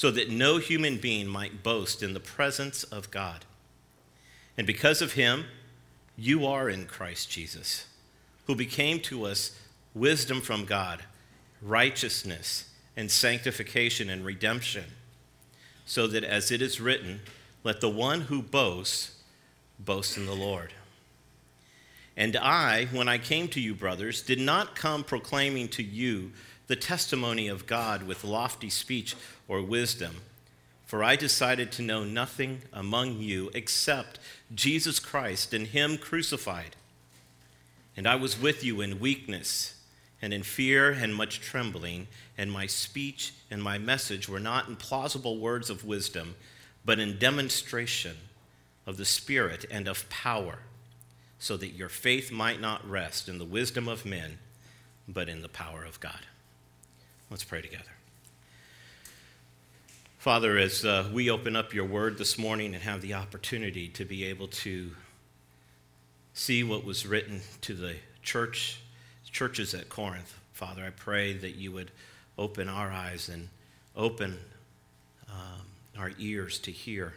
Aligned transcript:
so 0.00 0.10
that 0.10 0.30
no 0.30 0.56
human 0.56 0.96
being 0.96 1.26
might 1.26 1.62
boast 1.62 2.02
in 2.02 2.14
the 2.14 2.20
presence 2.20 2.84
of 2.84 3.10
God. 3.10 3.44
And 4.56 4.66
because 4.66 5.02
of 5.02 5.12
him, 5.12 5.44
you 6.16 6.46
are 6.46 6.70
in 6.70 6.86
Christ 6.86 7.30
Jesus, 7.30 7.84
who 8.46 8.54
became 8.54 9.00
to 9.00 9.26
us 9.26 9.60
wisdom 9.94 10.40
from 10.40 10.64
God, 10.64 11.02
righteousness, 11.60 12.70
and 12.96 13.10
sanctification 13.10 14.08
and 14.08 14.24
redemption, 14.24 14.84
so 15.84 16.06
that 16.06 16.24
as 16.24 16.50
it 16.50 16.62
is 16.62 16.80
written, 16.80 17.20
let 17.62 17.82
the 17.82 17.90
one 17.90 18.22
who 18.22 18.40
boasts 18.40 19.16
boast 19.78 20.16
in 20.16 20.24
the 20.24 20.32
Lord. 20.32 20.72
And 22.16 22.38
I, 22.38 22.86
when 22.86 23.06
I 23.06 23.18
came 23.18 23.48
to 23.48 23.60
you, 23.60 23.74
brothers, 23.74 24.22
did 24.22 24.40
not 24.40 24.74
come 24.74 25.04
proclaiming 25.04 25.68
to 25.68 25.82
you 25.82 26.32
the 26.68 26.76
testimony 26.76 27.48
of 27.48 27.66
God 27.66 28.04
with 28.04 28.22
lofty 28.22 28.70
speech 28.70 29.16
or 29.50 29.60
wisdom. 29.60 30.14
For 30.86 31.02
I 31.02 31.16
decided 31.16 31.72
to 31.72 31.82
know 31.82 32.04
nothing 32.04 32.62
among 32.72 33.18
you 33.18 33.50
except 33.52 34.20
Jesus 34.54 35.00
Christ 35.00 35.52
and 35.52 35.66
Him 35.66 35.98
crucified. 35.98 36.76
And 37.96 38.06
I 38.06 38.14
was 38.14 38.40
with 38.40 38.62
you 38.62 38.80
in 38.80 39.00
weakness 39.00 39.74
and 40.22 40.32
in 40.32 40.44
fear 40.44 40.92
and 40.92 41.14
much 41.14 41.40
trembling, 41.40 42.06
and 42.38 42.52
my 42.52 42.66
speech 42.66 43.32
and 43.50 43.62
my 43.62 43.76
message 43.76 44.28
were 44.28 44.38
not 44.38 44.68
in 44.68 44.76
plausible 44.76 45.38
words 45.38 45.68
of 45.68 45.84
wisdom, 45.84 46.36
but 46.84 47.00
in 47.00 47.18
demonstration 47.18 48.16
of 48.86 48.98
the 48.98 49.04
Spirit 49.04 49.64
and 49.70 49.88
of 49.88 50.08
power, 50.10 50.60
so 51.38 51.56
that 51.56 51.70
your 51.70 51.88
faith 51.88 52.30
might 52.30 52.60
not 52.60 52.88
rest 52.88 53.28
in 53.28 53.38
the 53.38 53.44
wisdom 53.44 53.88
of 53.88 54.06
men, 54.06 54.38
but 55.08 55.28
in 55.28 55.42
the 55.42 55.48
power 55.48 55.84
of 55.84 55.98
God. 55.98 56.20
Let's 57.30 57.44
pray 57.44 57.62
together. 57.62 57.99
Father, 60.20 60.58
as 60.58 60.84
uh, 60.84 61.08
we 61.14 61.30
open 61.30 61.56
up 61.56 61.72
your 61.72 61.86
word 61.86 62.18
this 62.18 62.36
morning 62.36 62.74
and 62.74 62.82
have 62.82 63.00
the 63.00 63.14
opportunity 63.14 63.88
to 63.88 64.04
be 64.04 64.26
able 64.26 64.48
to 64.48 64.90
see 66.34 66.62
what 66.62 66.84
was 66.84 67.06
written 67.06 67.40
to 67.62 67.72
the 67.72 67.94
church, 68.22 68.82
churches 69.30 69.72
at 69.72 69.88
Corinth, 69.88 70.38
Father, 70.52 70.84
I 70.84 70.90
pray 70.90 71.32
that 71.32 71.54
you 71.54 71.72
would 71.72 71.90
open 72.36 72.68
our 72.68 72.90
eyes 72.90 73.30
and 73.30 73.48
open 73.96 74.36
um, 75.30 75.62
our 75.98 76.12
ears 76.18 76.58
to 76.58 76.70
hear 76.70 77.14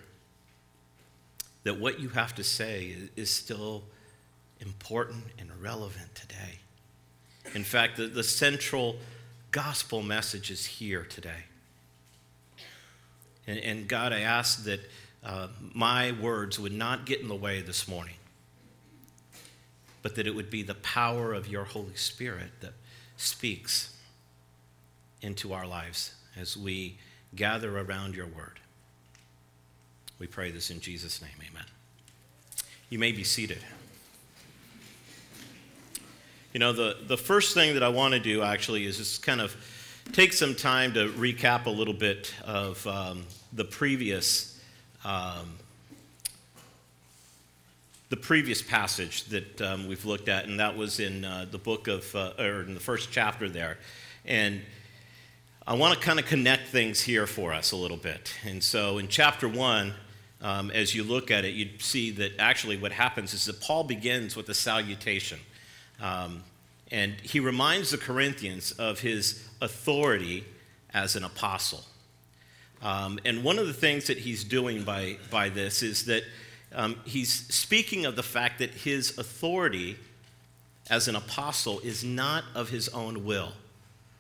that 1.64 1.78
what 1.78 2.00
you 2.00 2.08
have 2.08 2.34
to 2.36 2.44
say 2.46 2.96
is 3.18 3.30
still 3.30 3.84
important 4.62 5.26
and 5.38 5.52
relevant 5.62 6.16
today. 6.16 6.60
In 7.54 7.66
fact, 7.66 7.98
the, 7.98 8.08
the 8.08 8.24
central 8.24 8.96
gospel 9.52 10.02
message 10.02 10.50
is 10.50 10.66
here 10.66 11.04
today. 11.04 11.44
And, 13.48 13.60
and 13.60 13.88
God, 13.88 14.14
I 14.14 14.22
ask 14.22 14.64
that 14.66 14.80
uh, 15.24 15.48
my 15.74 16.12
words 16.12 16.60
would 16.60 16.74
not 16.74 17.06
get 17.06 17.22
in 17.22 17.28
the 17.28 17.36
way 17.36 17.62
this 17.62 17.88
morning, 17.88 18.16
but 20.02 20.16
that 20.16 20.28
it 20.28 20.36
would 20.36 20.50
be 20.50 20.64
the 20.64 20.76
power 20.76 21.34
of 21.34 21.48
your 21.48 21.64
Holy 21.64 21.96
Spirit 21.96 22.52
that 22.62 22.74
speaks 23.18 23.96
into 25.22 25.54
our 25.54 25.66
lives 25.66 26.16
as 26.36 26.58
we 26.58 26.98
gather 27.36 27.80
around 27.80 28.16
your 28.16 28.28
word. 28.28 28.60
We 30.20 30.28
pray 30.28 30.52
this 30.52 30.70
in 30.70 30.80
Jesus' 30.80 31.22
name. 31.22 31.32
Amen. 31.50 31.66
You 32.90 33.00
may 33.00 33.12
be 33.12 33.24
seated. 33.24 33.60
You 36.54 36.60
know, 36.60 36.72
the, 36.72 36.98
the 37.08 37.18
first 37.18 37.56
thing 37.56 37.74
that 37.74 37.84
I 37.84 37.90
want 37.90 38.14
to 38.14 38.20
do 38.20 38.44
actually 38.44 38.86
is 38.86 38.98
just 38.98 39.24
kind 39.24 39.42
of 39.42 39.56
take 40.12 40.34
some 40.34 40.54
time 40.56 40.94
to 40.94 41.10
recap 41.10 41.66
a 41.66 41.70
little 41.70 41.94
bit 41.94 42.34
of 42.46 42.86
um, 42.86 43.26
the 43.54 43.64
previous 43.64 44.62
um, 45.06 45.58
the 48.14 48.18
previous 48.18 48.62
passage 48.62 49.24
that 49.24 49.60
um, 49.60 49.88
we've 49.88 50.06
looked 50.06 50.30
at, 50.30 50.46
and 50.46 50.60
that 50.60 50.78
was 50.78 51.00
in 51.00 51.26
uh, 51.26 51.48
the 51.50 51.58
book 51.58 51.88
of, 51.88 52.16
uh, 52.16 52.32
or 52.38 52.62
in 52.62 52.76
the 52.76 52.80
first 52.80 53.10
chapter 53.12 53.50
there. 53.50 53.80
And 54.24 54.62
I 55.66 55.74
want 55.74 56.00
to 56.00 56.06
kind 56.06 56.20
of 56.20 56.28
connect 56.28 56.68
things 56.68 57.02
here 57.02 57.26
for 57.26 57.54
us 57.54 57.72
a 57.72 57.76
little 57.76 57.98
bit. 57.98 58.32
And 58.46 58.64
so 58.64 59.00
in 59.00 59.08
chapter 59.08 59.48
one, 59.48 59.96
um, 60.44 60.70
as 60.70 60.94
you 60.94 61.04
look 61.04 61.32
at 61.32 61.44
it, 61.44 61.56
you 61.56 61.70
see 61.80 62.12
that 62.12 62.34
actually 62.38 62.78
what 62.78 62.92
happens 62.92 63.34
is 63.34 63.46
that 63.46 63.60
Paul 63.60 63.84
begins 63.84 64.36
with 64.36 64.48
a 64.48 64.54
salutation. 64.54 65.40
Um, 66.00 66.44
and 66.94 67.16
he 67.24 67.40
reminds 67.40 67.90
the 67.90 67.98
Corinthians 67.98 68.72
of 68.74 69.00
his 69.00 69.50
authority 69.62 70.46
as 70.94 71.16
an 71.16 71.24
apostle. 71.24 71.84
Um, 72.84 73.20
and 73.26 73.44
one 73.44 73.58
of 73.58 73.66
the 73.66 73.74
things 73.74 74.08
that 74.08 74.20
he's 74.20 74.44
doing 74.44 74.84
by, 74.84 75.18
by 75.32 75.50
this 75.50 75.82
is 75.82 76.06
that 76.06 76.24
um, 76.72 76.98
he's 77.04 77.32
speaking 77.32 78.06
of 78.06 78.16
the 78.16 78.24
fact 78.24 78.60
that 78.60 78.70
his 78.70 79.18
authority 79.18 79.98
as 80.90 81.08
an 81.08 81.16
apostle 81.16 81.80
is 81.80 82.04
not 82.04 82.44
of 82.54 82.70
his 82.70 82.90
own 82.90 83.26
will, 83.26 83.54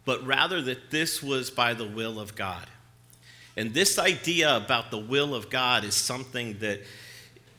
but 0.03 0.25
rather 0.25 0.59
that 0.63 0.89
this 0.89 1.21
was 1.21 1.51
by 1.51 1.75
the 1.75 1.87
will 1.87 2.19
of 2.19 2.33
God. 2.33 2.65
And 3.55 3.75
this 3.75 3.99
idea 3.99 4.57
about 4.57 4.89
the 4.89 4.97
will 4.97 5.35
of 5.35 5.51
God 5.51 5.83
is 5.83 5.93
something 5.93 6.57
that 6.59 6.81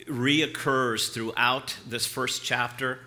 reoccurs 0.09 1.13
throughout 1.13 1.77
this 1.87 2.05
first 2.05 2.43
chapter 2.43 2.99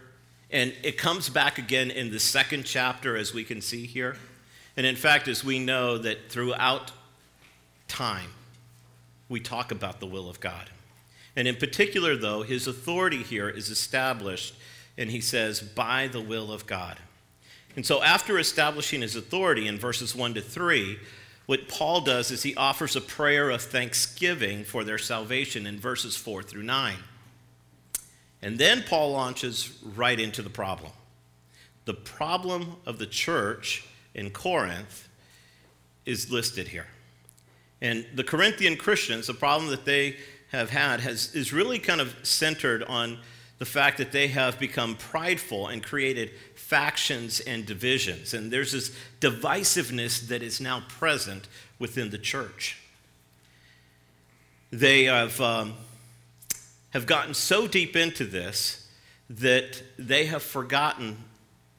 and 0.51 0.73
it 0.83 0.97
comes 0.97 1.29
back 1.29 1.57
again 1.57 1.91
in 1.91 2.11
the 2.11 2.19
second 2.19 2.65
chapter, 2.65 3.17
as 3.17 3.33
we 3.33 3.43
can 3.43 3.61
see 3.61 3.85
here. 3.85 4.15
And 4.77 4.85
in 4.85 4.95
fact, 4.95 5.27
as 5.27 5.43
we 5.43 5.59
know 5.59 5.97
that 5.97 6.29
throughout 6.29 6.91
time, 7.87 8.29
we 9.27 9.39
talk 9.39 9.71
about 9.71 9.99
the 9.99 10.05
will 10.05 10.29
of 10.29 10.39
God. 10.39 10.69
And 11.35 11.47
in 11.47 11.55
particular, 11.55 12.15
though, 12.15 12.43
his 12.43 12.67
authority 12.67 13.23
here 13.23 13.49
is 13.49 13.69
established, 13.69 14.55
and 14.97 15.11
he 15.11 15.21
says, 15.21 15.59
by 15.59 16.07
the 16.07 16.21
will 16.21 16.51
of 16.51 16.65
God. 16.65 16.97
And 17.75 17.85
so, 17.85 18.01
after 18.01 18.39
establishing 18.39 19.01
his 19.01 19.15
authority 19.15 19.67
in 19.67 19.77
verses 19.77 20.15
1 20.15 20.33
to 20.35 20.41
3, 20.41 20.97
what 21.45 21.67
Paul 21.67 22.01
does 22.01 22.31
is 22.31 22.43
he 22.43 22.55
offers 22.55 22.95
a 22.95 23.01
prayer 23.01 23.49
of 23.49 23.61
thanksgiving 23.61 24.63
for 24.63 24.83
their 24.83 24.97
salvation 24.97 25.67
in 25.67 25.79
verses 25.79 26.15
4 26.15 26.41
through 26.43 26.63
9. 26.63 26.95
And 28.41 28.57
then 28.57 28.83
Paul 28.87 29.11
launches 29.11 29.77
right 29.95 30.19
into 30.19 30.41
the 30.41 30.49
problem. 30.49 30.91
The 31.85 31.93
problem 31.93 32.75
of 32.85 32.99
the 32.99 33.07
church 33.07 33.85
in 34.13 34.29
Corinth 34.31 35.07
is 36.05 36.31
listed 36.31 36.67
here. 36.67 36.87
And 37.81 38.05
the 38.13 38.23
Corinthian 38.23 38.77
Christians, 38.77 39.27
the 39.27 39.33
problem 39.33 39.69
that 39.71 39.85
they 39.85 40.17
have 40.51 40.69
had 40.69 40.99
has, 41.01 41.35
is 41.35 41.53
really 41.53 41.79
kind 41.79 42.01
of 42.01 42.15
centered 42.23 42.83
on 42.83 43.19
the 43.59 43.65
fact 43.65 43.97
that 43.97 44.11
they 44.11 44.27
have 44.27 44.59
become 44.59 44.95
prideful 44.95 45.67
and 45.67 45.83
created 45.83 46.31
factions 46.55 47.39
and 47.39 47.65
divisions. 47.65 48.33
And 48.33 48.51
there's 48.51 48.71
this 48.71 48.95
divisiveness 49.19 50.27
that 50.27 50.43
is 50.43 50.61
now 50.61 50.83
present 50.87 51.47
within 51.79 52.09
the 52.09 52.17
church. 52.17 52.77
They 54.71 55.05
have 55.05 55.39
um, 55.41 55.73
have 56.97 57.05
gotten 57.05 57.35
so 57.35 57.67
deep 57.67 57.95
into 57.95 58.25
this 58.25 58.87
that 59.29 59.83
they 59.99 60.25
have 60.25 60.41
forgotten 60.41 61.15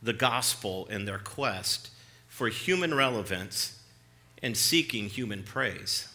the 0.01 0.13
gospel 0.13 0.87
in 0.87 1.07
their 1.07 1.19
quest 1.19 1.91
for 2.29 2.47
human 2.47 2.95
relevance 2.95 3.83
and 4.45 4.57
seeking 4.57 5.09
human 5.09 5.43
praise. 5.43 6.07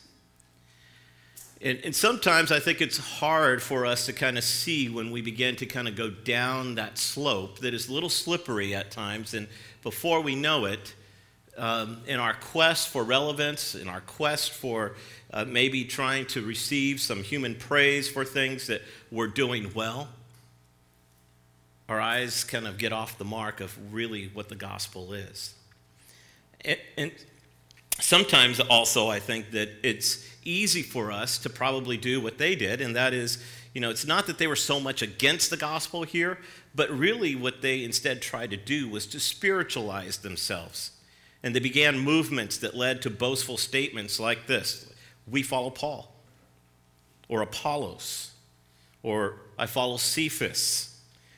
And, 1.62 1.80
and, 1.84 1.94
sometimes 1.94 2.50
I 2.50 2.62
think 2.62 2.80
it's 2.80 2.98
hard 2.98 3.62
for 3.62 3.86
us 3.86 4.06
to 4.06 4.14
kind 4.14 4.38
of 4.38 4.44
see 4.46 4.88
when 4.88 5.12
we 5.12 5.22
begin 5.22 5.58
to 5.58 5.66
kind 5.66 5.90
of 5.90 5.98
go 5.98 6.10
down 6.10 6.76
that 6.76 6.98
slope 6.98 7.60
that 7.60 7.74
is 7.74 7.90
a 7.90 7.94
little 7.94 8.10
slippery 8.10 8.74
at 8.74 8.90
times. 8.90 9.34
And 9.34 9.50
before 9.82 10.22
we 10.22 10.34
know 10.34 10.64
it, 10.64 10.94
um, 11.58 12.02
in 12.08 12.20
our 12.20 12.34
quest 12.34 12.90
for 12.90 13.04
relevance, 13.04 13.76
in 13.76 13.88
our 13.88 14.02
quest 14.02 14.52
for 14.52 14.96
uh, 15.32 15.46
maybe 15.46 15.86
trying 15.86 16.26
to 16.28 16.42
receive 16.42 17.00
some 17.00 17.24
human 17.24 17.56
praise 17.56 18.10
for 18.10 18.26
things 18.26 18.68
that 18.68 18.82
we're 19.12 19.28
doing 19.28 19.72
well, 19.74 20.08
our 21.90 22.00
eyes 22.00 22.44
kind 22.44 22.68
of 22.68 22.78
get 22.78 22.94
off 22.94 23.18
the 23.18 23.26
mark 23.26 23.60
of 23.60 23.78
really 23.94 24.30
what 24.34 24.50
the 24.50 24.56
gospel 24.56 25.14
is. 25.14 25.54
And, 26.62 26.80
and 26.98 27.12
sometimes 28.00 28.60
also, 28.60 29.10
I 29.10 29.20
think 29.20 29.52
that 29.52 29.70
it's 29.84 30.28
easy 30.44 30.82
for 30.82 31.12
us 31.12 31.38
to 31.40 31.50
probably 31.50 31.98
do 31.98 32.22
what 32.22 32.38
they 32.38 32.56
did, 32.56 32.82
and 32.82 32.96
that 32.96 33.14
is, 33.14 33.44
you 33.74 33.82
know, 33.82 33.90
it's 33.90 34.06
not 34.06 34.28
that 34.28 34.38
they 34.38 34.48
were 34.48 34.56
so 34.56 34.80
much 34.80 35.02
against 35.02 35.50
the 35.50 35.58
gospel 35.58 36.04
here, 36.04 36.38
but 36.76 36.90
really 36.90 37.36
what 37.36 37.62
they 37.62 37.84
instead 37.84 38.22
tried 38.22 38.52
to 38.52 38.58
do 38.58 38.88
was 38.88 39.06
to 39.08 39.20
spiritualize 39.20 40.18
themselves. 40.18 40.92
And 41.44 41.54
they 41.54 41.60
began 41.60 42.00
movements 42.00 42.58
that 42.60 42.74
led 42.76 43.02
to 43.02 43.10
boastful 43.10 43.58
statements 43.58 44.20
like 44.20 44.48
this 44.48 44.92
We 45.28 45.44
follow 45.44 45.70
Paul, 45.70 46.14
or 47.28 47.42
Apollos, 47.42 48.32
or 49.04 49.36
I 49.58 49.66
follow 49.66 49.98
Cephas. 49.98 50.90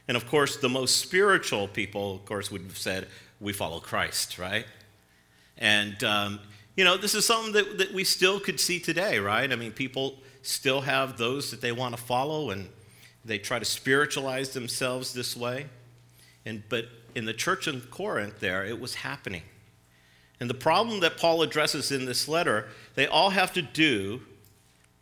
And 0.08 0.16
of 0.16 0.28
course, 0.28 0.58
the 0.58 0.70
most 0.70 0.98
spiritual 0.98 1.68
people, 1.68 2.16
of 2.16 2.26
course, 2.26 2.52
would 2.52 2.62
have 2.62 2.78
said, 2.78 3.08
We 3.40 3.54
follow 3.54 3.80
Christ, 3.80 4.38
right? 4.38 4.66
And, 5.58 6.04
um, 6.04 6.40
you 6.76 6.84
know, 6.84 6.98
this 6.98 7.16
is 7.16 7.26
something 7.26 7.54
that, 7.54 7.78
that 7.78 7.94
we 7.94 8.04
still 8.04 8.40
could 8.40 8.60
see 8.60 8.80
today, 8.80 9.20
right? 9.20 9.52
I 9.52 9.56
mean, 9.56 9.72
people 9.72 10.20
still 10.42 10.82
have 10.82 11.18
those 11.18 11.50
that 11.52 11.62
they 11.62 11.72
want 11.72 11.96
to 11.96 12.02
follow, 12.02 12.52
and 12.52 12.70
they 13.24 13.40
try 13.40 13.58
to 13.58 13.66
spiritualize 13.66 14.50
themselves 14.50 15.14
this 15.14 15.36
way. 15.36 15.68
And, 16.46 16.62
but 16.70 16.86
in 17.16 17.26
the 17.26 17.34
church 17.34 17.68
in 17.68 17.82
Corinth, 17.82 18.40
there, 18.40 18.64
it 18.64 18.80
was 18.80 18.96
happening. 18.96 19.42
And 20.40 20.50
the 20.50 20.54
problem 20.54 21.00
that 21.00 21.18
Paul 21.18 21.42
addresses 21.42 21.92
in 21.92 22.06
this 22.06 22.28
letter, 22.28 22.68
they 22.96 23.08
all 23.08 23.30
have 23.30 23.54
to 23.54 23.62
do 23.62 24.22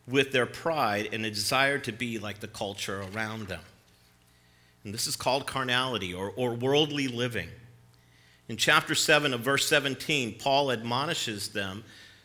with 0.07 0.31
their 0.31 0.45
pride 0.45 1.09
and 1.11 1.25
a 1.25 1.29
desire 1.29 1.79
to 1.79 1.91
be 1.91 2.19
like 2.19 2.39
the 2.39 2.47
culture 2.47 3.03
around 3.13 3.47
them. 3.47 3.61
And 4.83 4.93
this 4.93 5.07
is 5.07 5.15
called 5.15 5.47
carnality 5.47 6.13
or, 6.13 6.31
or 6.35 6.53
worldly 6.53 7.07
living. 7.07 7.49
In 8.49 8.57
chapter 8.57 8.93
7 8.93 9.33
of 9.33 9.41
verse 9.41 9.67
17, 9.67 10.37
Paul 10.37 10.71
admonishes 10.71 11.49
them 11.49 11.83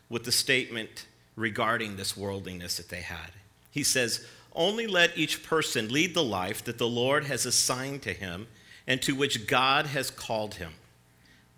with 0.09 0.25
the 0.25 0.33
statement 0.33 1.07
regarding 1.37 1.97
this 1.97 2.17
worldliness 2.17 2.77
that 2.79 2.89
they 2.89 3.01
had. 3.01 3.31
He 3.71 3.85
says, 3.85 4.27
Only 4.53 4.89
let 4.89 5.17
each 5.17 5.45
person 5.45 5.89
lead 5.89 6.15
the 6.15 6.25
life 6.25 6.65
that 6.65 6.79
the 6.79 6.89
Lord 6.89 7.25
has 7.27 7.47
assigned 7.47 8.03
to 8.03 8.13
him 8.13 8.49
and 8.87 9.01
to 9.03 9.15
which 9.15 9.47
God 9.47 9.87
has 9.87 10.11
called 10.11 10.57
him. 10.57 10.73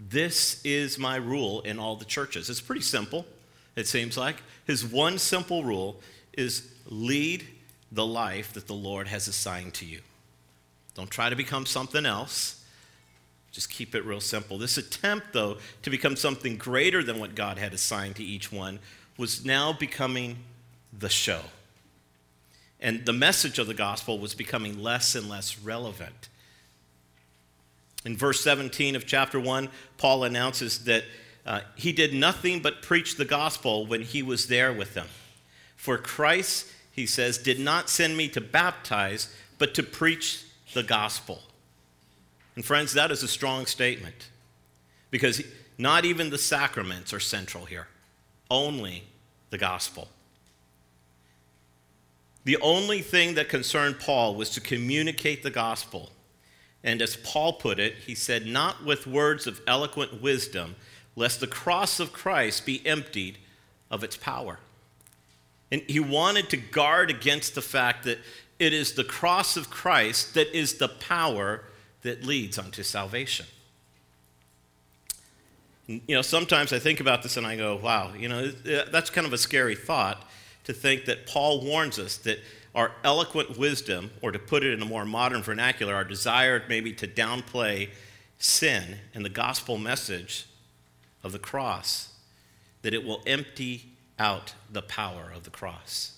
This 0.09 0.61
is 0.65 0.99
my 0.99 1.17
rule 1.17 1.61
in 1.61 1.79
all 1.79 1.97
the 1.97 2.05
churches. 2.05 2.49
It's 2.49 2.61
pretty 2.61 2.81
simple, 2.81 3.27
it 3.77 3.87
seems 3.87 4.17
like. 4.17 4.37
His 4.67 4.85
one 4.85 5.19
simple 5.19 5.63
rule 5.63 6.01
is 6.33 6.73
lead 6.87 7.47
the 7.93 8.07
life 8.07 8.53
that 8.55 8.67
the 8.67 8.75
Lord 8.75 9.09
has 9.09 9.29
assigned 9.29 9.75
to 9.75 9.85
you. 9.85 10.01
Don't 10.95 11.11
try 11.11 11.29
to 11.29 11.37
become 11.37 11.67
something 11.67 12.07
else. 12.07 12.65
Just 13.53 13.69
keep 13.69 13.95
it 13.95 14.05
real 14.05 14.21
simple. 14.21 14.59
This 14.59 14.79
attempt, 14.79 15.33
though, 15.33 15.59
to 15.83 15.91
become 15.91 16.17
something 16.17 16.57
greater 16.57 17.03
than 17.03 17.19
what 17.19 17.35
God 17.35 17.59
had 17.59 17.75
assigned 17.75 18.17
to 18.17 18.25
each 18.25 18.51
one 18.53 18.79
was 19.17 19.45
now 19.45 19.73
becoming 19.73 20.39
the 20.97 21.09
show. 21.09 21.41
And 22.81 23.05
the 23.05 23.13
message 23.13 23.59
of 23.59 23.67
the 23.67 23.75
gospel 23.75 24.19
was 24.19 24.35
becoming 24.35 24.83
less 24.83 25.15
and 25.15 25.29
less 25.29 25.59
relevant. 25.59 26.29
In 28.05 28.17
verse 28.17 28.43
17 28.43 28.97
of 28.97 29.07
chapter 29.07 29.39
1, 29.39 29.69
Paul 29.99 30.25
announces 30.25 30.85
that 30.85 31.05
uh, 31.45 31.61
he 31.75 31.93
did 31.93 32.15
nothing 32.15 32.61
but 32.61 32.83
preach 32.83 33.17
the 33.17 33.25
gospel 33.25 33.87
when 33.87 34.03
he 34.03 34.23
was 34.23 34.47
there 34.47 34.73
with 34.73 34.95
them. 34.95 35.09
For 35.77 35.99
Christ, 35.99 36.67
he 36.93 37.07
says, 37.07 37.39
did 37.39 37.59
not 37.59 37.89
send 37.89 38.17
me 38.17 38.29
to 38.29 38.41
baptize, 38.41 39.35
but 39.59 39.75
to 39.75 39.83
preach 39.83 40.45
the 40.75 40.83
gospel. 40.83 41.43
And 42.57 42.65
friends, 42.65 42.93
that 42.95 43.11
is 43.11 43.23
a 43.23 43.29
strong 43.29 43.67
statement 43.67 44.29
because 45.11 45.43
not 45.79 46.05
even 46.05 46.31
the 46.31 46.39
sacraments 46.39 47.13
are 47.13 47.21
central 47.21 47.65
here, 47.65 47.89
only 48.51 49.05
the 49.51 49.59
gospel. 49.59 50.09
The 52.45 52.59
only 52.59 53.01
thing 53.01 53.35
that 53.35 53.49
concerned 53.49 53.99
Paul 53.99 54.35
was 54.35 54.51
to 54.51 54.61
communicate 54.61 55.43
the 55.43 55.51
gospel. 55.51 56.11
And 56.83 57.03
as 57.03 57.17
Paul 57.17 57.55
put 57.55 57.79
it, 57.79 57.95
he 58.07 58.15
said, 58.15 58.47
Not 58.47 58.85
with 58.85 59.07
words 59.07 59.47
of 59.47 59.61
eloquent 59.67 60.23
wisdom, 60.23 60.77
lest 61.15 61.41
the 61.41 61.47
cross 61.47 62.01
of 62.01 62.13
Christ 62.13 62.65
be 62.65 62.85
emptied 62.87 63.39
of 63.91 64.03
its 64.03 64.17
power. 64.17 64.59
And 65.71 65.83
he 65.83 66.01
wanted 66.01 66.49
to 66.51 66.57
guard 66.57 67.11
against 67.11 67.55
the 67.55 67.63
fact 67.63 68.05
that 68.05 68.19
it 68.59 68.73
is 68.73 68.93
the 68.93 69.05
cross 69.05 69.57
of 69.57 69.71
Christ 69.71 70.35
that 70.35 70.55
is 70.57 70.75
the 70.75 70.89
power 70.89 71.65
that 72.03 72.25
leads 72.25 72.59
unto 72.59 72.83
salvation. 72.83 73.47
You 75.87 76.01
know, 76.09 76.23
sometimes 76.23 76.73
I 76.73 76.79
think 76.79 77.01
about 77.01 77.23
this 77.23 77.37
and 77.37 77.47
I 77.47 77.57
go, 77.57 77.77
wow, 77.77 78.13
you 78.17 78.29
know, 78.29 78.49
that's 78.49 79.11
kind 79.11 79.27
of 79.27 79.33
a 79.33 79.39
scary 79.39 79.75
thought 79.75 80.25
to 80.65 80.73
think 80.73 81.07
that 81.07 81.27
Paul 81.27 81.65
warns 81.65 81.99
us 81.99 82.17
that 82.19 82.39
our 82.75 82.93
eloquent 83.03 83.59
wisdom, 83.59 84.11
or 84.23 84.31
to 84.31 84.39
put 84.39 84.63
it 84.63 84.73
in 84.73 84.83
a 84.83 84.87
more 84.87 85.05
modern 85.05 85.43
vernacular, 85.43 85.95
our 85.95 86.05
desire 86.05 86.63
maybe 86.69 86.93
to 86.93 87.07
downplay 87.07 87.91
sin 88.39 88.99
and 89.15 89.25
the 89.25 89.31
gospel 89.31 89.77
message 89.77 90.47
of 91.23 91.33
the 91.33 91.39
cross, 91.39 92.15
that 92.83 92.95
it 92.95 93.05
will 93.05 93.23
empty 93.27 93.91
out 94.19 94.55
the 94.71 94.83
power 94.83 95.33
of 95.35 95.45
the 95.45 95.51
cross. 95.51 96.17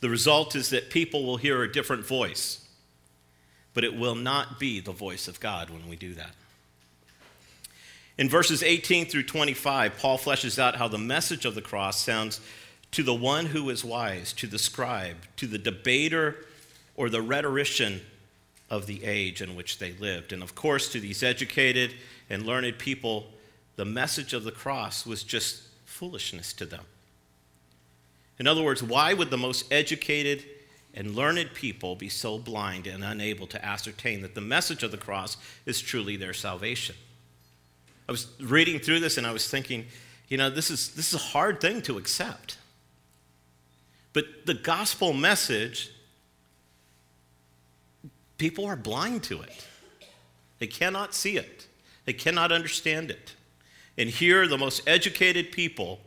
The 0.00 0.10
result 0.10 0.56
is 0.56 0.70
that 0.70 0.90
people 0.90 1.24
will 1.24 1.36
hear 1.36 1.62
a 1.62 1.70
different 1.70 2.04
voice 2.04 2.62
but 3.74 3.84
it 3.84 3.96
will 3.96 4.14
not 4.14 4.58
be 4.58 4.80
the 4.80 4.92
voice 4.92 5.28
of 5.28 5.40
God 5.40 5.70
when 5.70 5.88
we 5.88 5.96
do 5.96 6.14
that. 6.14 6.34
In 8.18 8.28
verses 8.28 8.62
18 8.62 9.06
through 9.06 9.22
25, 9.24 9.98
Paul 9.98 10.18
fleshes 10.18 10.58
out 10.58 10.76
how 10.76 10.88
the 10.88 10.98
message 10.98 11.44
of 11.44 11.54
the 11.54 11.62
cross 11.62 11.98
sounds 12.00 12.40
to 12.92 13.02
the 13.02 13.14
one 13.14 13.46
who 13.46 13.68
is 13.70 13.84
wise, 13.84 14.32
to 14.34 14.46
the 14.46 14.58
scribe, 14.58 15.16
to 15.36 15.46
the 15.46 15.58
debater, 15.58 16.46
or 16.94 17.08
the 17.08 17.22
rhetorician 17.22 18.00
of 18.70 18.86
the 18.86 19.04
age 19.04 19.42
in 19.42 19.56
which 19.56 19.78
they 19.78 19.92
lived. 19.94 20.32
And 20.32 20.42
of 20.42 20.54
course, 20.54 20.90
to 20.92 21.00
these 21.00 21.22
educated 21.22 21.94
and 22.30 22.46
learned 22.46 22.78
people, 22.78 23.26
the 23.76 23.84
message 23.84 24.32
of 24.32 24.44
the 24.44 24.52
cross 24.52 25.06
was 25.06 25.22
just 25.22 25.62
foolishness 25.84 26.52
to 26.54 26.66
them. 26.66 26.84
In 28.38 28.46
other 28.46 28.62
words, 28.62 28.82
why 28.82 29.14
would 29.14 29.30
the 29.30 29.38
most 29.38 29.70
educated 29.72 30.44
and 30.94 31.14
learned 31.14 31.54
people 31.54 31.94
be 31.94 32.08
so 32.08 32.38
blind 32.38 32.86
and 32.86 33.02
unable 33.02 33.46
to 33.46 33.64
ascertain 33.64 34.22
that 34.22 34.34
the 34.34 34.40
message 34.40 34.82
of 34.82 34.90
the 34.90 34.96
cross 34.96 35.36
is 35.64 35.80
truly 35.80 36.16
their 36.16 36.34
salvation. 36.34 36.94
I 38.08 38.12
was 38.12 38.28
reading 38.40 38.78
through 38.78 39.00
this 39.00 39.16
and 39.16 39.26
I 39.26 39.32
was 39.32 39.48
thinking, 39.48 39.86
you 40.28 40.36
know, 40.36 40.50
this 40.50 40.70
is, 40.70 40.94
this 40.94 41.08
is 41.08 41.14
a 41.14 41.24
hard 41.24 41.60
thing 41.60 41.82
to 41.82 41.98
accept. 41.98 42.58
But 44.12 44.46
the 44.46 44.54
gospel 44.54 45.12
message, 45.12 45.90
people 48.38 48.66
are 48.66 48.76
blind 48.76 49.22
to 49.24 49.40
it. 49.42 49.66
They 50.58 50.66
cannot 50.66 51.14
see 51.14 51.36
it, 51.36 51.66
they 52.04 52.12
cannot 52.12 52.52
understand 52.52 53.10
it. 53.10 53.34
And 53.98 54.08
here, 54.08 54.48
the 54.48 54.56
most 54.56 54.82
educated 54.86 55.52
people 55.52 56.00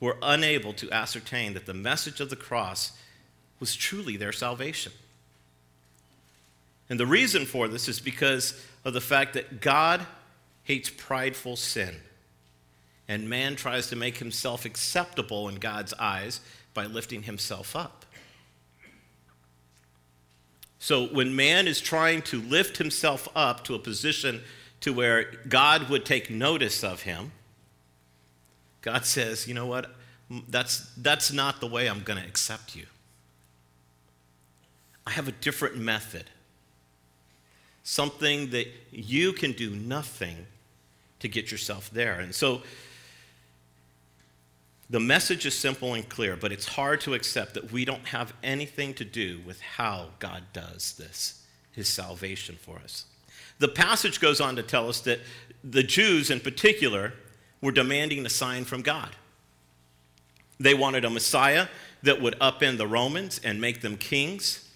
were 0.00 0.16
unable 0.22 0.72
to 0.72 0.90
ascertain 0.90 1.54
that 1.54 1.66
the 1.66 1.74
message 1.74 2.20
of 2.20 2.30
the 2.30 2.36
cross 2.36 2.92
was 3.60 3.76
truly 3.76 4.16
their 4.16 4.32
salvation. 4.32 4.92
And 6.88 6.98
the 6.98 7.06
reason 7.06 7.46
for 7.46 7.68
this 7.68 7.88
is 7.88 8.00
because 8.00 8.60
of 8.84 8.94
the 8.94 9.00
fact 9.00 9.34
that 9.34 9.60
God 9.60 10.04
hates 10.64 10.90
prideful 10.90 11.56
sin. 11.56 11.94
And 13.06 13.28
man 13.28 13.56
tries 13.56 13.88
to 13.88 13.96
make 13.96 14.18
himself 14.18 14.64
acceptable 14.64 15.48
in 15.48 15.56
God's 15.56 15.94
eyes 15.94 16.40
by 16.74 16.86
lifting 16.86 17.22
himself 17.24 17.76
up. 17.76 18.04
So 20.78 21.06
when 21.06 21.36
man 21.36 21.68
is 21.68 21.80
trying 21.80 22.22
to 22.22 22.40
lift 22.40 22.78
himself 22.78 23.28
up 23.36 23.62
to 23.64 23.74
a 23.74 23.78
position 23.78 24.42
to 24.80 24.92
where 24.92 25.30
God 25.48 25.88
would 25.88 26.04
take 26.04 26.28
notice 26.28 26.82
of 26.82 27.02
him, 27.02 27.30
God 28.80 29.04
says, 29.04 29.46
you 29.46 29.54
know 29.54 29.66
what? 29.66 29.94
That's, 30.48 30.92
that's 30.96 31.32
not 31.32 31.60
the 31.60 31.68
way 31.68 31.88
I'm 31.88 32.02
going 32.02 32.20
to 32.20 32.26
accept 32.26 32.74
you. 32.74 32.86
I 35.06 35.12
have 35.12 35.28
a 35.28 35.32
different 35.32 35.76
method. 35.76 36.24
Something 37.84 38.50
that 38.50 38.66
you 38.90 39.32
can 39.32 39.52
do 39.52 39.70
nothing 39.70 40.46
to 41.20 41.28
get 41.28 41.52
yourself 41.52 41.90
there. 41.90 42.18
And 42.18 42.34
so 42.34 42.62
the 44.92 45.00
message 45.00 45.46
is 45.46 45.58
simple 45.58 45.94
and 45.94 46.06
clear, 46.06 46.36
but 46.36 46.52
it's 46.52 46.68
hard 46.68 47.00
to 47.00 47.14
accept 47.14 47.54
that 47.54 47.72
we 47.72 47.86
don't 47.86 48.08
have 48.08 48.34
anything 48.42 48.92
to 48.92 49.06
do 49.06 49.40
with 49.46 49.58
how 49.58 50.10
God 50.18 50.42
does 50.52 50.92
this, 50.98 51.42
his 51.72 51.88
salvation 51.88 52.58
for 52.60 52.76
us. 52.76 53.06
The 53.58 53.68
passage 53.68 54.20
goes 54.20 54.38
on 54.38 54.54
to 54.56 54.62
tell 54.62 54.90
us 54.90 55.00
that 55.00 55.20
the 55.64 55.82
Jews 55.82 56.30
in 56.30 56.40
particular 56.40 57.14
were 57.62 57.72
demanding 57.72 58.26
a 58.26 58.28
sign 58.28 58.66
from 58.66 58.82
God. 58.82 59.16
They 60.60 60.74
wanted 60.74 61.06
a 61.06 61.10
Messiah 61.10 61.68
that 62.02 62.20
would 62.20 62.38
upend 62.38 62.76
the 62.76 62.86
Romans 62.86 63.40
and 63.42 63.62
make 63.62 63.80
them 63.80 63.96
kings. 63.96 64.68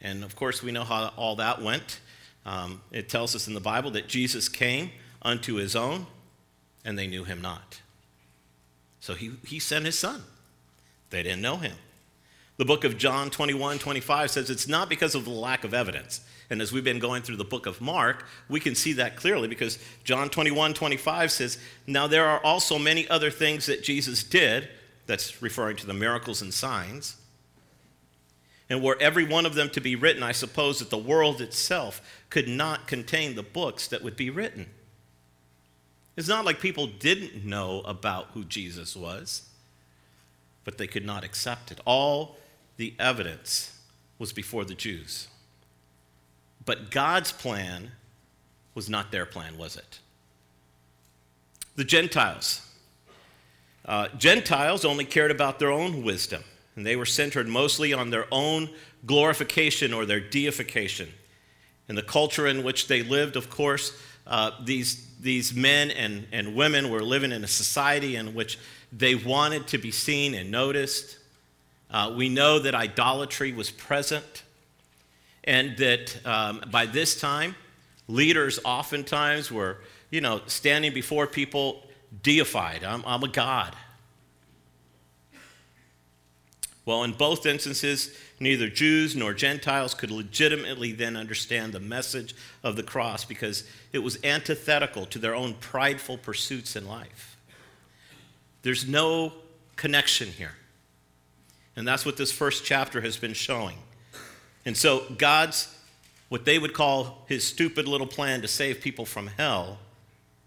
And 0.00 0.24
of 0.24 0.36
course, 0.36 0.62
we 0.62 0.72
know 0.72 0.84
how 0.84 1.12
all 1.18 1.36
that 1.36 1.60
went. 1.60 2.00
Um, 2.46 2.80
it 2.92 3.10
tells 3.10 3.36
us 3.36 3.46
in 3.46 3.52
the 3.52 3.60
Bible 3.60 3.90
that 3.90 4.08
Jesus 4.08 4.48
came 4.48 4.90
unto 5.20 5.56
his 5.56 5.76
own, 5.76 6.06
and 6.82 6.98
they 6.98 7.06
knew 7.06 7.24
him 7.24 7.42
not. 7.42 7.82
So 9.08 9.14
he, 9.14 9.30
he 9.46 9.58
sent 9.58 9.86
his 9.86 9.98
son. 9.98 10.22
They 11.08 11.22
didn't 11.22 11.40
know 11.40 11.56
him. 11.56 11.72
The 12.58 12.66
book 12.66 12.84
of 12.84 12.98
John 12.98 13.30
21 13.30 13.78
25 13.78 14.30
says 14.30 14.50
it's 14.50 14.68
not 14.68 14.90
because 14.90 15.14
of 15.14 15.24
the 15.24 15.30
lack 15.30 15.64
of 15.64 15.72
evidence. 15.72 16.20
And 16.50 16.60
as 16.60 16.72
we've 16.72 16.84
been 16.84 16.98
going 16.98 17.22
through 17.22 17.36
the 17.36 17.44
book 17.44 17.64
of 17.64 17.80
Mark, 17.80 18.26
we 18.50 18.60
can 18.60 18.74
see 18.74 18.92
that 18.92 19.16
clearly 19.16 19.48
because 19.48 19.78
John 20.04 20.28
21 20.28 20.74
25 20.74 21.32
says, 21.32 21.56
Now 21.86 22.06
there 22.06 22.26
are 22.26 22.38
also 22.44 22.78
many 22.78 23.08
other 23.08 23.30
things 23.30 23.64
that 23.64 23.82
Jesus 23.82 24.22
did, 24.22 24.68
that's 25.06 25.40
referring 25.40 25.76
to 25.76 25.86
the 25.86 25.94
miracles 25.94 26.42
and 26.42 26.52
signs. 26.52 27.16
And 28.68 28.82
were 28.82 28.98
every 29.00 29.24
one 29.24 29.46
of 29.46 29.54
them 29.54 29.70
to 29.70 29.80
be 29.80 29.96
written, 29.96 30.22
I 30.22 30.32
suppose 30.32 30.80
that 30.80 30.90
the 30.90 30.98
world 30.98 31.40
itself 31.40 32.02
could 32.28 32.46
not 32.46 32.86
contain 32.86 33.36
the 33.36 33.42
books 33.42 33.88
that 33.88 34.04
would 34.04 34.16
be 34.16 34.28
written. 34.28 34.66
It's 36.18 36.26
not 36.26 36.44
like 36.44 36.58
people 36.58 36.88
didn't 36.88 37.44
know 37.44 37.80
about 37.82 38.30
who 38.34 38.42
Jesus 38.42 38.96
was, 38.96 39.48
but 40.64 40.76
they 40.76 40.88
could 40.88 41.06
not 41.06 41.22
accept 41.22 41.70
it. 41.70 41.78
All 41.84 42.38
the 42.76 42.92
evidence 42.98 43.78
was 44.18 44.32
before 44.32 44.64
the 44.64 44.74
Jews. 44.74 45.28
But 46.64 46.90
God's 46.90 47.30
plan 47.30 47.92
was 48.74 48.90
not 48.90 49.12
their 49.12 49.26
plan, 49.26 49.56
was 49.56 49.76
it? 49.76 50.00
The 51.76 51.84
Gentiles. 51.84 52.68
Uh, 53.84 54.08
Gentiles 54.18 54.84
only 54.84 55.04
cared 55.04 55.30
about 55.30 55.60
their 55.60 55.70
own 55.70 56.02
wisdom, 56.02 56.42
and 56.74 56.84
they 56.84 56.96
were 56.96 57.06
centered 57.06 57.46
mostly 57.46 57.92
on 57.92 58.10
their 58.10 58.26
own 58.32 58.70
glorification 59.06 59.94
or 59.94 60.04
their 60.04 60.18
deification. 60.18 61.10
In 61.88 61.94
the 61.94 62.02
culture 62.02 62.48
in 62.48 62.64
which 62.64 62.88
they 62.88 63.04
lived, 63.04 63.36
of 63.36 63.48
course, 63.48 63.92
uh, 64.28 64.50
these, 64.62 65.08
these 65.20 65.54
men 65.54 65.90
and, 65.90 66.26
and 66.32 66.54
women 66.54 66.90
were 66.90 67.02
living 67.02 67.32
in 67.32 67.42
a 67.42 67.48
society 67.48 68.16
in 68.16 68.34
which 68.34 68.58
they 68.92 69.14
wanted 69.14 69.66
to 69.68 69.78
be 69.78 69.90
seen 69.90 70.34
and 70.34 70.50
noticed. 70.50 71.18
Uh, 71.90 72.12
we 72.14 72.28
know 72.28 72.58
that 72.58 72.74
idolatry 72.74 73.52
was 73.52 73.70
present, 73.70 74.42
and 75.44 75.76
that 75.78 76.26
um, 76.26 76.62
by 76.70 76.84
this 76.84 77.18
time, 77.18 77.54
leaders 78.06 78.60
oftentimes 78.64 79.50
were, 79.50 79.78
you 80.10 80.20
know, 80.20 80.42
standing 80.46 80.92
before 80.92 81.26
people 81.26 81.82
deified. 82.22 82.84
I'm, 82.84 83.02
I'm 83.06 83.22
a 83.22 83.28
god. 83.28 83.74
Well, 86.84 87.04
in 87.04 87.12
both 87.12 87.44
instances, 87.44 88.16
neither 88.40 88.68
Jews 88.68 89.16
nor 89.16 89.34
Gentiles 89.34 89.94
could 89.94 90.10
legitimately 90.10 90.92
then 90.92 91.16
understand 91.16 91.72
the 91.72 91.80
message 91.80 92.34
of 92.62 92.76
the 92.76 92.82
cross 92.82 93.24
because 93.24 93.64
it 93.92 93.98
was 93.98 94.18
antithetical 94.24 95.06
to 95.06 95.18
their 95.18 95.34
own 95.34 95.54
prideful 95.54 96.18
pursuits 96.18 96.76
in 96.76 96.86
life. 96.86 97.36
There's 98.62 98.86
no 98.86 99.32
connection 99.76 100.28
here. 100.28 100.54
And 101.76 101.86
that's 101.86 102.04
what 102.04 102.16
this 102.16 102.32
first 102.32 102.64
chapter 102.64 103.00
has 103.00 103.16
been 103.16 103.34
showing. 103.34 103.78
And 104.64 104.76
so, 104.76 105.04
God's, 105.16 105.74
what 106.28 106.44
they 106.44 106.58
would 106.58 106.74
call 106.74 107.24
his 107.28 107.46
stupid 107.46 107.86
little 107.86 108.06
plan 108.06 108.42
to 108.42 108.48
save 108.48 108.80
people 108.80 109.06
from 109.06 109.28
hell, 109.28 109.78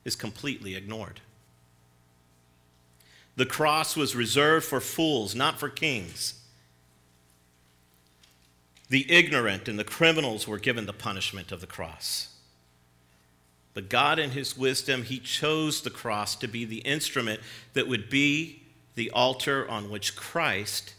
is 0.03 0.15
completely 0.15 0.75
ignored. 0.75 1.21
The 3.37 3.45
cross 3.45 3.95
was 3.95 4.15
reserved 4.15 4.65
for 4.65 4.81
fools, 4.81 5.33
not 5.33 5.59
for 5.59 5.69
kings. 5.69 6.40
The 8.91 9.11
ignorant 9.11 9.67
and 9.67 9.79
the 9.79 9.83
criminals 9.83 10.47
were 10.47 10.59
given 10.59 10.85
the 10.85 10.93
punishment 10.93 11.51
of 11.51 11.61
the 11.61 11.67
cross. 11.67 12.27
But 13.73 13.89
God, 13.89 14.19
in 14.19 14.31
His 14.31 14.57
wisdom, 14.57 15.03
He 15.03 15.17
chose 15.17 15.81
the 15.81 15.89
cross 15.89 16.35
to 16.35 16.47
be 16.47 16.65
the 16.65 16.79
instrument 16.79 17.39
that 17.73 17.87
would 17.87 18.09
be 18.09 18.61
the 18.95 19.09
altar 19.11 19.67
on 19.69 19.89
which 19.89 20.15
Christ 20.15 20.93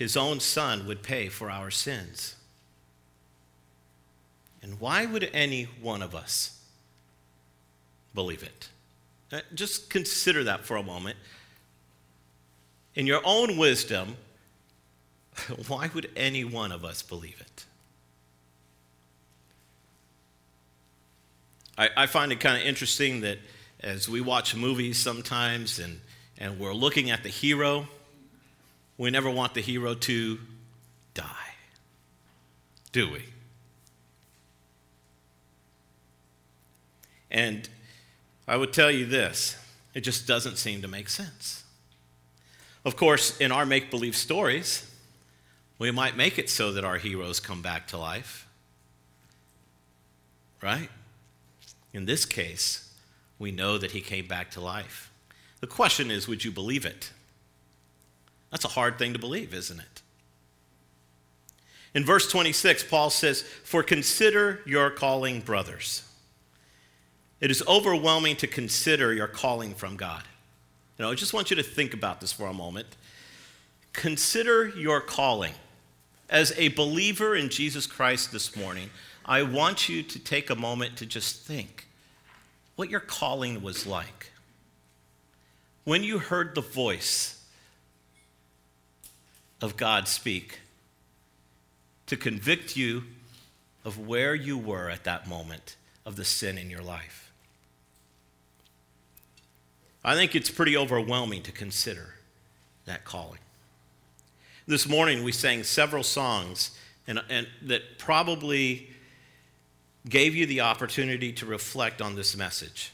his 0.00 0.16
own 0.16 0.40
son 0.40 0.86
would 0.86 1.02
pay 1.02 1.28
for 1.28 1.50
our 1.50 1.70
sins. 1.70 2.34
And 4.62 4.80
why 4.80 5.04
would 5.04 5.28
any 5.34 5.64
one 5.64 6.00
of 6.00 6.14
us 6.14 6.58
believe 8.14 8.42
it? 8.42 8.70
Uh, 9.30 9.40
just 9.54 9.90
consider 9.90 10.42
that 10.44 10.64
for 10.64 10.76
a 10.78 10.82
moment. 10.82 11.18
In 12.94 13.06
your 13.06 13.20
own 13.26 13.58
wisdom, 13.58 14.16
why 15.68 15.90
would 15.94 16.10
any 16.16 16.44
one 16.44 16.72
of 16.72 16.84
us 16.84 17.02
believe 17.02 17.40
it? 17.40 17.64
I, 21.78 21.88
I 21.96 22.06
find 22.06 22.32
it 22.32 22.40
kind 22.40 22.60
of 22.60 22.66
interesting 22.66 23.22
that 23.22 23.38
as 23.80 24.08
we 24.08 24.20
watch 24.20 24.54
movies 24.54 24.98
sometimes 24.98 25.78
and, 25.78 26.00
and 26.38 26.58
we're 26.58 26.74
looking 26.74 27.10
at 27.10 27.22
the 27.22 27.28
hero, 27.28 27.88
we 28.98 29.10
never 29.10 29.30
want 29.30 29.54
the 29.54 29.62
hero 29.62 29.94
to 29.94 30.38
die, 31.14 31.24
do 32.92 33.10
we? 33.10 33.22
And 37.30 37.68
I 38.46 38.56
would 38.56 38.72
tell 38.72 38.90
you 38.90 39.06
this 39.06 39.56
it 39.94 40.00
just 40.00 40.26
doesn't 40.26 40.56
seem 40.56 40.82
to 40.82 40.88
make 40.88 41.08
sense. 41.08 41.64
Of 42.84 42.96
course, 42.96 43.38
in 43.38 43.52
our 43.52 43.64
make 43.64 43.90
believe 43.90 44.16
stories, 44.16 44.89
we 45.80 45.90
might 45.90 46.14
make 46.14 46.38
it 46.38 46.50
so 46.50 46.70
that 46.72 46.84
our 46.84 46.98
heroes 46.98 47.40
come 47.40 47.62
back 47.62 47.88
to 47.88 47.96
life. 47.96 48.46
Right? 50.62 50.90
In 51.94 52.04
this 52.04 52.26
case, 52.26 52.92
we 53.38 53.50
know 53.50 53.78
that 53.78 53.92
he 53.92 54.02
came 54.02 54.28
back 54.28 54.50
to 54.52 54.60
life. 54.60 55.10
The 55.60 55.66
question 55.66 56.10
is 56.10 56.28
would 56.28 56.44
you 56.44 56.50
believe 56.50 56.84
it? 56.84 57.10
That's 58.50 58.66
a 58.66 58.68
hard 58.68 58.98
thing 58.98 59.14
to 59.14 59.18
believe, 59.18 59.54
isn't 59.54 59.80
it? 59.80 60.02
In 61.94 62.04
verse 62.04 62.30
26, 62.30 62.84
Paul 62.84 63.08
says, 63.08 63.42
For 63.64 63.82
consider 63.82 64.60
your 64.66 64.90
calling, 64.90 65.40
brothers. 65.40 66.06
It 67.40 67.50
is 67.50 67.62
overwhelming 67.66 68.36
to 68.36 68.46
consider 68.46 69.14
your 69.14 69.26
calling 69.26 69.74
from 69.74 69.96
God. 69.96 70.24
You 70.98 71.06
know, 71.06 71.10
I 71.10 71.14
just 71.14 71.32
want 71.32 71.48
you 71.48 71.56
to 71.56 71.62
think 71.62 71.94
about 71.94 72.20
this 72.20 72.32
for 72.32 72.48
a 72.48 72.52
moment. 72.52 72.86
Consider 73.94 74.68
your 74.68 75.00
calling. 75.00 75.54
As 76.30 76.54
a 76.56 76.68
believer 76.68 77.34
in 77.34 77.48
Jesus 77.48 77.88
Christ 77.88 78.30
this 78.30 78.54
morning, 78.54 78.90
I 79.26 79.42
want 79.42 79.88
you 79.88 80.04
to 80.04 80.18
take 80.20 80.48
a 80.48 80.54
moment 80.54 80.96
to 80.98 81.06
just 81.06 81.42
think 81.42 81.88
what 82.76 82.88
your 82.88 83.00
calling 83.00 83.62
was 83.62 83.84
like. 83.84 84.30
When 85.82 86.04
you 86.04 86.20
heard 86.20 86.54
the 86.54 86.60
voice 86.60 87.44
of 89.60 89.76
God 89.76 90.06
speak 90.06 90.60
to 92.06 92.16
convict 92.16 92.76
you 92.76 93.02
of 93.84 94.06
where 94.06 94.34
you 94.34 94.56
were 94.56 94.88
at 94.88 95.04
that 95.04 95.28
moment 95.28 95.76
of 96.06 96.14
the 96.14 96.24
sin 96.24 96.58
in 96.58 96.70
your 96.70 96.82
life. 96.82 97.32
I 100.04 100.14
think 100.14 100.34
it's 100.34 100.50
pretty 100.50 100.76
overwhelming 100.76 101.42
to 101.42 101.52
consider 101.52 102.14
that 102.84 103.04
calling. 103.04 103.40
This 104.70 104.88
morning 104.88 105.24
we 105.24 105.32
sang 105.32 105.64
several 105.64 106.04
songs 106.04 106.70
and, 107.08 107.20
and 107.28 107.48
that 107.62 107.98
probably 107.98 108.88
gave 110.08 110.36
you 110.36 110.46
the 110.46 110.60
opportunity 110.60 111.32
to 111.32 111.44
reflect 111.44 112.00
on 112.00 112.14
this 112.14 112.36
message 112.36 112.92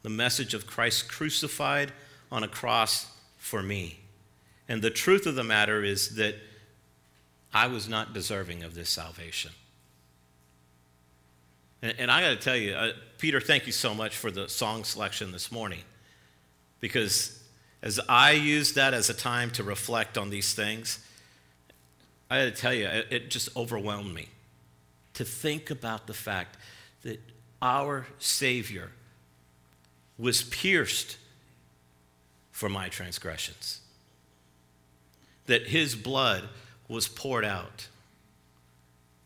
the 0.00 0.08
message 0.08 0.54
of 0.54 0.66
Christ 0.66 1.06
crucified 1.10 1.92
on 2.32 2.42
a 2.42 2.48
cross 2.48 3.12
for 3.36 3.62
me. 3.62 4.00
And 4.70 4.80
the 4.80 4.88
truth 4.88 5.26
of 5.26 5.34
the 5.34 5.44
matter 5.44 5.84
is 5.84 6.14
that 6.16 6.36
I 7.52 7.66
was 7.66 7.86
not 7.86 8.14
deserving 8.14 8.62
of 8.62 8.74
this 8.74 8.88
salvation. 8.88 9.50
And, 11.82 11.94
and 11.98 12.10
I 12.10 12.22
got 12.22 12.30
to 12.30 12.36
tell 12.36 12.56
you, 12.56 12.72
uh, 12.72 12.92
Peter, 13.18 13.38
thank 13.38 13.66
you 13.66 13.72
so 13.72 13.94
much 13.94 14.16
for 14.16 14.30
the 14.30 14.48
song 14.48 14.84
selection 14.84 15.30
this 15.30 15.52
morning. 15.52 15.82
Because 16.80 17.39
as 17.82 18.00
I 18.08 18.32
used 18.32 18.74
that 18.74 18.94
as 18.94 19.08
a 19.10 19.14
time 19.14 19.50
to 19.52 19.62
reflect 19.62 20.18
on 20.18 20.30
these 20.30 20.54
things, 20.54 20.98
I 22.28 22.44
got 22.44 22.54
to 22.54 22.60
tell 22.60 22.74
you, 22.74 22.86
it 22.86 23.30
just 23.30 23.54
overwhelmed 23.56 24.14
me 24.14 24.28
to 25.14 25.24
think 25.24 25.70
about 25.70 26.06
the 26.06 26.14
fact 26.14 26.56
that 27.02 27.20
our 27.60 28.06
Savior 28.18 28.90
was 30.18 30.42
pierced 30.42 31.16
for 32.52 32.68
my 32.68 32.88
transgressions 32.88 33.80
that 35.50 35.66
his 35.66 35.96
blood 35.96 36.48
was 36.86 37.08
poured 37.08 37.44
out 37.44 37.88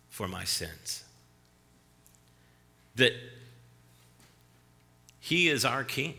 for 0.08 0.26
my 0.26 0.42
sins. 0.42 1.04
That 2.96 3.12
he 5.20 5.50
is 5.50 5.66
our 5.66 5.84
king. 5.84 6.14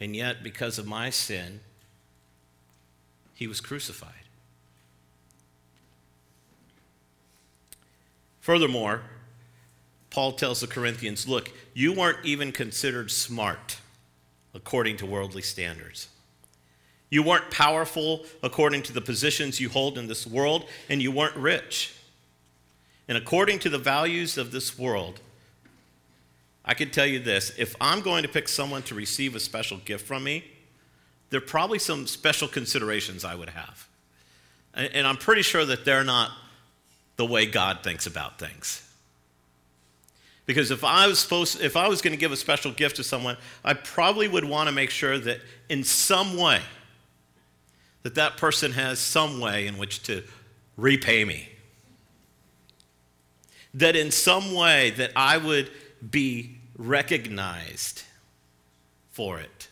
And 0.00 0.14
yet, 0.16 0.42
because 0.42 0.78
of 0.78 0.86
my 0.86 1.10
sin, 1.10 1.60
he 3.34 3.46
was 3.46 3.60
crucified. 3.60 4.12
Furthermore, 8.40 9.02
Paul 10.10 10.32
tells 10.32 10.60
the 10.60 10.66
Corinthians, 10.66 11.26
Look, 11.26 11.50
you 11.72 11.92
weren't 11.92 12.24
even 12.24 12.52
considered 12.52 13.10
smart 13.10 13.78
according 14.54 14.96
to 14.98 15.06
worldly 15.06 15.42
standards. 15.42 16.08
You 17.10 17.22
weren't 17.22 17.50
powerful 17.50 18.24
according 18.42 18.82
to 18.84 18.92
the 18.92 19.00
positions 19.00 19.60
you 19.60 19.68
hold 19.68 19.98
in 19.98 20.06
this 20.06 20.26
world, 20.26 20.66
and 20.88 21.00
you 21.02 21.10
weren't 21.10 21.36
rich. 21.36 21.94
And 23.08 23.18
according 23.18 23.60
to 23.60 23.68
the 23.68 23.78
values 23.78 24.38
of 24.38 24.52
this 24.52 24.78
world, 24.78 25.20
I 26.64 26.74
can 26.74 26.90
tell 26.90 27.06
you 27.06 27.18
this 27.18 27.52
if 27.58 27.74
I'm 27.80 28.00
going 28.00 28.22
to 28.22 28.28
pick 28.28 28.48
someone 28.48 28.82
to 28.84 28.94
receive 28.94 29.34
a 29.34 29.40
special 29.40 29.78
gift 29.78 30.06
from 30.06 30.24
me, 30.24 30.44
there 31.30 31.38
are 31.38 31.44
probably 31.46 31.78
some 31.78 32.06
special 32.06 32.48
considerations 32.48 33.24
I 33.24 33.34
would 33.34 33.50
have. 33.50 33.88
And 34.74 35.06
I'm 35.06 35.16
pretty 35.16 35.42
sure 35.42 35.64
that 35.64 35.84
they're 35.84 36.04
not 36.04 36.30
the 37.16 37.24
way 37.24 37.46
God 37.46 37.80
thinks 37.82 38.06
about 38.06 38.38
things. 38.38 38.80
Because 40.46 40.70
if 40.70 40.84
I 40.84 41.06
was 41.06 41.18
supposed, 41.20 41.60
if 41.62 41.76
I 41.76 41.88
was 41.88 42.02
going 42.02 42.12
to 42.12 42.18
give 42.18 42.32
a 42.32 42.36
special 42.36 42.70
gift 42.72 42.96
to 42.96 43.04
someone, 43.04 43.36
I 43.64 43.74
probably 43.74 44.28
would 44.28 44.44
want 44.44 44.68
to 44.68 44.74
make 44.74 44.90
sure 44.90 45.18
that 45.18 45.40
in 45.68 45.84
some 45.84 46.36
way, 46.36 46.60
that 48.02 48.16
that 48.16 48.36
person 48.36 48.72
has 48.72 48.98
some 48.98 49.40
way 49.40 49.66
in 49.66 49.78
which 49.78 50.02
to 50.04 50.22
repay 50.76 51.24
me. 51.24 51.48
That 53.72 53.96
in 53.96 54.10
some 54.10 54.54
way 54.54 54.90
that 54.90 55.12
I 55.16 55.38
would 55.38 55.70
be 56.10 56.56
recognized 56.76 58.02
for 59.12 59.38
it. 59.38 59.68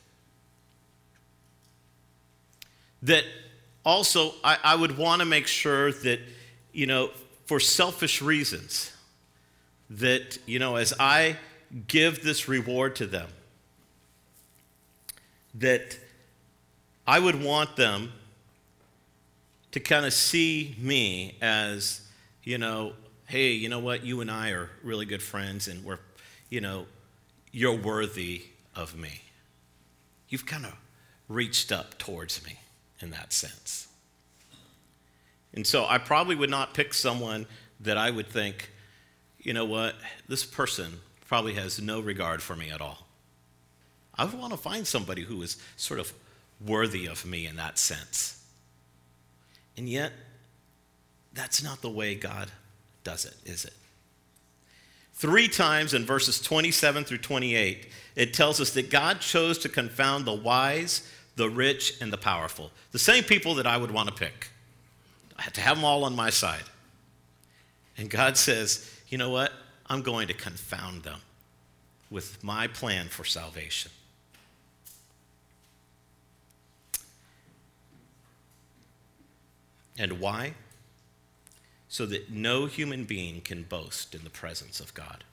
That 3.02 3.24
also 3.84 4.34
I, 4.44 4.58
I 4.62 4.74
would 4.76 4.96
want 4.96 5.20
to 5.20 5.26
make 5.26 5.46
sure 5.46 5.90
that, 5.92 6.20
you 6.72 6.86
know, 6.86 7.10
for 7.46 7.58
selfish 7.58 8.22
reasons, 8.22 8.92
that, 9.90 10.38
you 10.46 10.58
know, 10.58 10.76
as 10.76 10.94
I 10.98 11.36
give 11.88 12.22
this 12.22 12.48
reward 12.48 12.96
to 12.96 13.06
them, 13.06 13.28
that 15.54 15.98
I 17.06 17.18
would 17.18 17.42
want 17.42 17.76
them 17.76 18.12
to 19.72 19.80
kind 19.80 20.06
of 20.06 20.12
see 20.12 20.76
me 20.78 21.36
as, 21.42 22.02
you 22.44 22.58
know, 22.58 22.92
hey, 23.26 23.52
you 23.52 23.68
know 23.68 23.80
what? 23.80 24.04
You 24.04 24.20
and 24.20 24.30
I 24.30 24.50
are 24.50 24.70
really 24.82 25.06
good 25.06 25.22
friends, 25.22 25.66
and 25.66 25.82
we're, 25.84 25.98
you 26.52 26.61
know, 26.61 26.85
you're 27.50 27.78
worthy 27.78 28.42
of 28.76 28.94
me. 28.94 29.23
You've 30.28 30.44
kind 30.44 30.66
of 30.66 30.76
reached 31.26 31.73
up 31.73 31.97
towards 31.97 32.44
me 32.44 32.59
in 33.00 33.11
that 33.12 33.32
sense. 33.32 33.88
And 35.54 35.66
so 35.66 35.87
I 35.87 35.97
probably 35.97 36.37
would 36.37 36.50
not 36.50 36.75
pick 36.75 36.92
someone 36.92 37.47
that 37.80 37.97
I 37.97 38.11
would 38.11 38.26
think, 38.26 38.71
you 39.38 39.54
know 39.54 39.64
what, 39.64 39.94
this 40.28 40.44
person 40.44 41.00
probably 41.26 41.54
has 41.54 41.80
no 41.80 42.00
regard 42.00 42.42
for 42.42 42.54
me 42.54 42.68
at 42.68 42.82
all. 42.82 43.06
I 44.14 44.26
would 44.26 44.38
want 44.38 44.52
to 44.52 44.59
find 44.59 44.87
somebody 44.87 45.23
who 45.23 45.40
is 45.40 45.56
sort 45.76 46.00
of 46.00 46.12
worthy 46.61 47.06
of 47.06 47.25
me 47.25 47.47
in 47.47 47.56
that 47.56 47.78
sense. 47.78 48.44
And 49.78 49.88
yet, 49.88 50.12
that's 51.32 51.62
not 51.62 51.80
the 51.80 51.90
way 51.90 52.14
God 52.14 52.50
does 53.04 53.25
it, 53.25 53.37
is 53.47 53.64
it? 53.64 53.73
Three 55.22 55.46
times 55.46 55.94
in 55.94 56.04
verses 56.04 56.40
27 56.40 57.04
through 57.04 57.18
28, 57.18 57.86
it 58.16 58.34
tells 58.34 58.60
us 58.60 58.70
that 58.70 58.90
God 58.90 59.20
chose 59.20 59.56
to 59.58 59.68
confound 59.68 60.24
the 60.24 60.32
wise, 60.32 61.08
the 61.36 61.48
rich, 61.48 61.94
and 62.00 62.12
the 62.12 62.16
powerful. 62.16 62.72
The 62.90 62.98
same 62.98 63.22
people 63.22 63.54
that 63.54 63.64
I 63.64 63.76
would 63.76 63.92
want 63.92 64.08
to 64.08 64.14
pick, 64.16 64.48
I 65.38 65.42
had 65.42 65.54
to 65.54 65.60
have 65.60 65.76
them 65.76 65.84
all 65.84 66.02
on 66.02 66.16
my 66.16 66.30
side. 66.30 66.64
And 67.96 68.10
God 68.10 68.36
says, 68.36 68.92
you 69.10 69.16
know 69.16 69.30
what? 69.30 69.52
I'm 69.86 70.02
going 70.02 70.26
to 70.26 70.34
confound 70.34 71.04
them 71.04 71.20
with 72.10 72.42
my 72.42 72.66
plan 72.66 73.06
for 73.06 73.22
salvation. 73.22 73.92
And 79.96 80.18
why? 80.18 80.54
So 81.92 82.07
that 82.07 82.31
no 82.31 82.64
human 82.64 83.05
being 83.05 83.42
can 83.42 83.64
boast 83.64 84.14
in 84.14 84.24
the 84.24 84.31
presence 84.31 84.81
of 84.81 84.94
God. 84.94 85.24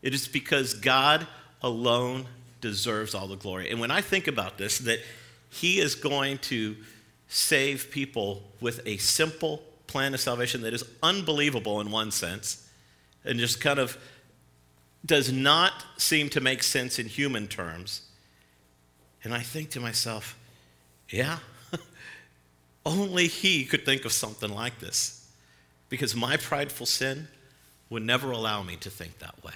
It 0.00 0.14
is 0.14 0.28
because 0.28 0.72
God 0.72 1.26
alone 1.60 2.26
deserves 2.60 3.12
all 3.12 3.26
the 3.26 3.34
glory. 3.34 3.68
And 3.68 3.80
when 3.80 3.90
I 3.90 4.02
think 4.02 4.28
about 4.28 4.56
this, 4.56 4.78
that 4.78 5.00
He 5.50 5.80
is 5.80 5.96
going 5.96 6.38
to 6.42 6.76
save 7.26 7.90
people 7.90 8.44
with 8.60 8.86
a 8.86 8.98
simple 8.98 9.64
plan 9.88 10.14
of 10.14 10.20
salvation 10.20 10.60
that 10.62 10.74
is 10.74 10.84
unbelievable 11.02 11.80
in 11.80 11.90
one 11.90 12.12
sense 12.12 12.70
and 13.24 13.40
just 13.40 13.60
kind 13.60 13.80
of 13.80 13.98
does 15.04 15.32
not 15.32 15.72
seem 15.96 16.28
to 16.28 16.40
make 16.40 16.62
sense 16.62 17.00
in 17.00 17.06
human 17.08 17.48
terms. 17.48 18.02
And 19.24 19.34
I 19.34 19.40
think 19.40 19.70
to 19.70 19.80
myself, 19.80 20.38
yeah, 21.08 21.40
only 22.86 23.26
he 23.26 23.64
could 23.64 23.84
think 23.84 24.04
of 24.04 24.12
something 24.12 24.48
like 24.48 24.78
this. 24.78 25.18
Because 25.92 26.16
my 26.16 26.38
prideful 26.38 26.86
sin 26.86 27.28
would 27.90 28.02
never 28.02 28.30
allow 28.30 28.62
me 28.62 28.76
to 28.76 28.88
think 28.88 29.18
that 29.18 29.44
way. 29.44 29.52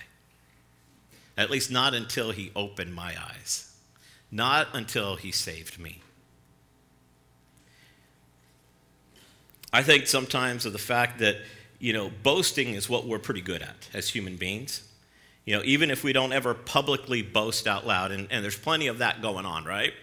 At 1.39 1.49
least 1.49 1.71
not 1.71 1.95
until 1.95 2.31
he 2.31 2.53
opened 2.55 2.95
my 2.95 3.15
eyes, 3.19 3.75
not 4.31 4.69
until 4.75 5.17
he 5.17 5.33
saved 5.33 5.79
me. 5.79 6.03
I 9.73 9.83
think 9.83 10.07
sometimes 10.07 10.67
of 10.67 10.75
the 10.75 10.79
fact 10.79 11.21
that, 11.21 11.37
you 11.79 11.95
know, 11.95 12.11
boasting 12.23 12.75
is 12.75 12.87
what 12.87 13.07
we're 13.07 13.19
pretty 13.19 13.41
good 13.41 13.63
at 13.63 13.89
as 13.95 14.11
human 14.11 14.37
beings. 14.37 14.87
You 15.47 15.57
know, 15.57 15.63
even 15.65 15.91
if 15.91 16.05
we 16.05 16.13
don't 16.13 16.35
ever 16.35 16.53
publicly 16.53 17.23
boast 17.23 17.67
out 17.67 17.87
loud, 17.87 18.13
and, 18.13 18.29
and 18.31 18.45
there's 18.45 18.59
plenty 18.59 18.89
of 18.89 18.99
that 18.99 19.23
going 19.23 19.47
on, 19.47 19.65
right? 19.65 19.95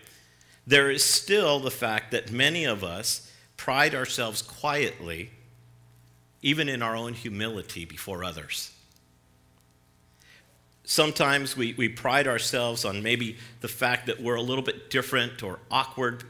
there 0.66 0.90
is 0.90 1.04
still 1.04 1.60
the 1.60 1.72
fact 1.72 2.12
that 2.12 2.32
many 2.32 2.66
of 2.66 2.84
us 2.84 3.30
pride 3.58 3.94
ourselves 3.94 4.42
quietly, 4.42 5.30
even 6.44 6.70
in 6.70 6.84
our 6.84 6.96
own 6.96 7.14
humility 7.14 7.86
before 7.86 8.24
others. 8.24 8.72
Sometimes 10.84 11.56
we, 11.56 11.74
we 11.74 11.88
pride 11.88 12.28
ourselves 12.28 12.84
on 12.84 13.02
maybe 13.02 13.38
the 13.62 13.70
fact 13.70 14.06
that 14.08 14.22
we're 14.22 14.36
a 14.36 14.42
little 14.42 14.64
bit 14.64 14.90
different 14.90 15.42
or 15.42 15.60
awkward 15.72 16.26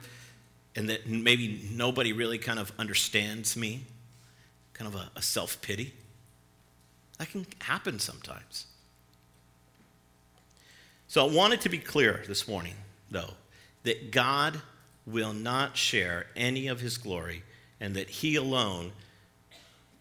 and 0.76 0.88
that 0.90 1.10
maybe 1.10 1.68
nobody 1.72 2.14
really 2.14 2.38
kind 2.38 2.60
of 2.60 2.72
understands 2.78 3.58
me, 3.58 3.82
kind 4.74 4.94
of 4.94 5.00
a, 5.00 5.10
a 5.16 5.22
self 5.22 5.60
pity. 5.62 5.94
That 7.18 7.30
can 7.30 7.48
happen 7.62 7.98
sometimes. 8.00 8.68
So 11.08 11.28
I 11.28 11.32
wanted 11.32 11.62
to 11.62 11.70
be 11.70 11.80
clear 11.80 12.24
this 12.28 12.48
morning, 12.48 12.76
though, 13.10 13.34
that 13.84 14.12
God 14.12 14.62
will 15.06 15.34
not 15.34 15.76
share 15.78 16.28
any 16.36 16.68
of 16.68 16.80
his 16.80 16.98
glory 16.98 17.44
and 17.80 17.96
that 17.96 18.10
he 18.10 18.36
alone 18.36 18.92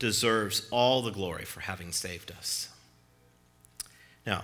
deserves 0.02 0.66
all 0.72 1.00
the 1.00 1.12
glory 1.12 1.44
for 1.44 1.60
having 1.60 1.92
saved 1.92 2.32
us. 2.32 2.68
Now, 4.26 4.42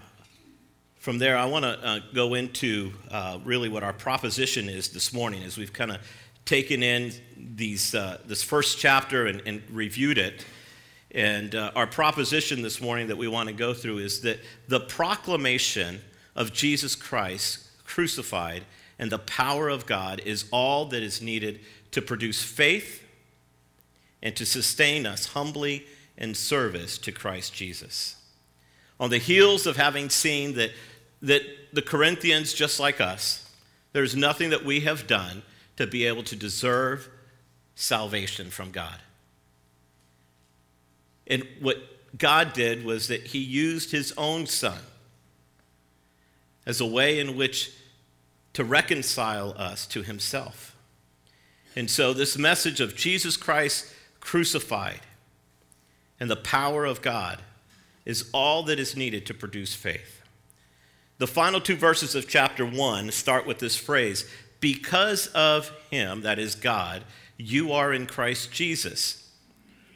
from 1.00 1.18
there, 1.18 1.36
I 1.36 1.46
want 1.46 1.64
to 1.64 1.84
uh, 1.84 1.98
go 2.14 2.34
into 2.34 2.92
uh, 3.10 3.40
really 3.44 3.68
what 3.68 3.82
our 3.82 3.92
proposition 3.92 4.68
is 4.68 4.90
this 4.90 5.12
morning 5.12 5.42
as 5.42 5.58
we've 5.58 5.72
kind 5.72 5.90
of 5.90 5.98
taken 6.44 6.84
in 6.84 7.10
these, 7.36 7.92
uh, 7.92 8.18
this 8.24 8.40
first 8.40 8.78
chapter 8.78 9.26
and, 9.26 9.42
and 9.46 9.62
reviewed 9.68 10.16
it. 10.16 10.46
And 11.10 11.56
uh, 11.56 11.72
our 11.74 11.88
proposition 11.88 12.62
this 12.62 12.80
morning 12.80 13.08
that 13.08 13.18
we 13.18 13.26
want 13.26 13.48
to 13.48 13.52
go 13.52 13.74
through 13.74 13.98
is 13.98 14.20
that 14.20 14.38
the 14.68 14.78
proclamation 14.78 16.00
of 16.36 16.52
Jesus 16.52 16.94
Christ 16.94 17.66
crucified 17.84 18.62
and 18.96 19.10
the 19.10 19.18
power 19.18 19.68
of 19.68 19.86
God 19.86 20.22
is 20.24 20.44
all 20.52 20.84
that 20.86 21.02
is 21.02 21.20
needed 21.20 21.58
to 21.90 22.00
produce 22.00 22.44
faith 22.44 23.02
and 24.22 24.34
to 24.36 24.46
sustain 24.46 25.06
us 25.06 25.26
humbly 25.26 25.86
in 26.16 26.34
service 26.34 26.98
to 26.98 27.12
Christ 27.12 27.54
Jesus. 27.54 28.16
On 28.98 29.10
the 29.10 29.18
heels 29.18 29.66
of 29.66 29.76
having 29.76 30.10
seen 30.10 30.54
that, 30.54 30.70
that 31.22 31.42
the 31.72 31.82
Corinthians, 31.82 32.52
just 32.52 32.80
like 32.80 33.00
us, 33.00 33.48
there's 33.92 34.16
nothing 34.16 34.50
that 34.50 34.64
we 34.64 34.80
have 34.80 35.06
done 35.06 35.42
to 35.76 35.86
be 35.86 36.04
able 36.04 36.24
to 36.24 36.36
deserve 36.36 37.08
salvation 37.74 38.50
from 38.50 38.70
God. 38.70 38.96
And 41.26 41.46
what 41.60 41.76
God 42.18 42.52
did 42.52 42.84
was 42.84 43.08
that 43.08 43.28
He 43.28 43.38
used 43.38 43.92
His 43.92 44.12
own 44.16 44.46
Son 44.46 44.80
as 46.66 46.80
a 46.80 46.86
way 46.86 47.18
in 47.18 47.36
which 47.36 47.72
to 48.52 48.64
reconcile 48.64 49.54
us 49.56 49.86
to 49.86 50.02
himself. 50.02 50.76
And 51.76 51.90
so, 51.90 52.12
this 52.12 52.36
message 52.36 52.80
of 52.80 52.96
Jesus 52.96 53.36
Christ 53.36 53.86
crucified 54.20 55.00
and 56.20 56.30
the 56.30 56.36
power 56.36 56.84
of 56.84 57.02
God 57.02 57.40
is 58.04 58.28
all 58.32 58.62
that 58.64 58.78
is 58.78 58.96
needed 58.96 59.26
to 59.26 59.34
produce 59.34 59.74
faith. 59.74 60.22
The 61.18 61.26
final 61.26 61.60
two 61.60 61.76
verses 61.76 62.14
of 62.14 62.28
chapter 62.28 62.64
1 62.64 63.10
start 63.10 63.46
with 63.46 63.58
this 63.58 63.76
phrase 63.76 64.24
Because 64.60 65.26
of 65.28 65.70
him, 65.90 66.22
that 66.22 66.38
is 66.38 66.54
God, 66.54 67.04
you 67.36 67.72
are 67.72 67.92
in 67.92 68.06
Christ 68.06 68.52
Jesus, 68.52 69.30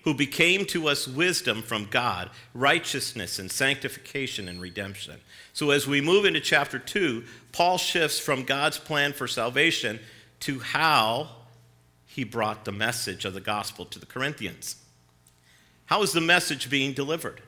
who 0.05 0.15
became 0.15 0.65
to 0.67 0.89
us 0.89 1.07
wisdom 1.07 1.63
from 1.63 1.87
God, 1.87 2.31
righteousness 2.55 3.39
and 3.39 3.51
sanctification 3.51 4.49
and 4.49 4.61
redemption. 4.61 5.21
So 5.53 5.71
as 5.71 5.87
we 5.87 6.01
move 6.01 6.25
into 6.25 6.41
chapter 6.41 6.79
2, 6.79 7.25
Paul 7.53 7.79
shifts 7.79 8.19
from 8.19 8.45
God's 8.45 8.79
plan 8.79 9.13
for 9.13 9.29
salvation 9.29 10.01
to 10.41 10.59
how 10.59 11.29
he 12.13 12.25
brought 12.25 12.67
the 12.67 12.73
message 12.73 13.25
of 13.25 13.33
the 13.33 13.41
gospel 13.41 13.87
to 13.87 13.99
the 13.99 14.05
Corinthians. 14.05 14.77
How 15.87 16.03
is 16.03 16.13
the 16.13 16.21
message 16.21 16.69
being 16.69 16.93
delivered? 16.93 17.41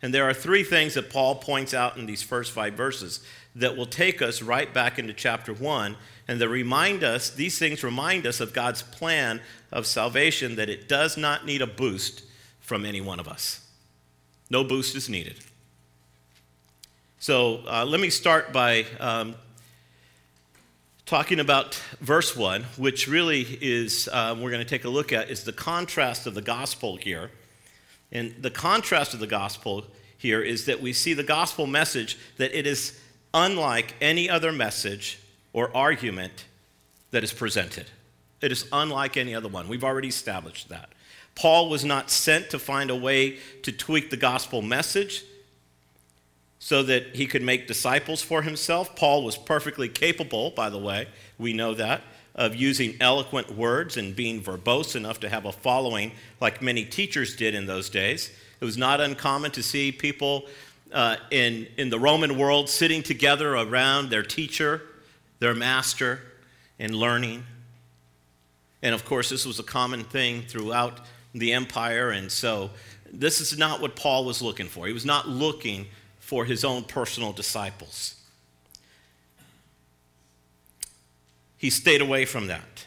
And 0.00 0.14
there 0.14 0.28
are 0.28 0.32
three 0.32 0.62
things 0.62 0.94
that 0.94 1.10
Paul 1.10 1.34
points 1.34 1.74
out 1.74 1.96
in 1.96 2.06
these 2.06 2.22
first 2.22 2.52
five 2.52 2.74
verses 2.74 3.24
that 3.56 3.76
will 3.76 3.86
take 3.86 4.22
us 4.22 4.40
right 4.40 4.72
back 4.72 5.00
into 5.00 5.12
chapter 5.12 5.52
1 5.52 5.96
and 6.28 6.40
that 6.40 6.48
remind 6.48 7.02
us, 7.02 7.28
these 7.28 7.58
things 7.58 7.82
remind 7.82 8.24
us 8.24 8.38
of 8.38 8.52
God's 8.52 8.82
plan 8.82 9.40
of 9.72 9.84
salvation 9.84 10.54
that 10.56 10.68
it 10.68 10.88
does 10.88 11.16
not 11.16 11.44
need 11.44 11.60
a 11.60 11.66
boost 11.66 12.22
from 12.60 12.84
any 12.84 13.00
one 13.00 13.18
of 13.18 13.26
us. 13.26 13.66
No 14.48 14.62
boost 14.62 14.94
is 14.94 15.08
needed. 15.08 15.40
So 17.18 17.64
uh, 17.66 17.84
let 17.84 18.00
me 18.00 18.10
start 18.10 18.52
by 18.52 18.86
um, 19.00 19.34
talking 21.06 21.38
about 21.38 21.74
verse 22.00 22.34
1, 22.34 22.62
which 22.76 23.08
really 23.08 23.42
is, 23.60 24.08
uh, 24.10 24.34
we're 24.38 24.50
going 24.50 24.62
to 24.62 24.68
take 24.68 24.84
a 24.84 24.88
look 24.88 25.12
at, 25.12 25.30
is 25.30 25.44
the 25.44 25.52
contrast 25.52 26.26
of 26.26 26.34
the 26.34 26.42
gospel 26.42 26.96
here. 26.96 27.30
And 28.10 28.34
the 28.40 28.50
contrast 28.50 29.12
of 29.12 29.20
the 29.20 29.26
gospel 29.26 29.84
here 30.16 30.40
is 30.40 30.66
that 30.66 30.80
we 30.80 30.92
see 30.92 31.12
the 31.12 31.22
gospel 31.22 31.66
message 31.66 32.18
that 32.38 32.56
it 32.58 32.66
is 32.66 32.98
unlike 33.34 33.94
any 34.00 34.30
other 34.30 34.52
message 34.52 35.18
or 35.52 35.74
argument 35.76 36.46
that 37.10 37.22
is 37.22 37.32
presented. 37.32 37.86
It 38.40 38.52
is 38.52 38.66
unlike 38.72 39.16
any 39.16 39.34
other 39.34 39.48
one. 39.48 39.68
We've 39.68 39.84
already 39.84 40.08
established 40.08 40.68
that. 40.70 40.90
Paul 41.34 41.68
was 41.68 41.84
not 41.84 42.10
sent 42.10 42.50
to 42.50 42.58
find 42.58 42.90
a 42.90 42.96
way 42.96 43.38
to 43.62 43.72
tweak 43.72 44.10
the 44.10 44.16
gospel 44.16 44.62
message 44.62 45.24
so 46.64 46.82
that 46.82 47.14
he 47.14 47.26
could 47.26 47.42
make 47.42 47.66
disciples 47.66 48.22
for 48.22 48.40
himself. 48.40 48.96
Paul 48.96 49.22
was 49.22 49.36
perfectly 49.36 49.86
capable, 49.86 50.50
by 50.52 50.70
the 50.70 50.78
way, 50.78 51.06
we 51.38 51.52
know 51.52 51.74
that, 51.74 52.00
of 52.34 52.56
using 52.56 52.96
eloquent 53.00 53.54
words 53.54 53.98
and 53.98 54.16
being 54.16 54.40
verbose 54.42 54.96
enough 54.96 55.20
to 55.20 55.28
have 55.28 55.44
a 55.44 55.52
following 55.52 56.10
like 56.40 56.62
many 56.62 56.86
teachers 56.86 57.36
did 57.36 57.54
in 57.54 57.66
those 57.66 57.90
days. 57.90 58.30
It 58.62 58.64
was 58.64 58.78
not 58.78 59.02
uncommon 59.02 59.50
to 59.50 59.62
see 59.62 59.92
people 59.92 60.46
uh, 60.90 61.16
in, 61.30 61.66
in 61.76 61.90
the 61.90 61.98
Roman 61.98 62.38
world 62.38 62.70
sitting 62.70 63.02
together 63.02 63.54
around 63.54 64.08
their 64.08 64.22
teacher, 64.22 64.80
their 65.40 65.54
master, 65.54 66.22
and 66.78 66.94
learning. 66.94 67.44
And 68.80 68.94
of 68.94 69.04
course, 69.04 69.28
this 69.28 69.44
was 69.44 69.58
a 69.58 69.64
common 69.64 70.02
thing 70.02 70.44
throughout 70.48 71.00
the 71.34 71.52
empire. 71.52 72.08
And 72.08 72.32
so, 72.32 72.70
this 73.12 73.42
is 73.42 73.58
not 73.58 73.82
what 73.82 73.96
Paul 73.96 74.24
was 74.24 74.40
looking 74.40 74.66
for. 74.66 74.86
He 74.86 74.94
was 74.94 75.04
not 75.04 75.28
looking 75.28 75.88
for 76.24 76.46
his 76.46 76.64
own 76.64 76.82
personal 76.82 77.34
disciples. 77.34 78.14
He 81.58 81.68
stayed 81.68 82.00
away 82.00 82.24
from 82.24 82.46
that. 82.46 82.86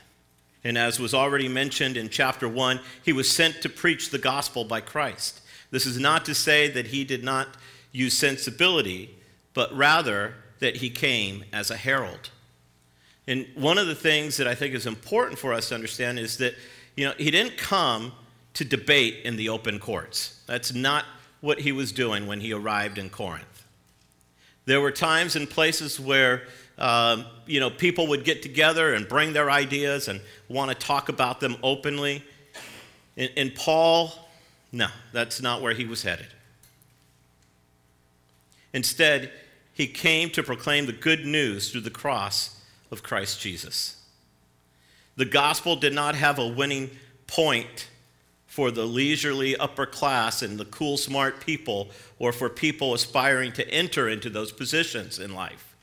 And 0.64 0.76
as 0.76 1.00
was 1.00 1.14
already 1.14 1.48
mentioned 1.48 1.98
in 1.98 2.10
chapter 2.10 2.50
1, 2.50 2.80
he 3.06 3.14
was 3.14 3.30
sent 3.30 3.62
to 3.62 3.70
preach 3.70 4.10
the 4.10 4.18
gospel 4.18 4.66
by 4.66 4.82
Christ. 4.82 5.42
This 5.70 5.86
is 5.86 6.00
not 6.00 6.26
to 6.26 6.34
say 6.34 6.68
that 6.70 6.88
he 6.88 7.04
did 7.04 7.24
not 7.24 7.48
use 7.92 8.18
sensibility, 8.18 9.16
but 9.54 9.72
rather 9.72 10.34
that 10.58 10.78
he 10.78 10.90
came 10.90 11.46
as 11.54 11.70
a 11.70 11.78
herald. 11.78 12.32
And 13.28 13.46
one 13.54 13.78
of 13.78 13.86
the 13.86 13.94
things 13.94 14.38
that 14.38 14.48
I 14.48 14.56
think 14.56 14.74
is 14.74 14.88
important 14.88 15.38
for 15.38 15.54
us 15.54 15.70
to 15.70 15.76
understand 15.76 16.18
is 16.18 16.38
that, 16.40 16.56
you 16.96 17.06
know, 17.06 17.14
he 17.20 17.30
didn't 17.30 17.58
come 17.58 18.14
to 18.56 18.66
debate 18.66 19.26
in 19.26 19.36
the 19.36 19.50
open 19.50 19.78
courts. 19.78 20.42
That's 20.48 20.74
not 20.74 21.06
what 21.42 21.60
he 21.60 21.72
was 21.72 21.92
doing 21.92 22.28
when 22.28 22.42
he 22.42 22.54
arrived 22.54 22.98
in 22.98 23.10
Corinth. 23.10 23.66
There 24.66 24.82
were 24.82 24.92
times 24.92 25.36
and 25.36 25.50
places 25.50 26.00
where, 26.00 26.44
um, 26.78 27.26
you 27.46 27.60
know, 27.60 27.70
people 27.70 28.08
would 28.08 28.24
get 28.24 28.42
together 28.42 28.94
and 28.94 29.08
bring 29.08 29.34
their 29.34 29.50
ideas 29.50 30.08
and 30.08 30.20
want 30.50 30.72
to 30.72 30.76
talk 30.76 31.10
about 31.10 31.40
them 31.40 31.56
openly. 31.64 32.24
And, 33.16 33.32
and 33.38 33.56
Paul 33.56 34.14
no, 34.72 34.88
that's 35.14 35.42
not 35.42 35.62
where 35.62 35.74
he 35.74 35.86
was 35.86 36.04
headed. 36.04 36.28
Instead, 38.74 39.32
he 39.74 39.88
came 39.88 40.30
to 40.32 40.44
proclaim 40.44 40.86
the 40.86 40.94
good 40.94 41.26
news 41.26 41.72
through 41.72 41.82
the 41.82 41.90
cross 41.90 42.62
of 42.92 43.04
Christ 43.04 43.40
Jesus. 43.40 44.02
The 45.16 45.26
gospel 45.26 45.76
did 45.76 45.94
not 45.94 46.16
have 46.16 46.38
a 46.38 46.48
winning 46.48 46.92
point 47.26 47.90
for 48.58 48.72
the 48.72 48.86
leisurely 48.86 49.56
upper 49.58 49.86
class 49.86 50.42
and 50.42 50.58
the 50.58 50.66
cool, 50.66 50.98
smart 50.98 51.40
people, 51.46 51.90
or 52.18 52.32
for 52.32 52.50
people 52.50 52.96
aspiring 52.96 53.52
to 53.52 53.70
enter 53.70 54.10
into 54.10 54.32
those 54.32 54.52
positions 54.52 55.20
in 55.20 55.36
life. 55.36 55.76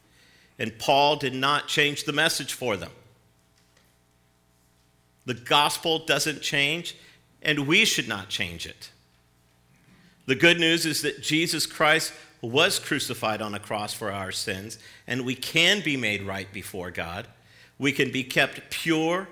And 0.58 0.76
Paul 0.76 1.14
did 1.14 1.34
not 1.34 1.68
change 1.68 2.02
the 2.02 2.12
message 2.12 2.52
for 2.52 2.76
them. 2.76 2.90
The 5.24 5.34
gospel 5.34 6.00
doesn't 6.00 6.42
change, 6.42 6.96
and 7.42 7.68
we 7.68 7.84
should 7.84 8.08
not 8.08 8.28
change 8.28 8.66
it. 8.66 8.90
The 10.26 10.34
good 10.34 10.58
news 10.58 10.84
is 10.84 11.02
that 11.02 11.22
Jesus 11.22 11.66
Christ 11.66 12.12
was 12.42 12.80
crucified 12.80 13.40
on 13.40 13.54
a 13.54 13.60
cross 13.60 13.94
for 13.94 14.10
our 14.10 14.32
sins, 14.32 14.80
and 15.06 15.24
we 15.24 15.36
can 15.36 15.80
be 15.80 15.96
made 15.96 16.24
right 16.24 16.52
before 16.52 16.90
God. 16.90 17.28
We 17.78 17.92
can 17.92 18.10
be 18.10 18.24
kept 18.24 18.68
pure 18.70 19.28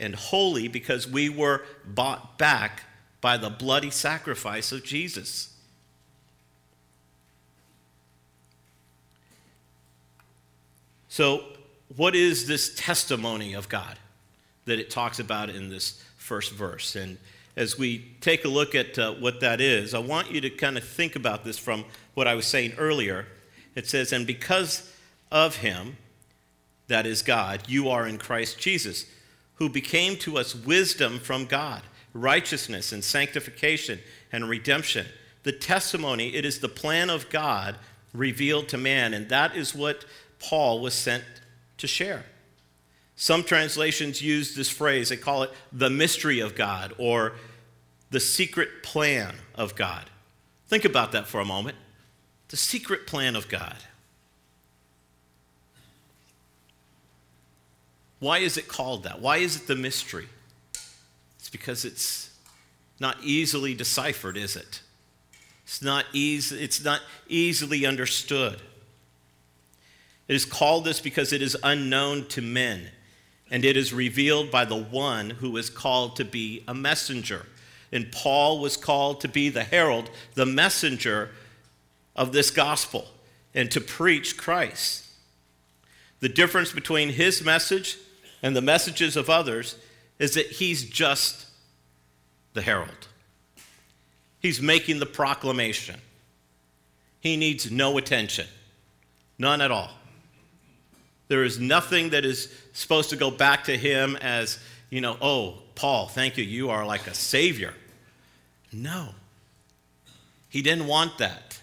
and 0.00 0.14
holy 0.16 0.66
because 0.66 1.06
we 1.06 1.28
were 1.28 1.62
bought 1.84 2.38
back 2.38 2.82
by 3.20 3.36
the 3.36 3.50
bloody 3.50 3.90
sacrifice 3.90 4.72
of 4.72 4.82
Jesus. 4.82 5.54
So, 11.08 11.44
what 11.96 12.14
is 12.14 12.46
this 12.46 12.74
testimony 12.74 13.52
of 13.52 13.68
God 13.68 13.98
that 14.64 14.78
it 14.78 14.90
talks 14.90 15.18
about 15.18 15.50
in 15.50 15.68
this 15.68 16.02
first 16.16 16.52
verse? 16.52 16.94
And 16.94 17.18
as 17.56 17.76
we 17.76 18.12
take 18.20 18.44
a 18.44 18.48
look 18.48 18.74
at 18.74 18.98
uh, 18.98 19.12
what 19.14 19.40
that 19.40 19.60
is, 19.60 19.92
I 19.92 19.98
want 19.98 20.30
you 20.30 20.40
to 20.40 20.50
kind 20.50 20.78
of 20.78 20.84
think 20.84 21.16
about 21.16 21.44
this 21.44 21.58
from 21.58 21.84
what 22.14 22.28
I 22.28 22.34
was 22.34 22.46
saying 22.46 22.74
earlier. 22.78 23.26
It 23.74 23.88
says, 23.88 24.12
And 24.12 24.26
because 24.26 24.90
of 25.32 25.56
him, 25.56 25.96
that 26.86 27.06
is 27.06 27.22
God, 27.22 27.62
you 27.68 27.88
are 27.88 28.06
in 28.06 28.16
Christ 28.18 28.58
Jesus, 28.58 29.04
who 29.60 29.68
became 29.68 30.16
to 30.16 30.38
us 30.38 30.54
wisdom 30.54 31.20
from 31.20 31.44
God, 31.44 31.82
righteousness 32.14 32.92
and 32.92 33.04
sanctification 33.04 34.00
and 34.32 34.48
redemption. 34.48 35.06
The 35.42 35.52
testimony, 35.52 36.34
it 36.34 36.44
is 36.46 36.58
the 36.58 36.68
plan 36.68 37.10
of 37.10 37.28
God 37.28 37.76
revealed 38.14 38.68
to 38.70 38.78
man, 38.78 39.14
and 39.14 39.28
that 39.28 39.54
is 39.54 39.74
what 39.74 40.06
Paul 40.38 40.80
was 40.80 40.94
sent 40.94 41.24
to 41.76 41.86
share. 41.86 42.24
Some 43.16 43.44
translations 43.44 44.22
use 44.22 44.54
this 44.54 44.70
phrase, 44.70 45.10
they 45.10 45.18
call 45.18 45.42
it 45.42 45.50
the 45.70 45.90
mystery 45.90 46.40
of 46.40 46.54
God 46.54 46.94
or 46.96 47.34
the 48.10 48.18
secret 48.18 48.82
plan 48.82 49.34
of 49.54 49.76
God. 49.76 50.08
Think 50.68 50.86
about 50.86 51.12
that 51.12 51.26
for 51.26 51.38
a 51.38 51.44
moment. 51.44 51.76
The 52.48 52.56
secret 52.56 53.06
plan 53.06 53.36
of 53.36 53.48
God. 53.48 53.76
Why 58.20 58.38
is 58.38 58.56
it 58.56 58.68
called 58.68 59.02
that? 59.04 59.20
Why 59.20 59.38
is 59.38 59.56
it 59.56 59.66
the 59.66 59.74
mystery? 59.74 60.28
It's 61.38 61.50
because 61.50 61.84
it's 61.84 62.30
not 63.00 63.16
easily 63.22 63.74
deciphered, 63.74 64.36
is 64.36 64.56
it? 64.56 64.82
It's 65.64 65.82
not, 65.82 66.04
easy, 66.12 66.62
it's 66.62 66.84
not 66.84 67.00
easily 67.28 67.86
understood. 67.86 68.60
It 70.28 70.34
is 70.34 70.44
called 70.44 70.84
this 70.84 71.00
because 71.00 71.32
it 71.32 71.42
is 71.42 71.56
unknown 71.62 72.26
to 72.28 72.42
men 72.42 72.90
and 73.50 73.64
it 73.64 73.76
is 73.76 73.92
revealed 73.92 74.50
by 74.50 74.64
the 74.64 74.76
one 74.76 75.30
who 75.30 75.56
is 75.56 75.70
called 75.70 76.16
to 76.16 76.24
be 76.24 76.62
a 76.68 76.74
messenger. 76.74 77.46
And 77.90 78.12
Paul 78.12 78.60
was 78.60 78.76
called 78.76 79.20
to 79.22 79.28
be 79.28 79.48
the 79.48 79.64
herald, 79.64 80.10
the 80.34 80.46
messenger 80.46 81.30
of 82.14 82.32
this 82.32 82.50
gospel, 82.50 83.08
and 83.54 83.70
to 83.72 83.80
preach 83.80 84.36
Christ. 84.36 85.06
The 86.20 86.28
difference 86.28 86.70
between 86.70 87.08
his 87.08 87.42
message 87.42 87.98
and 88.42 88.56
the 88.56 88.60
messages 88.60 89.16
of 89.16 89.28
others 89.30 89.76
is 90.18 90.34
that 90.34 90.46
he's 90.46 90.84
just 90.84 91.46
the 92.54 92.62
herald. 92.62 93.08
He's 94.40 94.60
making 94.60 94.98
the 94.98 95.06
proclamation. 95.06 96.00
He 97.20 97.36
needs 97.36 97.70
no 97.70 97.98
attention, 97.98 98.46
none 99.38 99.60
at 99.60 99.70
all. 99.70 99.90
There 101.28 101.44
is 101.44 101.60
nothing 101.60 102.10
that 102.10 102.24
is 102.24 102.52
supposed 102.72 103.10
to 103.10 103.16
go 103.16 103.30
back 103.30 103.64
to 103.64 103.76
him 103.76 104.16
as, 104.16 104.58
you 104.88 105.00
know, 105.00 105.16
oh, 105.20 105.58
Paul, 105.74 106.08
thank 106.08 106.36
you. 106.36 106.44
You 106.44 106.70
are 106.70 106.84
like 106.84 107.06
a 107.06 107.14
savior. 107.14 107.74
No. 108.72 109.10
He 110.48 110.62
didn't 110.62 110.86
want 110.86 111.18
that. 111.18 111.59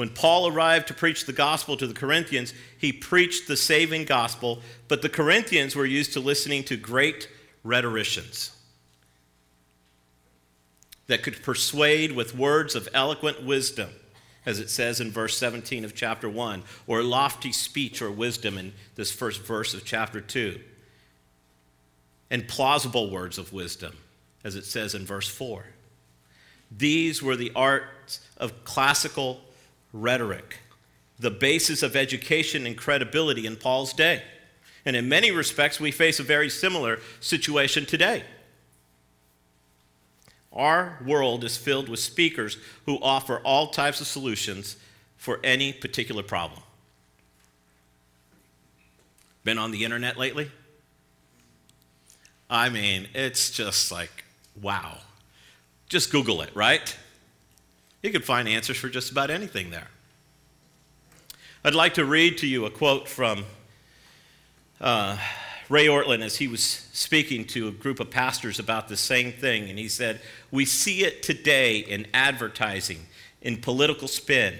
When 0.00 0.08
Paul 0.08 0.46
arrived 0.46 0.88
to 0.88 0.94
preach 0.94 1.26
the 1.26 1.32
gospel 1.34 1.76
to 1.76 1.86
the 1.86 1.92
Corinthians, 1.92 2.54
he 2.78 2.90
preached 2.90 3.46
the 3.46 3.54
saving 3.54 4.06
gospel, 4.06 4.62
but 4.88 5.02
the 5.02 5.10
Corinthians 5.10 5.76
were 5.76 5.84
used 5.84 6.14
to 6.14 6.20
listening 6.20 6.64
to 6.64 6.78
great 6.78 7.28
rhetoricians. 7.62 8.56
that 11.08 11.22
could 11.22 11.42
persuade 11.42 12.12
with 12.12 12.34
words 12.34 12.74
of 12.74 12.88
eloquent 12.94 13.44
wisdom, 13.44 13.90
as 14.46 14.58
it 14.58 14.70
says 14.70 15.02
in 15.02 15.10
verse 15.10 15.36
17 15.36 15.84
of 15.84 15.94
chapter 15.94 16.30
1, 16.30 16.62
or 16.86 17.02
lofty 17.02 17.52
speech 17.52 18.00
or 18.00 18.10
wisdom 18.10 18.56
in 18.56 18.72
this 18.94 19.12
first 19.12 19.42
verse 19.42 19.74
of 19.74 19.84
chapter 19.84 20.22
2, 20.22 20.58
and 22.30 22.48
plausible 22.48 23.10
words 23.10 23.36
of 23.36 23.52
wisdom, 23.52 23.98
as 24.44 24.54
it 24.54 24.64
says 24.64 24.94
in 24.94 25.04
verse 25.04 25.28
4. 25.28 25.66
These 26.70 27.22
were 27.22 27.36
the 27.36 27.52
arts 27.54 28.20
of 28.38 28.64
classical 28.64 29.42
rhetoric, 29.92 30.58
the 31.18 31.30
basis 31.30 31.82
of 31.82 31.96
education 31.96 32.66
and 32.66 32.76
credibility 32.76 33.46
in 33.46 33.56
Paul's 33.56 33.92
day. 33.92 34.22
And 34.84 34.96
in 34.96 35.08
many 35.08 35.30
respects, 35.30 35.78
we 35.78 35.90
face 35.90 36.18
a 36.18 36.22
very 36.22 36.48
similar 36.48 37.00
situation 37.20 37.84
today. 37.84 38.24
Our 40.52 40.98
world 41.04 41.44
is 41.44 41.56
filled 41.56 41.88
with 41.88 42.00
speakers 42.00 42.56
who 42.86 42.98
offer 43.00 43.40
all 43.44 43.68
types 43.68 44.00
of 44.00 44.06
solutions 44.06 44.76
for 45.16 45.38
any 45.44 45.72
particular 45.72 46.22
problem. 46.22 46.60
Been 49.44 49.58
on 49.58 49.70
the 49.70 49.84
internet 49.84 50.16
lately? 50.16 50.50
I 52.48 52.68
mean, 52.68 53.06
it's 53.14 53.50
just 53.50 53.92
like, 53.92 54.24
wow. 54.60 54.98
Just 55.88 56.10
Google 56.10 56.42
it, 56.42 56.50
right? 56.54 56.96
You 58.02 58.10
can 58.10 58.22
find 58.22 58.48
answers 58.48 58.78
for 58.78 58.88
just 58.88 59.10
about 59.10 59.30
anything 59.30 59.70
there. 59.70 59.88
I'd 61.62 61.74
like 61.74 61.94
to 61.94 62.04
read 62.04 62.38
to 62.38 62.46
you 62.46 62.64
a 62.64 62.70
quote 62.70 63.06
from 63.06 63.44
uh, 64.80 65.18
Ray 65.68 65.86
Ortlund 65.86 66.22
as 66.22 66.36
he 66.36 66.48
was 66.48 66.62
speaking 66.62 67.44
to 67.48 67.68
a 67.68 67.70
group 67.70 68.00
of 68.00 68.10
pastors 68.10 68.58
about 68.58 68.88
the 68.88 68.96
same 68.96 69.32
thing. 69.32 69.68
And 69.68 69.78
he 69.78 69.88
said, 69.88 70.20
We 70.50 70.64
see 70.64 71.04
it 71.04 71.22
today 71.22 71.78
in 71.78 72.06
advertising, 72.14 73.06
in 73.42 73.58
political 73.58 74.08
spin, 74.08 74.54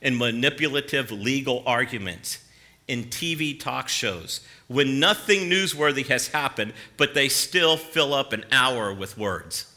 in 0.00 0.16
manipulative 0.16 1.10
legal 1.10 1.64
arguments, 1.66 2.38
in 2.86 3.04
TV 3.04 3.58
talk 3.58 3.88
shows, 3.88 4.40
when 4.68 5.00
nothing 5.00 5.50
newsworthy 5.50 6.06
has 6.06 6.28
happened, 6.28 6.72
but 6.96 7.14
they 7.14 7.28
still 7.28 7.76
fill 7.76 8.14
up 8.14 8.32
an 8.32 8.44
hour 8.52 8.94
with 8.94 9.18
words. 9.18 9.75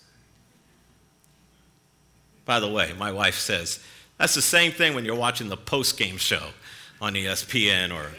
By 2.49 2.59
the 2.59 2.67
way, 2.67 2.93
my 2.97 3.11
wife 3.11 3.37
says, 3.37 3.79
that's 4.17 4.33
the 4.33 4.41
same 4.41 4.71
thing 4.71 4.95
when 4.95 5.05
you're 5.05 5.13
watching 5.13 5.49
the 5.49 5.55
post 5.55 5.99
game 5.99 6.17
show 6.17 6.41
on 6.99 7.13
ESPN 7.13 7.93
or 7.93 8.09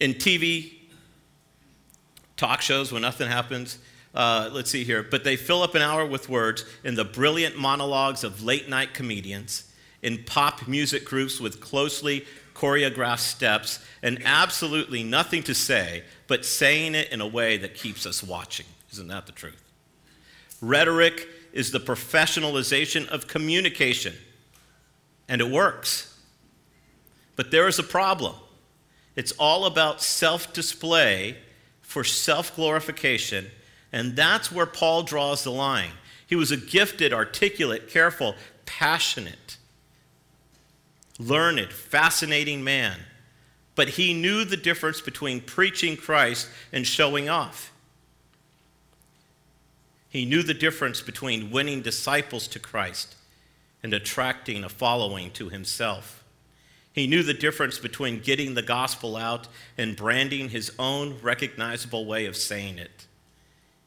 in 0.00 0.14
TV 0.14 0.72
talk 2.36 2.62
shows 2.62 2.90
when 2.90 3.02
nothing 3.02 3.28
happens. 3.28 3.78
Uh, 4.12 4.50
let's 4.52 4.72
see 4.72 4.82
here. 4.82 5.04
But 5.04 5.22
they 5.22 5.36
fill 5.36 5.62
up 5.62 5.76
an 5.76 5.82
hour 5.82 6.04
with 6.04 6.28
words 6.28 6.64
in 6.82 6.96
the 6.96 7.04
brilliant 7.04 7.56
monologues 7.56 8.24
of 8.24 8.42
late 8.42 8.68
night 8.68 8.92
comedians, 8.92 9.72
in 10.02 10.24
pop 10.24 10.66
music 10.66 11.04
groups 11.04 11.38
with 11.38 11.60
closely 11.60 12.24
choreographed 12.54 13.20
steps, 13.20 13.84
and 14.02 14.20
absolutely 14.24 15.02
nothing 15.02 15.42
to 15.42 15.54
say, 15.54 16.04
but 16.26 16.44
saying 16.44 16.94
it 16.94 17.10
in 17.10 17.20
a 17.20 17.26
way 17.26 17.56
that 17.56 17.74
keeps 17.74 18.06
us 18.06 18.22
watching. 18.22 18.66
Isn't 18.92 19.08
that 19.08 19.26
the 19.26 19.32
truth? 19.32 19.60
Rhetoric 20.60 21.28
is 21.52 21.70
the 21.70 21.80
professionalization 21.80 23.06
of 23.08 23.26
communication, 23.26 24.14
and 25.28 25.40
it 25.40 25.50
works. 25.50 26.18
But 27.36 27.50
there 27.50 27.66
is 27.68 27.78
a 27.78 27.84
problem. 27.84 28.34
It's 29.16 29.32
all 29.32 29.66
about 29.66 30.02
self 30.02 30.52
display 30.52 31.36
for 31.80 32.04
self 32.04 32.54
glorification, 32.56 33.50
and 33.92 34.16
that's 34.16 34.50
where 34.50 34.66
Paul 34.66 35.02
draws 35.02 35.44
the 35.44 35.50
line. 35.50 35.92
He 36.26 36.36
was 36.36 36.50
a 36.50 36.56
gifted, 36.56 37.12
articulate, 37.12 37.88
careful, 37.88 38.34
passionate, 38.66 39.56
learned, 41.18 41.72
fascinating 41.72 42.64
man, 42.64 42.98
but 43.74 43.90
he 43.90 44.14
knew 44.14 44.44
the 44.44 44.56
difference 44.56 45.00
between 45.00 45.40
preaching 45.40 45.96
Christ 45.96 46.48
and 46.72 46.86
showing 46.86 47.28
off. 47.28 47.72
He 50.08 50.24
knew 50.24 50.42
the 50.42 50.54
difference 50.54 51.00
between 51.00 51.50
winning 51.50 51.82
disciples 51.82 52.46
to 52.48 52.60
Christ 52.60 53.16
and 53.82 53.92
attracting 53.92 54.62
a 54.62 54.68
following 54.68 55.30
to 55.32 55.48
himself. 55.48 56.22
He 56.92 57.08
knew 57.08 57.24
the 57.24 57.34
difference 57.34 57.80
between 57.80 58.20
getting 58.20 58.54
the 58.54 58.62
gospel 58.62 59.16
out 59.16 59.48
and 59.76 59.96
branding 59.96 60.50
his 60.50 60.72
own 60.78 61.18
recognizable 61.20 62.06
way 62.06 62.26
of 62.26 62.36
saying 62.36 62.78
it. 62.78 63.06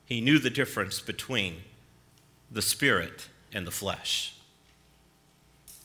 He 0.05 0.19
knew 0.19 0.39
the 0.39 0.49
difference 0.49 0.99
between 0.99 1.61
the 2.51 2.61
spirit 2.61 3.27
and 3.53 3.65
the 3.65 3.71
flesh. 3.71 4.36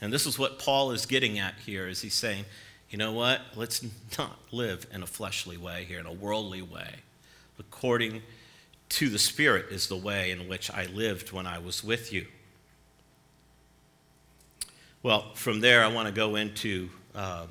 And 0.02 0.12
this 0.12 0.26
is 0.26 0.36
what 0.36 0.58
Paul 0.58 0.90
is 0.90 1.06
getting 1.06 1.38
at 1.38 1.54
here 1.64 1.86
is 1.86 2.02
he's 2.02 2.12
saying, 2.12 2.44
you 2.90 2.98
know 2.98 3.12
what? 3.12 3.40
Let's 3.54 3.86
not 4.18 4.36
live 4.50 4.84
in 4.92 5.02
a 5.02 5.06
fleshly 5.06 5.56
way 5.56 5.84
here, 5.84 6.00
in 6.00 6.06
a 6.06 6.12
worldly 6.12 6.60
way. 6.60 6.96
According 7.58 8.20
to 8.90 9.08
the 9.08 9.18
spirit 9.18 9.66
is 9.70 9.86
the 9.86 9.96
way 9.96 10.32
in 10.32 10.48
which 10.48 10.70
I 10.72 10.86
lived 10.86 11.30
when 11.30 11.46
I 11.46 11.58
was 11.60 11.84
with 11.84 12.12
you. 12.12 12.26
Well, 15.04 15.32
from 15.34 15.60
there, 15.60 15.84
I 15.84 15.88
want 15.88 16.08
to 16.08 16.14
go 16.14 16.34
into 16.34 16.90
um, 17.14 17.48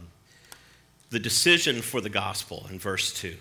the 1.09 1.19
decision 1.19 1.81
for 1.81 2.01
the 2.01 2.09
gospel 2.09 2.67
in 2.69 2.79
verse 2.79 3.13
2. 3.13 3.33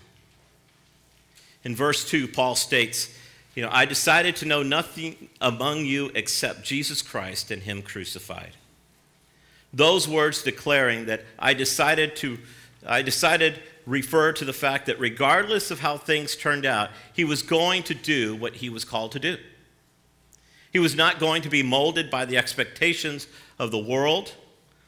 In 1.65 1.75
verse 1.75 2.09
2, 2.09 2.29
Paul 2.29 2.55
states, 2.55 3.13
You 3.55 3.63
know, 3.63 3.69
I 3.71 3.83
decided 3.83 4.37
to 4.37 4.45
know 4.45 4.63
nothing 4.63 5.29
among 5.41 5.85
you 5.85 6.11
except 6.15 6.63
Jesus 6.63 7.01
Christ 7.01 7.51
and 7.51 7.61
Him 7.61 7.81
crucified. 7.81 8.51
Those 9.73 10.07
words 10.07 10.43
declaring 10.43 11.05
that 11.05 11.23
I 11.39 11.53
decided 11.53 12.15
to, 12.17 12.37
I 12.85 13.01
decided 13.01 13.61
refer 13.85 14.31
to 14.33 14.45
the 14.45 14.53
fact 14.53 14.85
that 14.85 14.99
regardless 14.99 15.71
of 15.71 15.79
how 15.79 15.97
things 15.97 16.35
turned 16.35 16.65
out, 16.65 16.89
he 17.13 17.23
was 17.23 17.41
going 17.41 17.83
to 17.83 17.93
do 17.93 18.35
what 18.35 18.55
he 18.55 18.69
was 18.69 18.85
called 18.85 19.11
to 19.13 19.19
do. 19.19 19.37
He 20.71 20.79
was 20.79 20.95
not 20.95 21.19
going 21.19 21.41
to 21.41 21.49
be 21.49 21.63
molded 21.63 22.09
by 22.09 22.25
the 22.25 22.37
expectations 22.37 23.27
of 23.59 23.71
the 23.71 23.79
world 23.79 24.33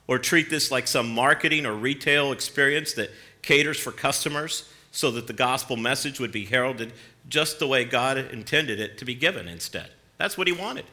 or 0.08 0.20
treat 0.20 0.50
this 0.50 0.72
like 0.72 0.88
some 0.88 1.14
marketing 1.14 1.66
or 1.66 1.74
retail 1.74 2.32
experience 2.32 2.94
that 2.94 3.12
caters 3.42 3.80
for 3.80 3.92
customers 3.92 4.70
so 4.92 5.12
that 5.12 5.28
the 5.28 5.34
gospel 5.34 5.76
message 5.76 6.20
would 6.20 6.32
be 6.32 6.46
heralded 6.46 6.94
just 7.28 7.60
the 7.60 7.68
way 7.68 7.84
God 7.84 8.18
intended 8.18 8.80
it 8.80 8.98
to 9.00 9.06
be 9.06 9.16
given 9.16 9.48
instead. 9.48 9.90
That's 10.18 10.38
what 10.38 10.48
he 10.48 10.54
wanted. 10.54 10.86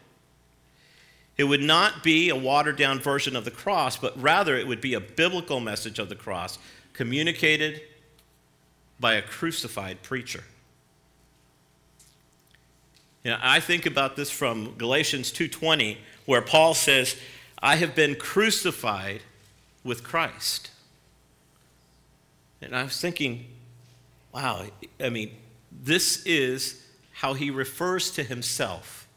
It 1.37 1.45
would 1.45 1.63
not 1.63 2.03
be 2.03 2.29
a 2.29 2.37
watered 2.37 2.77
down 2.77 2.99
version 2.99 3.35
of 3.35 3.45
the 3.45 3.51
cross, 3.51 3.97
but 3.97 4.21
rather 4.21 4.57
it 4.57 4.67
would 4.67 4.81
be 4.81 4.95
a 4.95 5.01
biblical 5.01 5.61
message 5.61 5.99
of 5.99 6.09
the 6.09 6.15
cross 6.15 6.59
communicated 6.93 7.81
by 8.99 9.15
a 9.15 9.23
crucified 9.23 10.03
preacher. 10.03 10.45
You 13.25 13.33
know, 13.33 13.39
I 13.41 13.61
think 13.61 13.87
about 13.87 14.17
this 14.17 14.31
from 14.31 14.75
Galatians 14.77 15.33
2:20 15.33 15.99
where 16.27 16.43
Paul 16.43 16.75
says, 16.75 17.17
I 17.63 17.77
have 17.77 17.95
been 17.95 18.15
crucified 18.15 19.23
with 19.83 20.05
Christ. 20.05 20.71
And 22.63 22.77
I 22.77 22.83
was 22.83 23.01
thinking, 23.01 23.47
wow, 24.33 24.67
I 25.01 25.11
mean, 25.11 25.37
this 25.73 26.25
is 26.25 26.87
how 27.13 27.35
he 27.35 27.51
refers 27.51 28.11
to 28.13 28.23
himself. 28.23 29.09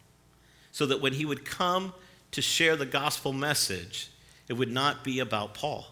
So 0.72 0.86
that 0.88 1.02
when 1.02 1.14
he 1.14 1.26
would 1.26 1.46
come 1.46 1.94
to 2.34 2.42
share 2.42 2.76
the 2.76 2.86
gospel 2.86 3.34
message, 3.34 4.10
it 4.48 4.54
would 4.54 4.72
not 4.72 5.04
be 5.04 5.20
about 5.20 5.54
Paul. 5.54 5.88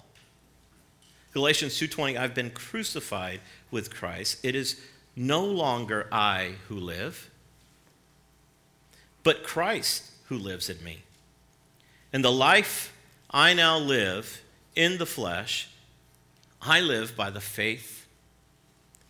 Galatians 1.34 1.78
2:20 1.78 2.18
I've 2.18 2.34
been 2.34 2.52
crucified 2.52 3.42
with 3.70 3.94
Christ. 3.94 4.38
It 4.44 4.56
is 4.56 4.80
no 5.16 5.46
longer 5.46 6.08
I 6.12 6.56
who 6.68 6.76
live, 6.76 7.30
but 9.24 9.44
Christ 9.44 10.04
who 10.26 10.38
lives 10.38 10.70
in 10.70 10.84
me. 10.84 11.04
And 12.12 12.24
the 12.24 12.32
life 12.32 12.94
I 13.30 13.54
now 13.54 13.78
live 13.78 14.42
in 14.76 14.98
the 14.98 15.06
flesh, 15.06 15.70
I 16.62 16.82
live 16.82 17.16
by 17.16 17.30
the 17.30 17.42
faith 17.42 18.06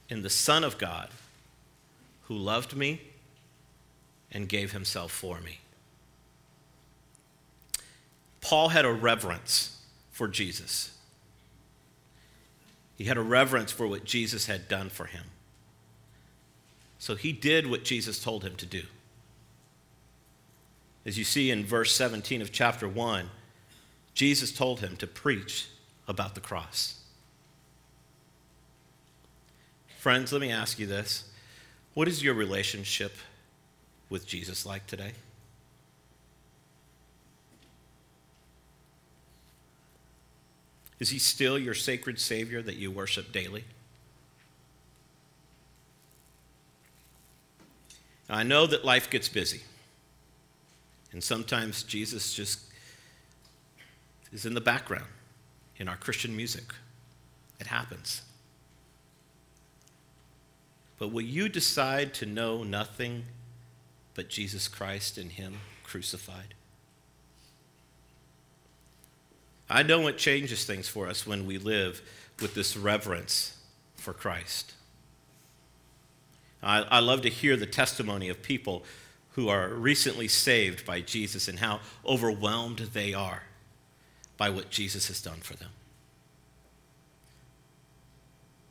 in 0.09 0.21
the 0.21 0.29
Son 0.29 0.63
of 0.63 0.77
God 0.77 1.09
who 2.23 2.37
loved 2.37 2.75
me 2.75 3.01
and 4.31 4.47
gave 4.47 4.71
himself 4.71 5.11
for 5.11 5.39
me. 5.39 5.60
Paul 8.41 8.69
had 8.69 8.85
a 8.85 8.91
reverence 8.91 9.77
for 10.11 10.27
Jesus. 10.27 10.97
He 12.97 13.05
had 13.05 13.17
a 13.17 13.21
reverence 13.21 13.71
for 13.71 13.87
what 13.87 14.03
Jesus 14.03 14.47
had 14.47 14.67
done 14.67 14.89
for 14.89 15.05
him. 15.05 15.23
So 16.99 17.15
he 17.15 17.31
did 17.31 17.67
what 17.67 17.83
Jesus 17.83 18.23
told 18.23 18.43
him 18.43 18.55
to 18.57 18.65
do. 18.65 18.83
As 21.05 21.17
you 21.17 21.23
see 21.23 21.49
in 21.49 21.65
verse 21.65 21.95
17 21.95 22.41
of 22.41 22.51
chapter 22.51 22.87
1, 22.87 23.29
Jesus 24.13 24.51
told 24.51 24.81
him 24.81 24.95
to 24.97 25.07
preach 25.07 25.67
about 26.07 26.35
the 26.35 26.41
cross. 26.41 26.99
Friends, 29.97 30.31
let 30.31 30.41
me 30.41 30.51
ask 30.51 30.77
you 30.77 30.85
this. 30.85 31.25
What 31.93 32.07
is 32.07 32.23
your 32.23 32.33
relationship 32.33 33.15
with 34.09 34.27
Jesus 34.27 34.65
like 34.65 34.85
today? 34.85 35.13
Is 41.01 41.09
he 41.09 41.17
still 41.17 41.57
your 41.57 41.73
sacred 41.73 42.19
Savior 42.19 42.61
that 42.61 42.75
you 42.75 42.91
worship 42.91 43.31
daily? 43.31 43.63
I 48.29 48.43
know 48.43 48.67
that 48.67 48.85
life 48.85 49.09
gets 49.09 49.27
busy. 49.27 49.61
And 51.11 51.23
sometimes 51.23 51.81
Jesus 51.81 52.35
just 52.35 52.59
is 54.31 54.45
in 54.45 54.53
the 54.53 54.61
background 54.61 55.07
in 55.77 55.87
our 55.87 55.97
Christian 55.97 56.37
music. 56.37 56.71
It 57.59 57.65
happens. 57.65 58.21
But 60.99 61.11
will 61.11 61.23
you 61.23 61.49
decide 61.49 62.13
to 62.13 62.27
know 62.27 62.63
nothing 62.63 63.25
but 64.13 64.29
Jesus 64.29 64.67
Christ 64.67 65.17
and 65.17 65.31
Him 65.31 65.55
crucified? 65.83 66.53
I 69.71 69.83
know 69.83 70.07
it 70.07 70.17
changes 70.17 70.65
things 70.65 70.87
for 70.87 71.07
us 71.07 71.25
when 71.25 71.45
we 71.45 71.57
live 71.57 72.01
with 72.41 72.53
this 72.53 72.75
reverence 72.75 73.57
for 73.95 74.13
Christ. 74.13 74.73
I, 76.61 76.81
I 76.81 76.99
love 76.99 77.21
to 77.21 77.29
hear 77.29 77.55
the 77.55 77.65
testimony 77.65 78.29
of 78.29 78.43
people 78.43 78.83
who 79.31 79.47
are 79.47 79.69
recently 79.69 80.27
saved 80.27 80.85
by 80.85 81.01
Jesus 81.01 81.47
and 81.47 81.59
how 81.59 81.79
overwhelmed 82.05 82.79
they 82.79 83.13
are 83.13 83.43
by 84.37 84.49
what 84.49 84.69
Jesus 84.69 85.07
has 85.07 85.21
done 85.21 85.39
for 85.39 85.55
them. 85.55 85.69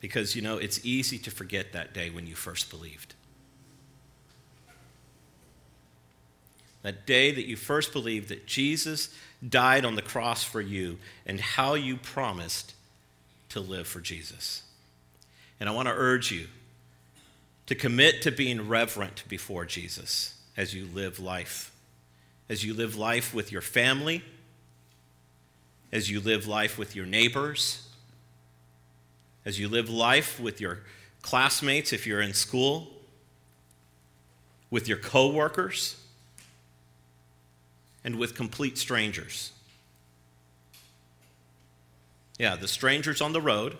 Because, 0.01 0.37
you 0.37 0.43
know, 0.43 0.59
it's 0.59 0.85
easy 0.85 1.19
to 1.19 1.31
forget 1.31 1.73
that 1.73 1.95
day 1.95 2.11
when 2.11 2.27
you 2.27 2.35
first 2.35 2.71
believed. 2.71 3.15
That 6.83 7.07
day 7.07 7.31
that 7.33 7.47
you 7.47 7.57
first 7.57 7.93
believed 7.93 8.29
that 8.29 8.47
Jesus 8.47 9.15
died 9.47 9.85
on 9.85 9.95
the 9.95 10.03
cross 10.03 10.43
for 10.43 10.61
you 10.61 10.99
and 11.27 11.41
how 11.41 11.75
you 11.75 11.97
promised 11.97 12.75
to 13.51 13.61
live 13.61 13.87
for 13.87 14.01
Jesus. 14.01 14.63
And 15.59 15.69
I 15.69 15.73
want 15.73 15.89
to 15.89 15.95
urge 15.95 16.31
you 16.31 16.47
to 17.67 17.75
commit 17.75 18.23
to 18.23 18.33
being 18.33 18.69
reverent 18.69 19.25
before 19.29 19.65
Jesus 19.65 20.35
as 20.57 20.75
you 20.75 20.87
live 20.95 21.21
life. 21.21 21.73
As 22.49 22.65
you 22.65 22.75
live 22.75 22.97
life 22.97 23.33
with 23.33 23.53
your 23.53 23.61
family, 23.61 24.25
as 25.93 26.11
you 26.11 26.21
live 26.21 26.47
life 26.47 26.79
with 26.79 26.97
your 26.97 27.07
neighbors, 27.07 27.89
as 29.45 29.59
you 29.59 29.69
live 29.69 29.89
life 29.89 30.41
with 30.41 30.61
your 30.61 30.81
classmates 31.23 31.93
if 31.93 32.07
you're 32.07 32.21
in 32.21 32.35
school, 32.35 32.89
with 34.71 34.89
your 34.89 34.99
coworkers, 34.99 36.00
and 38.05 38.17
with 38.17 38.35
complete 38.35 38.79
strangers. 38.79 39.53
Yeah, 42.39 42.57
the 42.57 42.69
strangers 42.69 43.21
on 43.21 43.33
the 43.33 43.41
road 43.41 43.77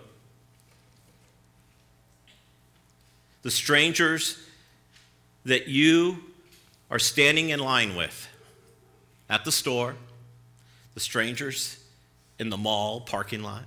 the 3.41 3.51
strangers 3.51 4.37
that 5.45 5.67
you 5.67 6.17
are 6.89 6.99
standing 6.99 7.49
in 7.49 7.59
line 7.59 7.95
with 7.95 8.27
at 9.29 9.45
the 9.45 9.51
store, 9.51 9.95
the 10.93 10.99
strangers 10.99 11.79
in 12.37 12.49
the 12.49 12.57
mall 12.57 13.01
parking 13.01 13.41
lot? 13.41 13.65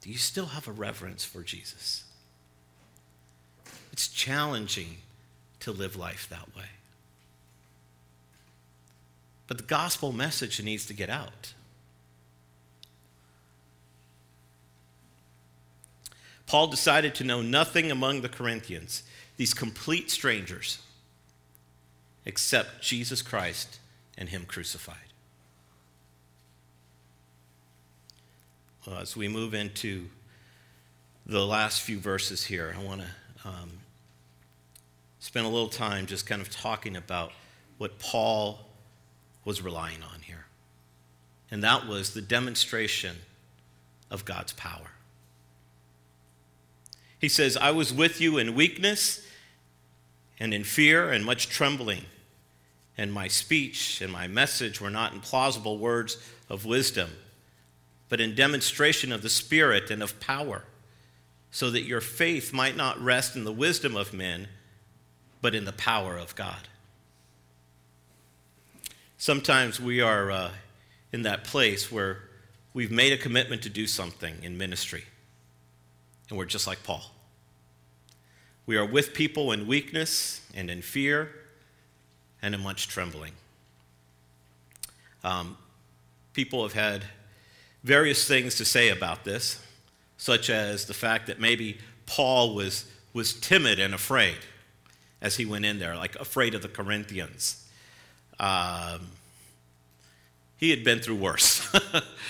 Do 0.00 0.10
you 0.10 0.16
still 0.16 0.46
have 0.46 0.66
a 0.66 0.72
reverence 0.72 1.24
for 1.24 1.42
Jesus? 1.42 2.04
It's 3.92 4.08
challenging 4.08 4.96
to 5.60 5.72
live 5.72 5.94
life 5.96 6.26
that 6.30 6.56
way. 6.56 6.64
But 9.50 9.58
the 9.58 9.64
gospel 9.64 10.12
message 10.12 10.62
needs 10.62 10.86
to 10.86 10.94
get 10.94 11.10
out. 11.10 11.54
Paul 16.46 16.68
decided 16.68 17.16
to 17.16 17.24
know 17.24 17.42
nothing 17.42 17.90
among 17.90 18.20
the 18.20 18.28
Corinthians, 18.28 19.02
these 19.38 19.52
complete 19.52 20.08
strangers, 20.08 20.78
except 22.24 22.80
Jesus 22.80 23.22
Christ 23.22 23.80
and 24.16 24.28
Him 24.28 24.44
crucified. 24.44 24.96
Well, 28.86 29.00
as 29.00 29.16
we 29.16 29.26
move 29.26 29.52
into 29.52 30.10
the 31.26 31.44
last 31.44 31.80
few 31.80 31.98
verses 31.98 32.44
here, 32.44 32.72
I 32.78 32.84
want 32.84 33.00
to 33.00 33.48
um, 33.48 33.70
spend 35.18 35.44
a 35.44 35.48
little 35.48 35.68
time 35.68 36.06
just 36.06 36.24
kind 36.24 36.40
of 36.40 36.50
talking 36.50 36.94
about 36.94 37.32
what 37.78 37.98
Paul 37.98 38.69
was 39.44 39.62
relying 39.62 40.02
on 40.02 40.20
here. 40.22 40.46
And 41.50 41.62
that 41.64 41.86
was 41.86 42.14
the 42.14 42.20
demonstration 42.22 43.16
of 44.10 44.24
God's 44.24 44.52
power. 44.52 44.92
He 47.18 47.28
says, 47.28 47.56
I 47.56 47.70
was 47.70 47.92
with 47.92 48.20
you 48.20 48.38
in 48.38 48.54
weakness 48.54 49.26
and 50.38 50.54
in 50.54 50.64
fear 50.64 51.10
and 51.10 51.24
much 51.24 51.48
trembling. 51.48 52.06
And 52.96 53.12
my 53.12 53.28
speech 53.28 54.00
and 54.00 54.12
my 54.12 54.26
message 54.26 54.80
were 54.80 54.90
not 54.90 55.12
in 55.12 55.20
plausible 55.20 55.78
words 55.78 56.16
of 56.48 56.64
wisdom, 56.64 57.10
but 58.08 58.20
in 58.20 58.34
demonstration 58.34 59.12
of 59.12 59.22
the 59.22 59.28
Spirit 59.28 59.90
and 59.90 60.02
of 60.02 60.18
power, 60.18 60.64
so 61.50 61.70
that 61.70 61.82
your 61.82 62.00
faith 62.00 62.52
might 62.52 62.76
not 62.76 63.00
rest 63.00 63.36
in 63.36 63.44
the 63.44 63.52
wisdom 63.52 63.96
of 63.96 64.12
men, 64.12 64.48
but 65.42 65.54
in 65.54 65.64
the 65.64 65.72
power 65.72 66.16
of 66.16 66.34
God. 66.34 66.68
Sometimes 69.20 69.78
we 69.78 70.00
are 70.00 70.30
uh, 70.30 70.50
in 71.12 71.20
that 71.24 71.44
place 71.44 71.92
where 71.92 72.22
we've 72.72 72.90
made 72.90 73.12
a 73.12 73.18
commitment 73.18 73.60
to 73.64 73.68
do 73.68 73.86
something 73.86 74.34
in 74.42 74.56
ministry 74.56 75.04
and 76.30 76.38
we're 76.38 76.46
just 76.46 76.66
like 76.66 76.82
Paul. 76.84 77.02
We 78.64 78.78
are 78.78 78.86
with 78.86 79.12
people 79.12 79.52
in 79.52 79.66
weakness 79.66 80.40
and 80.54 80.70
in 80.70 80.80
fear 80.80 81.28
and 82.40 82.54
in 82.54 82.62
much 82.62 82.88
trembling. 82.88 83.32
Um, 85.22 85.58
people 86.32 86.62
have 86.62 86.72
had 86.72 87.04
various 87.84 88.26
things 88.26 88.54
to 88.54 88.64
say 88.64 88.88
about 88.88 89.24
this, 89.24 89.62
such 90.16 90.48
as 90.48 90.86
the 90.86 90.94
fact 90.94 91.26
that 91.26 91.38
maybe 91.38 91.76
Paul 92.06 92.54
was, 92.54 92.90
was 93.12 93.34
timid 93.34 93.80
and 93.80 93.92
afraid 93.92 94.38
as 95.20 95.36
he 95.36 95.44
went 95.44 95.66
in 95.66 95.78
there, 95.78 95.94
like 95.94 96.16
afraid 96.16 96.54
of 96.54 96.62
the 96.62 96.68
Corinthians. 96.68 97.66
Um, 98.40 99.08
he 100.56 100.70
had 100.70 100.82
been 100.82 101.00
through 101.00 101.16
worse. 101.16 101.68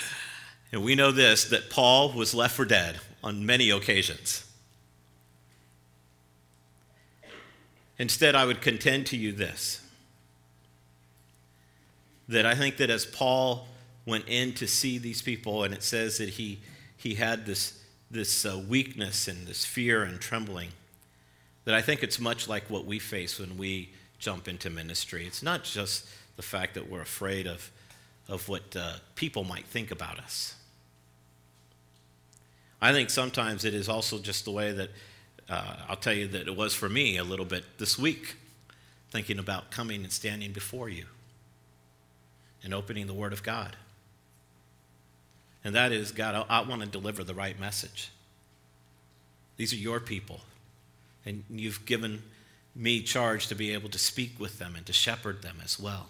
and 0.73 0.85
we 0.85 0.94
know 0.96 1.12
this 1.12 1.44
that 1.46 1.70
Paul 1.70 2.12
was 2.12 2.35
left 2.35 2.57
for 2.57 2.64
dead 2.64 3.01
on 3.23 3.46
many 3.46 3.70
occasions. 3.70 4.46
Instead, 7.99 8.35
I 8.35 8.44
would 8.44 8.61
contend 8.61 9.07
to 9.07 9.16
you 9.16 9.33
this 9.33 9.81
that 12.29 12.46
I 12.46 12.55
think 12.55 12.77
that 12.77 12.90
as 12.90 13.05
Paul 13.07 13.66
went 14.07 14.29
in 14.29 14.55
to 14.55 14.66
see 14.68 14.99
these 14.99 15.20
people, 15.20 15.64
and 15.64 15.75
it 15.75 15.83
says 15.83 16.18
that 16.18 16.29
he, 16.29 16.61
he 16.96 17.14
had 17.14 17.44
this, 17.44 17.83
this 18.09 18.46
uh, 18.46 18.62
weakness 18.68 19.27
and 19.27 19.49
this 19.49 19.64
fear 19.64 20.05
and 20.05 20.20
trembling, 20.20 20.68
that 21.64 21.75
I 21.75 21.83
think 21.83 22.05
it's 22.05 22.20
much 22.20 22.49
like 22.49 22.70
what 22.70 22.87
we 22.87 23.01
face 23.01 23.40
when 23.40 23.59
we 23.59 23.90
jump 24.20 24.46
into 24.46 24.70
ministry. 24.70 25.26
It's 25.26 25.42
not 25.42 25.64
just 25.64 26.06
the 26.37 26.42
fact 26.42 26.74
that 26.74 26.88
we're 26.88 27.00
afraid 27.00 27.46
of, 27.46 27.70
of 28.28 28.48
what 28.48 28.76
uh, 28.76 28.94
people 29.16 29.42
might 29.42 29.66
think 29.66 29.90
about 29.90 30.18
us. 30.18 30.54
I 32.80 32.92
think 32.92 33.11
sometimes 33.11 33.64
it 33.64 33.74
is 33.74 33.88
also 33.88 34.18
just 34.18 34.44
the 34.44 34.52
way 34.52 34.72
that 34.72 34.90
uh, 35.48 35.76
I'll 35.88 35.96
tell 35.96 36.12
you 36.14 36.28
that 36.28 36.46
it 36.46 36.56
was 36.56 36.75
for 36.75 36.88
me 36.88 37.16
a 37.16 37.25
little 37.25 37.44
bit 37.44 37.64
this 37.79 37.98
week, 37.98 38.37
thinking 39.10 39.38
about 39.38 39.71
coming 39.71 40.02
and 40.02 40.12
standing 40.12 40.52
before 40.52 40.88
you 40.88 41.06
and 42.62 42.73
opening 42.73 43.06
the 43.06 43.14
Word 43.14 43.33
of 43.33 43.42
God. 43.42 43.77
And 45.64 45.75
that 45.75 45.92
is, 45.92 46.12
God, 46.12 46.46
I, 46.48 46.60
I 46.60 46.62
want 46.62 46.83
to 46.83 46.88
deliver 46.88 47.25
the 47.25 47.35
right 47.35 47.58
message. 47.58 48.10
These 49.56 49.73
are 49.73 49.77
your 49.77 50.00
people, 50.00 50.40
and 51.27 51.44
you've 51.50 51.85
given 51.85 52.23
me 52.75 53.02
charged 53.02 53.48
to 53.48 53.54
be 53.54 53.73
able 53.73 53.88
to 53.90 53.98
speak 53.98 54.38
with 54.38 54.58
them 54.58 54.75
and 54.77 54.87
to 54.87 54.92
shepherd 54.92 55.42
them 55.42 55.56
as 55.62 55.79
well. 55.79 56.08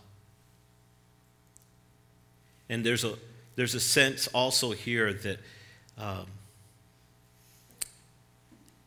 And 2.69 2.85
there's 2.85 3.05
a, 3.05 3.15
there's 3.57 3.75
a 3.75 3.81
sense 3.81 4.29
also 4.29 4.71
here 4.71 5.13
that 5.13 5.39
um, 5.99 6.27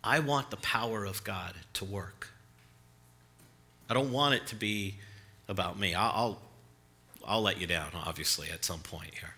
I 0.03 0.19
want 0.19 0.49
the 0.49 0.57
power 0.57 1.05
of 1.05 1.24
God 1.24 1.53
to 1.74 1.86
work. 1.86 2.30
I 3.89 3.93
don't 3.93 4.11
want 4.11 4.36
it 4.36 4.47
to 4.47 4.55
be 4.55 4.95
about 5.47 5.78
me. 5.78 5.93
I'll, 5.93 6.11
I'll, 6.15 6.41
I'll 7.26 7.41
let 7.41 7.59
you 7.59 7.67
down, 7.67 7.89
obviously, 7.93 8.49
at 8.49 8.63
some 8.63 8.80
point 8.80 9.13
here. 9.13 9.36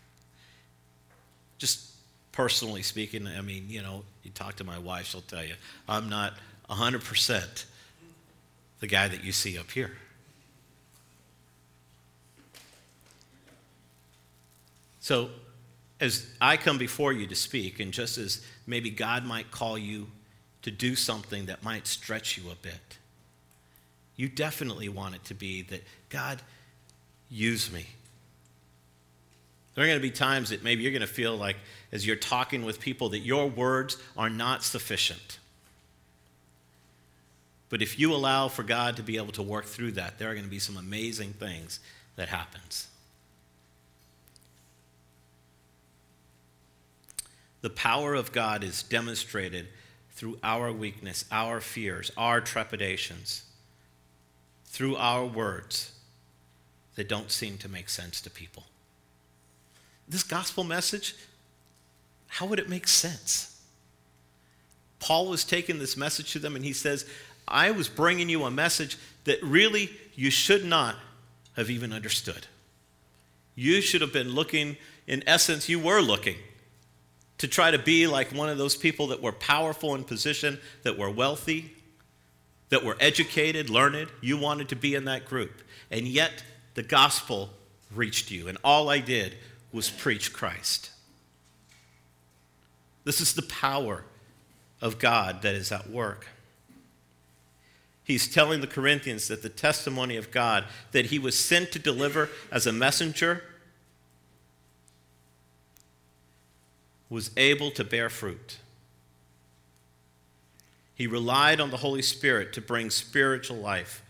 Just 1.57 1.91
personally 2.31 2.83
speaking, 2.83 3.27
I 3.27 3.41
mean, 3.41 3.65
you 3.67 3.81
know, 3.81 4.03
you 4.23 4.31
talk 4.31 4.55
to 4.55 4.63
my 4.63 4.77
wife, 4.77 5.07
she'll 5.07 5.21
tell 5.21 5.43
you, 5.43 5.55
I'm 5.87 6.09
not 6.09 6.33
100% 6.69 7.65
the 8.79 8.87
guy 8.87 9.07
that 9.07 9.23
you 9.23 9.31
see 9.31 9.57
up 9.57 9.71
here. 9.71 9.91
So, 14.99 15.29
as 15.99 16.27
I 16.41 16.57
come 16.57 16.77
before 16.77 17.13
you 17.13 17.27
to 17.27 17.35
speak, 17.35 17.79
and 17.79 17.93
just 17.93 18.17
as 18.17 18.43
maybe 18.67 18.89
God 18.89 19.23
might 19.23 19.51
call 19.51 19.77
you 19.77 20.07
to 20.63 20.71
do 20.71 20.95
something 20.95 21.45
that 21.45 21.63
might 21.63 21.87
stretch 21.87 22.37
you 22.37 22.49
a 22.49 22.55
bit, 22.55 22.97
you 24.15 24.27
definitely 24.27 24.89
want 24.89 25.15
it 25.15 25.23
to 25.25 25.33
be 25.33 25.61
that 25.63 25.83
God, 26.09 26.41
use 27.29 27.71
me. 27.71 27.85
There 29.75 29.83
are 29.83 29.87
going 29.87 29.99
to 29.99 30.01
be 30.01 30.11
times 30.11 30.49
that 30.49 30.63
maybe 30.63 30.83
you're 30.83 30.91
going 30.91 31.01
to 31.01 31.07
feel 31.07 31.35
like, 31.35 31.57
as 31.91 32.07
you're 32.07 32.15
talking 32.15 32.63
with 32.63 32.79
people, 32.79 33.09
that 33.09 33.19
your 33.19 33.47
words 33.47 33.97
are 34.17 34.29
not 34.29 34.63
sufficient. 34.63 35.39
But 37.75 37.81
if 37.81 37.99
you 37.99 38.13
allow 38.13 38.47
for 38.47 38.63
God 38.63 38.95
to 38.95 39.03
be 39.03 39.17
able 39.17 39.33
to 39.33 39.43
work 39.43 39.65
through 39.65 39.91
that, 39.91 40.17
there 40.17 40.31
are 40.31 40.33
going 40.33 40.45
to 40.45 40.49
be 40.49 40.59
some 40.59 40.77
amazing 40.77 41.33
things 41.33 41.81
that 42.15 42.29
happens. 42.29 42.87
The 47.59 47.69
power 47.69 48.13
of 48.13 48.31
God 48.31 48.63
is 48.63 48.81
demonstrated 48.81 49.67
through 50.11 50.39
our 50.41 50.71
weakness, 50.71 51.25
our 51.33 51.59
fears, 51.59 52.13
our 52.15 52.39
trepidations, 52.39 53.43
through 54.67 54.95
our 54.95 55.25
words 55.25 55.91
that 56.95 57.09
don't 57.09 57.29
seem 57.29 57.57
to 57.57 57.67
make 57.67 57.89
sense 57.89 58.21
to 58.21 58.29
people. 58.29 58.63
This 60.07 60.23
gospel 60.23 60.63
message, 60.63 61.13
how 62.27 62.45
would 62.45 62.59
it 62.59 62.69
make 62.69 62.87
sense? 62.87 63.59
Paul 65.01 65.27
was 65.27 65.43
taking 65.43 65.77
this 65.77 65.97
message 65.97 66.31
to 66.31 66.39
them 66.39 66.55
and 66.55 66.63
he 66.63 66.71
says, 66.71 67.05
I 67.47 67.71
was 67.71 67.87
bringing 67.87 68.29
you 68.29 68.43
a 68.43 68.51
message 68.51 68.97
that 69.25 69.41
really 69.43 69.89
you 70.15 70.29
should 70.29 70.65
not 70.65 70.95
have 71.55 71.69
even 71.69 71.93
understood. 71.93 72.47
You 73.55 73.81
should 73.81 74.01
have 74.01 74.13
been 74.13 74.33
looking, 74.33 74.77
in 75.07 75.23
essence, 75.27 75.69
you 75.69 75.79
were 75.79 76.01
looking 76.01 76.35
to 77.37 77.47
try 77.47 77.71
to 77.71 77.79
be 77.79 78.07
like 78.07 78.31
one 78.31 78.49
of 78.49 78.57
those 78.57 78.75
people 78.75 79.07
that 79.07 79.21
were 79.21 79.31
powerful 79.31 79.95
in 79.95 80.03
position, 80.03 80.59
that 80.83 80.97
were 80.97 81.09
wealthy, 81.09 81.73
that 82.69 82.83
were 82.83 82.97
educated, 82.99 83.69
learned. 83.69 84.09
You 84.21 84.37
wanted 84.37 84.69
to 84.69 84.75
be 84.75 84.95
in 84.95 85.05
that 85.05 85.25
group. 85.25 85.61
And 85.91 86.07
yet, 86.07 86.43
the 86.73 86.83
gospel 86.83 87.49
reached 87.93 88.31
you. 88.31 88.47
And 88.47 88.57
all 88.63 88.89
I 88.89 88.99
did 88.99 89.35
was 89.71 89.89
preach 89.89 90.33
Christ. 90.33 90.91
This 93.03 93.21
is 93.21 93.33
the 93.33 93.43
power 93.43 94.03
of 94.81 94.99
God 94.99 95.41
that 95.43 95.55
is 95.55 95.71
at 95.71 95.89
work. 95.89 96.27
He's 98.05 98.31
telling 98.31 98.61
the 98.61 98.67
Corinthians 98.67 99.27
that 99.27 99.41
the 99.41 99.49
testimony 99.49 100.15
of 100.15 100.29
God 100.29 100.65
that 100.91 101.07
he 101.07 101.17
was 101.17 101.37
sent 101.37 101.71
to 101.71 101.79
deliver 101.79 102.29
as 102.51 102.67
a 102.67 102.71
messenger 102.71 103.43
was 107.09 107.31
able 107.35 107.71
to 107.71 107.83
bear 107.83 108.09
fruit. 108.09 108.59
He 110.93 111.07
relied 111.07 111.59
on 111.59 111.71
the 111.71 111.77
Holy 111.77 112.03
Spirit 112.03 112.53
to 112.53 112.61
bring 112.61 112.91
spiritual 112.91 113.57
life 113.57 114.03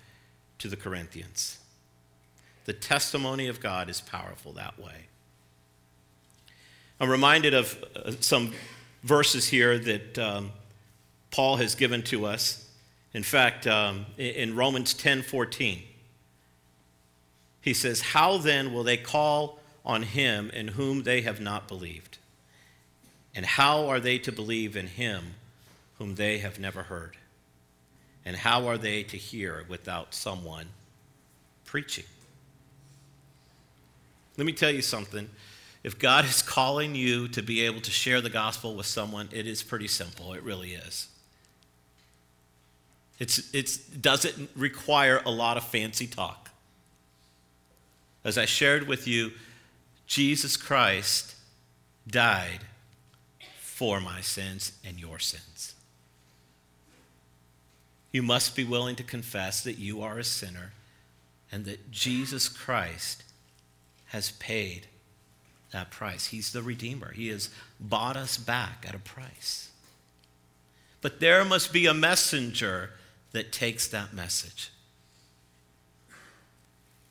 to 0.60 0.68
the 0.68 0.76
Corinthians. 0.76 1.60
The 2.66 2.74
testimony 2.74 3.48
of 3.48 3.62
God 3.62 3.90
is 3.90 4.02
powerful 4.02 4.52
that 4.54 4.78
way. 4.78 5.08
I'm 7.00 7.10
reminded 7.10 7.54
of 7.54 7.84
uh, 7.96 8.12
some 8.20 8.54
verses 9.04 9.48
here 9.48 9.80
that 9.80 10.20
um, 10.20 10.52
Paul 11.32 11.58
has 11.58 11.76
given 11.76 12.04
to 12.04 12.26
us. 12.26 12.65
In 13.16 13.24
fact, 13.24 13.66
um, 13.66 14.08
in 14.18 14.58
Romans 14.58 14.94
10 14.94 15.22
14, 15.22 15.82
he 17.62 17.74
says, 17.74 18.02
How 18.02 18.38
then 18.38 18.74
will 18.74 18.84
they 18.84 18.98
call 18.98 19.60
on 19.86 20.04
him 20.04 20.50
in 20.50 20.68
whom 20.68 21.04
they 21.04 21.22
have 21.22 21.40
not 21.40 21.66
believed? 21.70 22.18
And 23.34 23.46
how 23.46 23.88
are 23.88 24.02
they 24.02 24.18
to 24.18 24.34
believe 24.34 24.76
in 24.76 24.88
him 24.88 25.36
whom 25.98 26.16
they 26.16 26.40
have 26.40 26.60
never 26.60 26.84
heard? 26.84 27.16
And 28.26 28.36
how 28.36 28.68
are 28.68 28.78
they 28.78 29.04
to 29.04 29.16
hear 29.16 29.64
without 29.70 30.14
someone 30.14 30.66
preaching? 31.64 32.04
Let 34.38 34.46
me 34.46 34.52
tell 34.52 34.72
you 34.72 34.82
something. 34.82 35.30
If 35.86 35.98
God 35.98 36.26
is 36.26 36.42
calling 36.42 36.96
you 36.96 37.30
to 37.30 37.42
be 37.42 37.62
able 37.62 37.80
to 37.80 37.92
share 37.92 38.20
the 38.20 38.30
gospel 38.30 38.76
with 38.76 38.88
someone, 38.88 39.30
it 39.32 39.48
is 39.48 39.64
pretty 39.64 39.88
simple. 39.88 40.34
It 40.34 40.44
really 40.44 40.74
is. 40.74 41.08
It's, 43.20 43.54
it 43.54 44.02
doesn't 44.02 44.50
require 44.56 45.22
a 45.26 45.32
lot 45.32 45.58
of 45.58 45.64
fancy 45.64 46.08
talk. 46.08 46.50
As 48.24 48.38
I 48.38 48.46
shared 48.46 48.88
with 48.88 49.08
you, 49.08 49.32
Jesus 50.08 50.58
Christ 50.58 51.36
died 52.08 52.62
for 53.60 54.00
my 54.00 54.22
sins 54.22 54.74
and 54.86 55.00
your 55.00 55.20
sins. 55.20 55.76
You 58.12 58.24
must 58.24 58.56
be 58.56 58.64
willing 58.64 58.96
to 58.96 59.04
confess 59.04 59.62
that 59.64 59.78
you 59.78 60.02
are 60.02 60.20
a 60.20 60.24
sinner 60.24 60.72
and 61.52 61.66
that 61.66 61.92
Jesus 61.92 62.50
Christ 62.50 63.24
has 64.08 64.32
paid 64.32 64.88
that 65.72 65.92
price. 65.92 66.28
He's 66.28 66.52
the 66.52 66.64
Redeemer, 66.64 67.12
He 67.12 67.28
has 67.30 67.50
bought 67.80 68.16
us 68.16 68.38
back 68.38 68.86
at 68.88 68.96
a 68.96 69.00
price. 69.00 69.70
But 71.02 71.20
there 71.20 71.46
must 71.46 71.72
be 71.72 71.86
a 71.86 71.94
messenger 71.94 72.92
that 73.36 73.52
takes 73.52 73.90
that 73.90 74.14
message. 74.14 74.72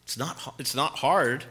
It's 0.04 0.16
not, 0.16 0.54
it's 0.58 0.74
not 0.74 0.96
hard 0.96 1.44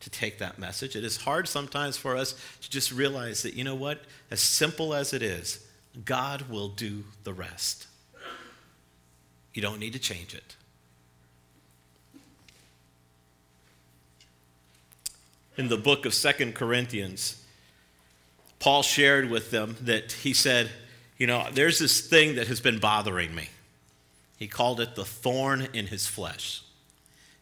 to 0.00 0.08
take 0.08 0.38
that 0.38 0.58
message. 0.58 0.96
It 0.96 1.04
is 1.04 1.18
hard 1.18 1.46
sometimes 1.46 1.98
for 1.98 2.16
us 2.16 2.34
to 2.62 2.70
just 2.70 2.90
realize 2.90 3.42
that, 3.42 3.52
you 3.52 3.64
know 3.64 3.74
what, 3.74 4.00
as 4.30 4.40
simple 4.40 4.94
as 4.94 5.12
it 5.12 5.22
is, 5.22 5.62
God 6.06 6.48
will 6.48 6.68
do 6.68 7.04
the 7.24 7.34
rest. 7.34 7.86
You 9.52 9.60
don't 9.60 9.78
need 9.78 9.92
to 9.92 9.98
change 9.98 10.34
it. 10.34 10.56
In 15.58 15.68
the 15.68 15.76
book 15.76 16.06
of 16.06 16.14
Second 16.14 16.54
Corinthians, 16.54 17.44
Paul 18.58 18.82
shared 18.82 19.28
with 19.28 19.50
them 19.50 19.76
that 19.82 20.12
he 20.12 20.32
said, 20.32 20.70
You 21.18 21.26
know, 21.26 21.46
there's 21.52 21.78
this 21.78 22.00
thing 22.00 22.36
that 22.36 22.48
has 22.48 22.60
been 22.60 22.78
bothering 22.78 23.34
me. 23.34 23.48
He 24.36 24.48
called 24.48 24.80
it 24.80 24.94
the 24.94 25.04
thorn 25.04 25.68
in 25.72 25.86
his 25.86 26.06
flesh. 26.06 26.62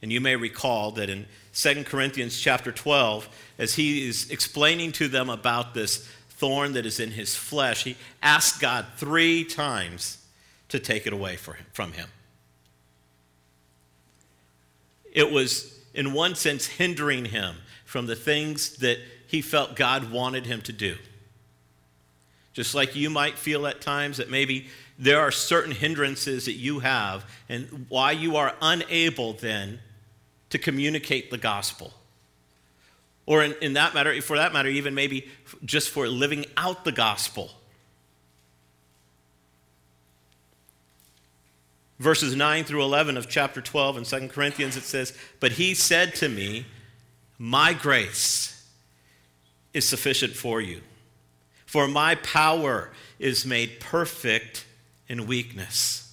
And 0.03 0.13
you 0.13 0.21
may 0.21 0.37
recall 0.37 0.91
that 0.93 1.09
in 1.09 1.27
2 1.55 1.85
Corinthians 1.85 2.39
chapter 2.39 2.73
12, 2.73 3.29
as 3.59 3.75
he 3.75 4.09
is 4.09 4.31
explaining 4.31 4.93
to 4.93 5.09
them 5.09 5.31
about 5.31 5.75
this 5.75 6.09
thorn 6.31 6.73
that 6.73 6.85
is 6.85 6.99
in 6.99 7.13
his 7.13 7.37
flesh, 7.37 7.85
he 7.85 7.97
asked 8.21 8.61
God 8.61 8.87
three 8.97 9.45
times 9.45 10.19
to 10.69 10.81
take 10.81 11.07
it 11.07 11.13
away 11.13 11.37
from 11.37 11.93
him. 11.93 12.09
It 15.13 15.31
was, 15.31 15.79
in 15.95 16.13
one 16.13 16.35
sense, 16.35 16.67
hindering 16.67 17.27
him 17.27 17.57
from 17.85 18.07
the 18.07 18.17
things 18.17 18.79
that 18.79 18.99
he 19.29 19.41
felt 19.41 19.77
God 19.77 20.11
wanted 20.11 20.47
him 20.47 20.63
to 20.63 20.73
do. 20.73 20.97
Just 22.55 22.75
like 22.75 22.97
you 22.97 23.09
might 23.09 23.39
feel 23.39 23.67
at 23.67 23.81
times 23.81 24.17
that 24.17 24.31
maybe 24.31 24.69
there 25.03 25.19
are 25.19 25.33
certain 25.33 25.73
hindrances 25.73 26.45
that 26.45 26.53
you 26.53 26.79
have, 26.79 27.29
and 27.49 27.87
why 27.89 28.13
you 28.13 28.37
are 28.37 28.55
unable 28.63 29.33
then 29.33 29.81
to 30.49 30.59
communicate 30.59 31.29
the 31.29 31.39
gospel. 31.39 31.93
Or 33.27 33.43
in, 33.43 33.53
in 33.61 33.73
that 33.73 33.95
matter, 33.95 34.23
for 34.23 34.37
that 34.37 34.53
matter, 34.53 34.69
even 34.69 34.95
maybe 34.95 35.29
just 35.65 35.91
for 35.91 36.07
living 36.07 36.47
out 36.57 36.85
the 36.85 36.93
gospel. 36.93 37.51
Verses 41.99 42.37
9 42.37 42.63
through 42.63 42.85
11 42.85 43.17
of 43.17 43.29
chapter 43.29 43.61
12 43.61 43.97
in 43.99 44.05
2 44.05 44.29
Corinthians, 44.29 44.77
it 44.77 44.85
says, 44.85 45.19
But 45.41 45.51
he 45.53 45.75
said 45.75 46.15
to 46.17 46.29
me, 46.29 46.65
My 47.41 47.73
grace 47.73 48.71
is 49.75 49.89
sufficient 49.89 50.35
for 50.35 50.61
you, 50.61 50.81
for 51.67 51.89
my 51.89 52.15
power 52.15 52.91
is 53.19 53.45
made 53.45 53.81
perfect 53.81 54.65
in 55.13 55.27
weakness. 55.27 56.11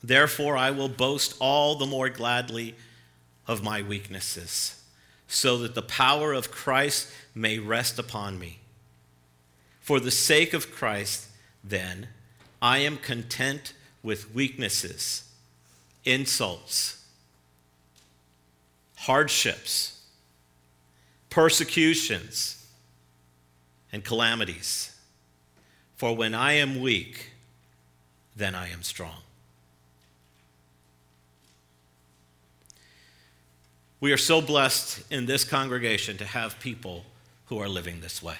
Therefore, 0.00 0.56
I 0.56 0.70
will 0.70 0.88
boast 0.88 1.34
all 1.40 1.74
the 1.74 1.86
more 1.86 2.08
gladly 2.08 2.76
of 3.48 3.64
my 3.64 3.82
weaknesses, 3.82 4.80
so 5.26 5.58
that 5.58 5.74
the 5.74 5.82
power 5.82 6.32
of 6.32 6.52
Christ 6.52 7.08
may 7.34 7.58
rest 7.58 7.98
upon 7.98 8.38
me. 8.38 8.60
For 9.80 9.98
the 9.98 10.12
sake 10.12 10.54
of 10.54 10.70
Christ, 10.70 11.26
then, 11.64 12.06
I 12.62 12.78
am 12.78 12.98
content 12.98 13.72
with 14.00 14.32
weaknesses, 14.32 15.24
insults, 16.04 17.04
hardships, 18.98 20.00
persecutions, 21.28 22.64
and 23.92 24.04
calamities. 24.04 24.94
For 26.00 26.16
when 26.16 26.34
I 26.34 26.54
am 26.54 26.80
weak, 26.80 27.32
then 28.34 28.54
I 28.54 28.70
am 28.70 28.82
strong. 28.82 29.18
We 34.00 34.10
are 34.10 34.16
so 34.16 34.40
blessed 34.40 35.02
in 35.12 35.26
this 35.26 35.44
congregation 35.44 36.16
to 36.16 36.24
have 36.24 36.58
people 36.58 37.04
who 37.48 37.58
are 37.58 37.68
living 37.68 38.00
this 38.00 38.22
way. 38.22 38.36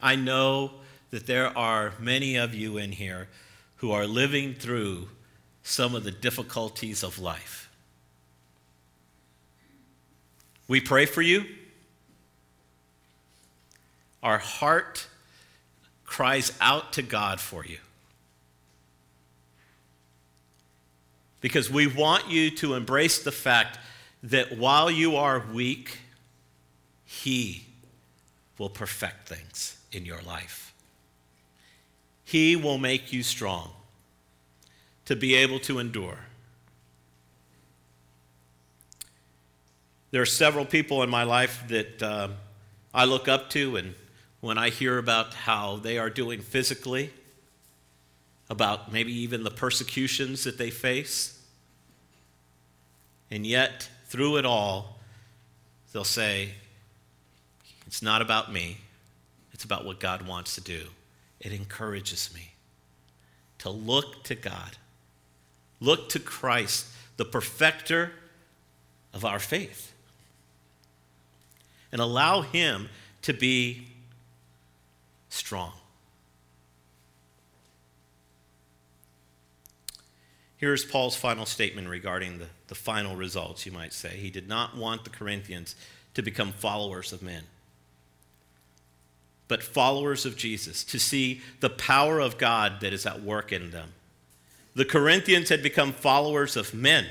I 0.00 0.14
know 0.14 0.70
that 1.10 1.26
there 1.26 1.58
are 1.58 1.94
many 1.98 2.36
of 2.36 2.54
you 2.54 2.76
in 2.76 2.92
here 2.92 3.26
who 3.78 3.90
are 3.90 4.06
living 4.06 4.54
through 4.54 5.08
some 5.64 5.96
of 5.96 6.04
the 6.04 6.12
difficulties 6.12 7.02
of 7.02 7.18
life. 7.18 7.68
We 10.68 10.80
pray 10.80 11.04
for 11.06 11.20
you. 11.20 11.46
Our 14.24 14.38
heart 14.38 15.06
cries 16.06 16.52
out 16.58 16.94
to 16.94 17.02
God 17.02 17.40
for 17.40 17.64
you. 17.64 17.76
Because 21.42 21.70
we 21.70 21.86
want 21.86 22.30
you 22.30 22.50
to 22.52 22.72
embrace 22.72 23.22
the 23.22 23.30
fact 23.30 23.78
that 24.22 24.56
while 24.56 24.90
you 24.90 25.16
are 25.16 25.44
weak, 25.52 25.98
He 27.04 27.66
will 28.56 28.70
perfect 28.70 29.28
things 29.28 29.76
in 29.92 30.06
your 30.06 30.22
life. 30.22 30.72
He 32.24 32.56
will 32.56 32.78
make 32.78 33.12
you 33.12 33.22
strong 33.22 33.72
to 35.04 35.14
be 35.14 35.34
able 35.34 35.58
to 35.60 35.78
endure. 35.78 36.20
There 40.12 40.22
are 40.22 40.26
several 40.26 40.64
people 40.64 41.02
in 41.02 41.10
my 41.10 41.24
life 41.24 41.62
that 41.68 42.02
uh, 42.02 42.28
I 42.94 43.04
look 43.04 43.28
up 43.28 43.50
to, 43.50 43.76
and 43.76 43.94
when 44.44 44.58
I 44.58 44.68
hear 44.68 44.98
about 44.98 45.32
how 45.32 45.76
they 45.76 45.96
are 45.96 46.10
doing 46.10 46.42
physically, 46.42 47.10
about 48.50 48.92
maybe 48.92 49.10
even 49.10 49.42
the 49.42 49.50
persecutions 49.50 50.44
that 50.44 50.58
they 50.58 50.68
face, 50.68 51.40
and 53.30 53.46
yet 53.46 53.88
through 54.04 54.36
it 54.36 54.44
all, 54.44 54.98
they'll 55.94 56.04
say, 56.04 56.50
It's 57.86 58.02
not 58.02 58.20
about 58.20 58.52
me, 58.52 58.76
it's 59.54 59.64
about 59.64 59.86
what 59.86 59.98
God 59.98 60.28
wants 60.28 60.56
to 60.56 60.60
do. 60.60 60.82
It 61.40 61.54
encourages 61.54 62.28
me 62.34 62.52
to 63.60 63.70
look 63.70 64.24
to 64.24 64.34
God. 64.34 64.76
Look 65.80 66.10
to 66.10 66.18
Christ, 66.18 66.86
the 67.16 67.24
perfecter 67.24 68.12
of 69.14 69.24
our 69.24 69.38
faith, 69.38 69.94
and 71.90 71.98
allow 71.98 72.42
Him 72.42 72.90
to 73.22 73.32
be 73.32 73.86
strong. 75.34 75.72
Here's 80.56 80.84
Paul's 80.84 81.16
final 81.16 81.44
statement 81.44 81.88
regarding 81.88 82.38
the, 82.38 82.46
the 82.68 82.74
final 82.74 83.16
results, 83.16 83.66
you 83.66 83.72
might 83.72 83.92
say. 83.92 84.16
He 84.16 84.30
did 84.30 84.48
not 84.48 84.76
want 84.76 85.04
the 85.04 85.10
Corinthians 85.10 85.74
to 86.14 86.22
become 86.22 86.52
followers 86.52 87.12
of 87.12 87.22
men, 87.22 87.42
but 89.48 89.62
followers 89.62 90.24
of 90.24 90.36
Jesus, 90.36 90.84
to 90.84 90.98
see 90.98 91.42
the 91.60 91.68
power 91.68 92.20
of 92.20 92.38
God 92.38 92.80
that 92.80 92.92
is 92.92 93.04
at 93.04 93.20
work 93.20 93.52
in 93.52 93.72
them. 93.72 93.90
The 94.74 94.84
Corinthians 94.84 95.50
had 95.50 95.62
become 95.62 95.92
followers 95.92 96.56
of 96.56 96.72
men. 96.72 97.06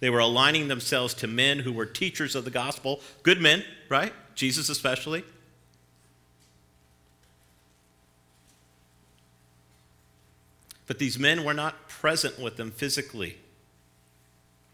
They 0.00 0.10
were 0.10 0.18
aligning 0.18 0.68
themselves 0.68 1.14
to 1.14 1.26
men 1.26 1.60
who 1.60 1.72
were 1.72 1.86
teachers 1.86 2.34
of 2.34 2.44
the 2.44 2.50
gospel, 2.50 3.00
good 3.22 3.40
men, 3.40 3.64
right? 3.88 4.12
Jesus 4.34 4.68
especially. 4.68 5.24
But 10.86 10.98
these 10.98 11.18
men 11.18 11.44
were 11.44 11.54
not 11.54 11.88
present 11.88 12.38
with 12.38 12.56
them 12.56 12.70
physically. 12.70 13.38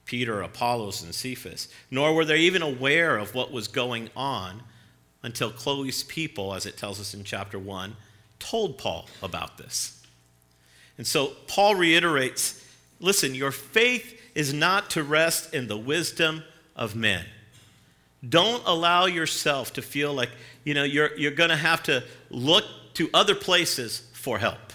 Peter, 0.04 0.40
Apollos, 0.40 1.02
and 1.02 1.14
Cephas, 1.14 1.68
nor 1.90 2.14
were 2.14 2.24
they 2.24 2.38
even 2.38 2.62
aware 2.62 3.16
of 3.16 3.34
what 3.34 3.52
was 3.52 3.68
going 3.68 4.10
on 4.16 4.62
until 5.22 5.50
Chloe's 5.50 6.02
people, 6.02 6.52
as 6.52 6.66
it 6.66 6.76
tells 6.76 6.98
us 6.98 7.14
in 7.14 7.22
chapter 7.22 7.58
1, 7.58 7.94
told 8.40 8.76
Paul 8.76 9.08
about 9.22 9.56
this. 9.56 10.02
And 10.98 11.06
so 11.06 11.28
Paul 11.46 11.76
reiterates 11.76 12.64
listen, 13.00 13.34
your 13.34 13.52
faith 13.52 14.20
is 14.34 14.52
not 14.52 14.90
to 14.90 15.02
rest 15.02 15.54
in 15.54 15.68
the 15.68 15.76
wisdom 15.76 16.42
of 16.76 16.94
men. 16.94 17.24
Don't 18.28 18.62
allow 18.66 19.06
yourself 19.06 19.72
to 19.74 19.82
feel 19.82 20.12
like, 20.12 20.30
you 20.64 20.74
know, 20.74 20.84
you're, 20.84 21.16
you're 21.16 21.30
going 21.30 21.50
to 21.50 21.56
have 21.56 21.82
to 21.84 22.04
look 22.28 22.64
to 22.94 23.08
other 23.14 23.34
places 23.34 24.02
for 24.12 24.38
help. 24.38 24.69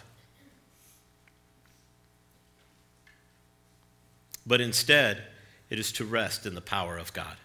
But 4.46 4.62
instead, 4.62 5.24
it 5.70 5.80
is 5.80 5.92
to 5.94 6.06
rest 6.06 6.46
in 6.46 6.56
the 6.56 6.62
power 6.62 6.98
of 6.98 7.14
God. 7.14 7.38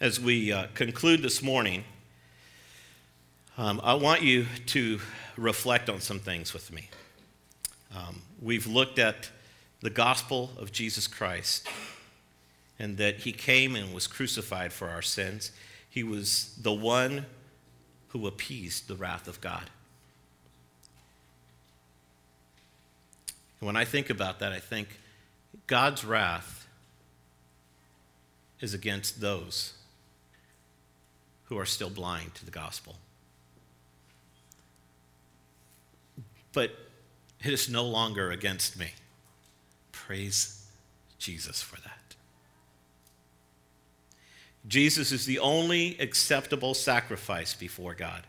As 0.00 0.20
we 0.20 0.52
uh, 0.52 0.66
conclude 0.74 1.22
this 1.22 1.42
morning, 1.42 1.84
um, 3.56 3.80
I 3.82 3.94
want 3.94 4.22
you 4.22 4.46
to 4.66 5.00
reflect 5.38 5.88
on 5.88 6.00
some 6.00 6.18
things 6.18 6.52
with 6.52 6.70
me. 6.70 6.90
Um, 7.96 8.20
we've 8.42 8.66
looked 8.66 8.98
at 8.98 9.30
the 9.80 9.88
gospel 9.88 10.50
of 10.58 10.72
Jesus 10.72 11.06
Christ 11.06 11.66
and 12.78 12.98
that 12.98 13.20
he 13.20 13.32
came 13.32 13.74
and 13.74 13.94
was 13.94 14.06
crucified 14.06 14.72
for 14.72 14.90
our 14.90 15.00
sins. 15.00 15.52
He 15.88 16.02
was 16.02 16.54
the 16.60 16.72
one 16.72 17.24
who 18.08 18.26
appeased 18.26 18.88
the 18.88 18.96
wrath 18.96 19.28
of 19.28 19.40
God. 19.40 19.70
When 23.60 23.76
I 23.76 23.84
think 23.84 24.10
about 24.10 24.38
that, 24.40 24.52
I 24.52 24.60
think 24.60 24.88
God's 25.66 26.04
wrath 26.04 26.66
is 28.60 28.74
against 28.74 29.20
those 29.20 29.74
who 31.44 31.58
are 31.58 31.66
still 31.66 31.90
blind 31.90 32.34
to 32.34 32.44
the 32.44 32.50
gospel. 32.50 32.96
but 36.56 36.70
it 37.44 37.52
is 37.52 37.68
no 37.68 37.84
longer 37.84 38.30
against 38.30 38.78
me. 38.78 38.88
Praise 39.92 40.64
Jesus 41.18 41.60
for 41.60 41.78
that. 41.82 42.14
Jesus 44.66 45.12
is 45.12 45.26
the 45.26 45.38
only 45.38 45.98
acceptable 45.98 46.72
sacrifice 46.72 47.52
before 47.52 47.92
God. 47.92 48.22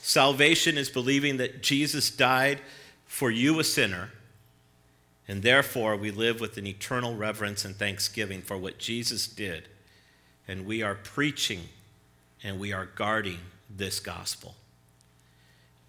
Salvation 0.00 0.78
is 0.78 0.88
believing 0.88 1.36
that 1.36 1.62
Jesus 1.62 2.10
died 2.10 2.62
for 3.04 3.30
you, 3.30 3.60
a 3.60 3.64
sinner, 3.64 4.08
and 5.28 5.42
therefore 5.42 5.96
we 5.96 6.10
live 6.10 6.40
with 6.40 6.56
an 6.56 6.66
eternal 6.66 7.16
reverence 7.16 7.64
and 7.64 7.76
thanksgiving 7.76 8.42
for 8.42 8.56
what 8.56 8.78
Jesus 8.78 9.26
did. 9.26 9.68
And 10.46 10.64
we 10.64 10.82
are 10.82 10.94
preaching 10.94 11.62
and 12.44 12.60
we 12.60 12.72
are 12.72 12.86
guarding 12.86 13.38
this 13.68 13.98
gospel. 13.98 14.54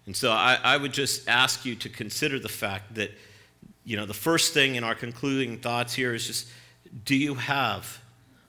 And 0.06 0.16
so 0.16 0.32
I, 0.32 0.58
I 0.64 0.76
would 0.76 0.92
just 0.92 1.28
ask 1.28 1.64
you 1.64 1.74
to 1.76 1.88
consider 1.88 2.38
the 2.38 2.48
fact 2.48 2.94
that, 2.94 3.12
you 3.84 3.96
know, 3.96 4.06
the 4.06 4.14
first 4.14 4.54
thing 4.54 4.74
in 4.74 4.82
our 4.82 4.94
concluding 4.94 5.58
thoughts 5.58 5.94
here 5.94 6.14
is 6.14 6.26
just 6.26 6.48
do 7.04 7.14
you 7.14 7.34
have 7.34 8.00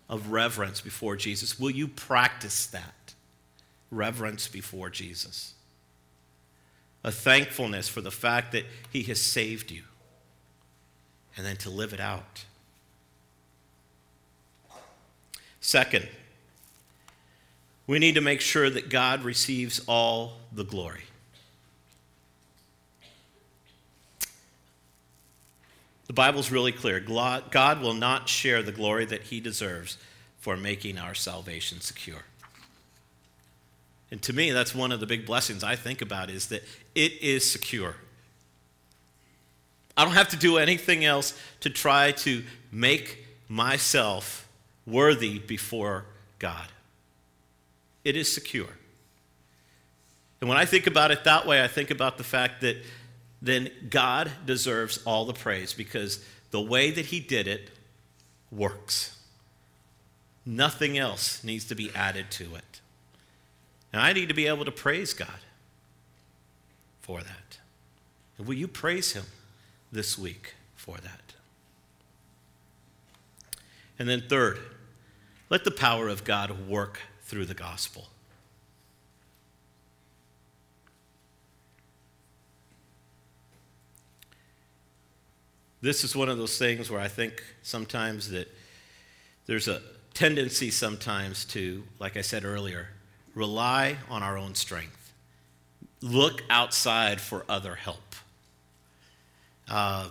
of 0.08 0.32
reverence 0.32 0.82
before 0.82 1.16
Jesus? 1.16 1.60
Will 1.60 1.70
you 1.70 1.88
practice 1.88 2.66
that? 2.68 3.14
Reverence 3.92 4.48
before 4.48 4.90
Jesus. 4.90 5.54
A 7.04 7.12
thankfulness 7.12 7.88
for 7.88 8.02
the 8.02 8.12
fact 8.12 8.52
that 8.54 8.66
He 8.92 9.04
has 9.04 9.22
saved 9.22 9.72
you, 9.72 9.84
and 11.38 11.46
then 11.46 11.58
to 11.58 11.70
live 11.70 11.94
it 11.94 12.00
out. 12.00 12.46
Second, 15.62 16.08
we 17.88 18.00
need 18.00 18.16
to 18.16 18.22
make 18.22 18.42
sure 18.42 18.70
that 18.70 18.90
God 18.90 19.24
receives 19.24 19.82
all 19.88 20.38
the 20.54 20.64
glory. 20.64 21.04
The 26.08 26.14
Bible's 26.14 26.52
really 26.52 26.72
clear. 26.72 27.00
God 27.00 27.82
will 27.82 27.94
not 27.94 28.28
share 28.28 28.64
the 28.64 28.72
glory 28.72 29.06
that 29.06 29.24
he 29.24 29.40
deserves 29.40 29.98
for 30.40 30.58
making 30.58 30.98
our 30.98 31.14
salvation 31.14 31.82
secure. 31.82 32.24
And 34.10 34.20
to 34.24 34.34
me, 34.34 34.50
that's 34.50 34.74
one 34.74 34.92
of 34.92 35.00
the 35.00 35.06
big 35.06 35.28
blessings 35.28 35.64
I 35.64 35.76
think 35.76 36.02
about 36.02 36.32
is 36.32 36.48
that 36.48 36.64
it 36.96 37.14
is 37.22 37.50
secure. 37.52 37.96
I 40.00 40.06
don't 40.06 40.14
have 40.14 40.30
to 40.30 40.38
do 40.38 40.58
anything 40.58 41.04
else 41.04 41.38
to 41.60 41.70
try 41.70 42.14
to 42.14 42.42
make 42.72 43.26
myself 43.50 44.48
worthy 44.88 45.40
before 45.40 46.06
God. 46.40 46.68
It 48.06 48.16
is 48.16 48.34
secure. 48.34 48.70
And 50.40 50.48
when 50.48 50.58
I 50.58 50.64
think 50.64 50.88
about 50.88 51.12
it 51.12 51.26
that 51.26 51.46
way, 51.46 51.62
I 51.62 51.68
think 51.68 51.92
about 51.92 52.18
the 52.18 52.24
fact 52.24 52.62
that 52.62 52.78
then 53.42 53.72
God 53.90 54.32
deserves 54.46 55.04
all 55.04 55.26
the 55.26 55.34
praise 55.34 55.74
because 55.74 56.24
the 56.52 56.62
way 56.62 56.92
that 56.92 57.08
He 57.08 57.20
did 57.20 57.50
it 57.50 57.70
works. 58.54 59.20
Nothing 60.46 60.98
else 60.98 61.44
needs 61.44 61.66
to 61.66 61.76
be 61.76 61.92
added 61.94 62.32
to 62.32 62.56
it. 62.56 62.80
And 63.92 64.02
I 64.02 64.14
need 64.14 64.30
to 64.30 64.34
be 64.34 64.48
able 64.48 64.64
to 64.64 64.72
praise 64.72 65.12
God 65.12 65.42
for 67.02 67.20
that. 67.20 67.58
And 68.38 68.48
will 68.48 68.56
you 68.56 68.70
praise 68.70 69.12
Him 69.12 69.26
this 69.92 70.18
week 70.18 70.56
for 70.76 70.98
that? 70.98 71.34
And 73.98 74.08
then, 74.08 74.24
third, 74.30 74.60
let 75.50 75.64
the 75.64 75.72
power 75.72 76.08
of 76.08 76.24
God 76.24 76.68
work 76.68 77.00
through 77.24 77.46
the 77.46 77.54
gospel. 77.54 78.08
This 85.82 86.04
is 86.04 86.16
one 86.16 86.30
of 86.30 86.38
those 86.38 86.58
things 86.58 86.92
where 86.92 87.00
I 87.00 87.08
think 87.08 87.44
sometimes 87.62 88.30
that 88.32 88.54
there's 89.46 89.68
a 89.68 89.82
tendency 90.14 90.72
sometimes 90.72 91.46
to, 91.46 91.84
like 92.00 92.18
I 92.18 92.22
said 92.22 92.44
earlier, 92.44 92.90
rely 93.34 93.96
on 94.10 94.22
our 94.22 94.38
own 94.38 94.56
strength, 94.56 95.14
look 96.02 96.44
outside 96.50 97.22
for 97.22 97.46
other 97.48 97.76
help. 97.76 98.09
Uh, 99.70 100.10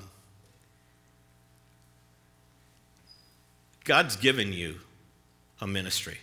God's 3.85 4.17
given 4.17 4.53
you 4.53 4.77
a 5.61 5.67
ministry 5.67 6.19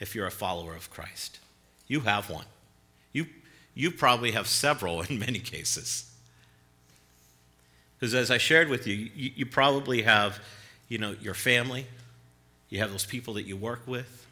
if 0.00 0.14
you're 0.14 0.26
a 0.26 0.32
follower 0.32 0.74
of 0.74 0.90
Christ. 0.90 1.38
You 1.86 2.00
have 2.00 2.28
one. 2.28 2.46
You, 3.12 3.26
you 3.74 3.90
probably 3.90 4.32
have 4.32 4.46
several 4.46 5.02
in 5.02 5.18
many 5.18 5.38
cases. 5.38 6.10
Because 7.98 8.14
as 8.14 8.30
I 8.30 8.38
shared 8.38 8.68
with 8.68 8.86
you, 8.86 8.94
you, 8.94 9.30
you 9.36 9.46
probably 9.46 10.02
have, 10.02 10.40
you 10.88 10.98
know, 10.98 11.14
your 11.20 11.34
family, 11.34 11.86
you 12.70 12.78
have 12.78 12.90
those 12.90 13.04
people 13.04 13.34
that 13.34 13.42
you 13.42 13.56
work 13.56 13.86
with, 13.86 14.26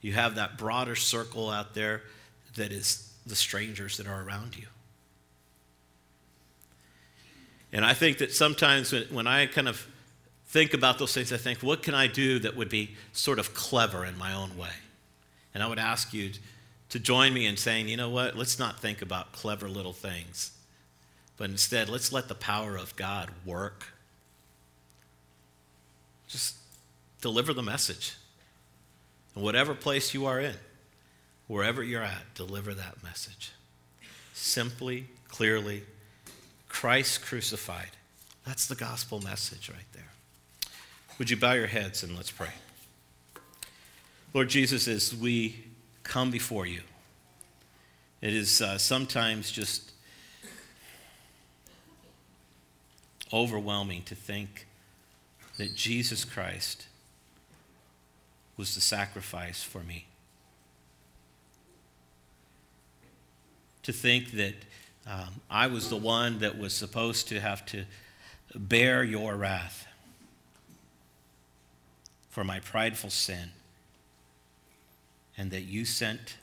you 0.00 0.12
have 0.12 0.36
that 0.36 0.56
broader 0.56 0.94
circle 0.94 1.50
out 1.50 1.74
there 1.74 2.02
that 2.54 2.70
is 2.70 3.12
the 3.26 3.36
strangers 3.36 3.96
that 3.96 4.06
are 4.06 4.22
around 4.22 4.56
you. 4.56 4.66
And 7.72 7.84
I 7.84 7.94
think 7.94 8.18
that 8.18 8.32
sometimes 8.32 8.92
when 9.10 9.26
I 9.26 9.46
kind 9.46 9.68
of 9.68 9.86
think 10.46 10.74
about 10.74 10.98
those 10.98 11.14
things, 11.14 11.32
I 11.32 11.38
think, 11.38 11.60
what 11.60 11.82
can 11.82 11.94
I 11.94 12.06
do 12.06 12.38
that 12.40 12.54
would 12.54 12.68
be 12.68 12.96
sort 13.12 13.38
of 13.38 13.54
clever 13.54 14.04
in 14.04 14.18
my 14.18 14.34
own 14.34 14.56
way? 14.56 14.68
And 15.54 15.62
I 15.62 15.66
would 15.66 15.78
ask 15.78 16.12
you 16.12 16.32
to 16.90 16.98
join 16.98 17.32
me 17.32 17.46
in 17.46 17.56
saying, 17.56 17.88
you 17.88 17.96
know 17.96 18.10
what, 18.10 18.36
let's 18.36 18.58
not 18.58 18.78
think 18.78 19.00
about 19.00 19.32
clever 19.32 19.68
little 19.68 19.94
things, 19.94 20.50
but 21.38 21.48
instead, 21.48 21.88
let's 21.88 22.12
let 22.12 22.28
the 22.28 22.34
power 22.34 22.76
of 22.76 22.94
God 22.96 23.30
work. 23.46 23.86
Just 26.28 26.56
deliver 27.22 27.54
the 27.54 27.62
message. 27.62 28.14
In 29.34 29.40
whatever 29.40 29.74
place 29.74 30.12
you 30.12 30.26
are 30.26 30.38
in, 30.38 30.54
wherever 31.46 31.82
you're 31.82 32.02
at, 32.02 32.34
deliver 32.34 32.74
that 32.74 33.02
message. 33.02 33.52
Simply, 34.34 35.06
clearly, 35.28 35.84
Christ 36.72 37.22
crucified. 37.22 37.90
That's 38.46 38.66
the 38.66 38.74
gospel 38.74 39.20
message 39.20 39.68
right 39.68 39.84
there. 39.92 40.08
Would 41.18 41.28
you 41.28 41.36
bow 41.36 41.52
your 41.52 41.66
heads 41.66 42.02
and 42.02 42.16
let's 42.16 42.30
pray? 42.30 42.48
Lord 44.32 44.48
Jesus, 44.48 44.88
as 44.88 45.14
we 45.14 45.64
come 46.02 46.30
before 46.30 46.64
you, 46.64 46.80
it 48.22 48.32
is 48.32 48.62
uh, 48.62 48.78
sometimes 48.78 49.52
just 49.52 49.92
overwhelming 53.32 54.02
to 54.04 54.14
think 54.14 54.66
that 55.58 55.76
Jesus 55.76 56.24
Christ 56.24 56.86
was 58.56 58.74
the 58.74 58.80
sacrifice 58.80 59.62
for 59.62 59.80
me. 59.80 60.06
To 63.82 63.92
think 63.92 64.32
that 64.32 64.54
um, 65.06 65.40
I 65.50 65.66
was 65.66 65.88
the 65.88 65.96
one 65.96 66.38
that 66.40 66.58
was 66.58 66.72
supposed 66.72 67.28
to 67.28 67.40
have 67.40 67.66
to 67.66 67.84
bear 68.54 69.02
your 69.02 69.34
wrath 69.34 69.86
for 72.30 72.44
my 72.44 72.60
prideful 72.60 73.10
sin, 73.10 73.50
and 75.36 75.50
that 75.50 75.62
you 75.62 75.84
sent 75.84 76.36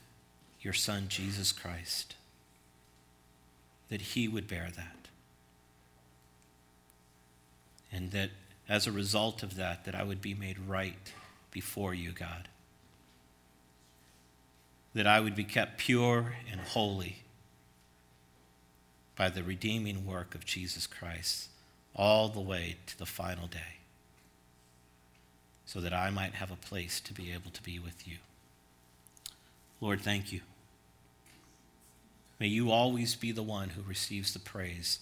your 0.62 0.74
Son, 0.74 1.06
Jesus 1.08 1.52
Christ, 1.52 2.16
that 3.90 4.02
he 4.02 4.28
would 4.28 4.48
bear 4.48 4.70
that. 4.76 4.96
And 7.92 8.12
that 8.12 8.30
as 8.68 8.86
a 8.86 8.92
result 8.92 9.42
of 9.42 9.56
that, 9.56 9.86
that 9.86 9.96
I 9.96 10.04
would 10.04 10.22
be 10.22 10.36
made 10.36 10.60
right 10.60 11.14
before 11.50 11.94
you, 11.94 12.12
God. 12.12 12.48
That 14.94 15.08
I 15.08 15.20
would 15.20 15.36
be 15.36 15.44
kept 15.44 15.80
pure 15.80 16.36
and 16.52 16.62
holy 16.62 17.24
by 19.20 19.30
the 19.30 19.44
redeeming 19.44 20.08
work 20.08 20.34
of 20.34 20.44
Jesus 20.44 20.88
Christ 20.88 21.50
all 21.96 22.28
the 22.28 22.40
way 22.40 22.78
to 22.88 22.98
the 22.98 23.06
final 23.06 23.46
day, 23.46 23.78
so 25.68 25.80
that 25.80 25.94
I 25.94 26.10
might 26.10 26.34
have 26.34 26.50
a 26.50 26.56
place 26.56 27.00
to 27.02 27.14
be 27.14 27.32
able 27.32 27.52
to 27.52 27.62
be 27.62 27.78
with 27.78 28.08
you. 28.08 28.16
Lord, 29.80 30.02
thank 30.02 30.32
you. 30.32 30.42
May 32.40 32.48
you 32.48 32.72
always 32.72 33.14
be 33.14 33.32
the 33.32 33.44
one 33.44 33.70
who 33.70 33.82
receives 33.82 34.34
the 34.34 34.40
praise 34.40 35.00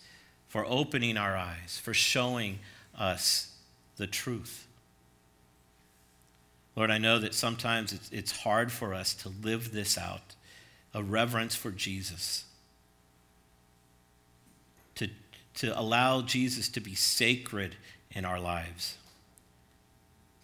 for 0.49 0.65
opening 0.65 1.15
our 1.15 1.37
eyes, 1.37 1.79
for 1.81 1.93
showing 1.93 2.59
us 2.97 3.53
the 3.95 4.07
truth 4.07 4.67
Lord, 6.77 6.91
I 6.91 6.99
know 6.99 7.17
that 7.17 7.33
sometimes 7.33 7.99
it's, 8.11 8.31
hard 8.43 8.71
for 8.71 8.93
us 8.93 9.15
to 9.15 9.29
live 9.29 9.71
this 9.71 9.97
out 9.97 10.35
a 10.93 11.01
reverence 11.01 11.55
for 11.55 11.71
Jesus, 11.71 12.45
to, 14.95 15.09
to 15.57 15.77
allow 15.79 16.21
Jesus 16.21 16.69
to 16.69 16.79
be 16.79 16.95
sacred 16.95 17.75
in 18.11 18.25
our 18.25 18.39
lives. 18.39 18.97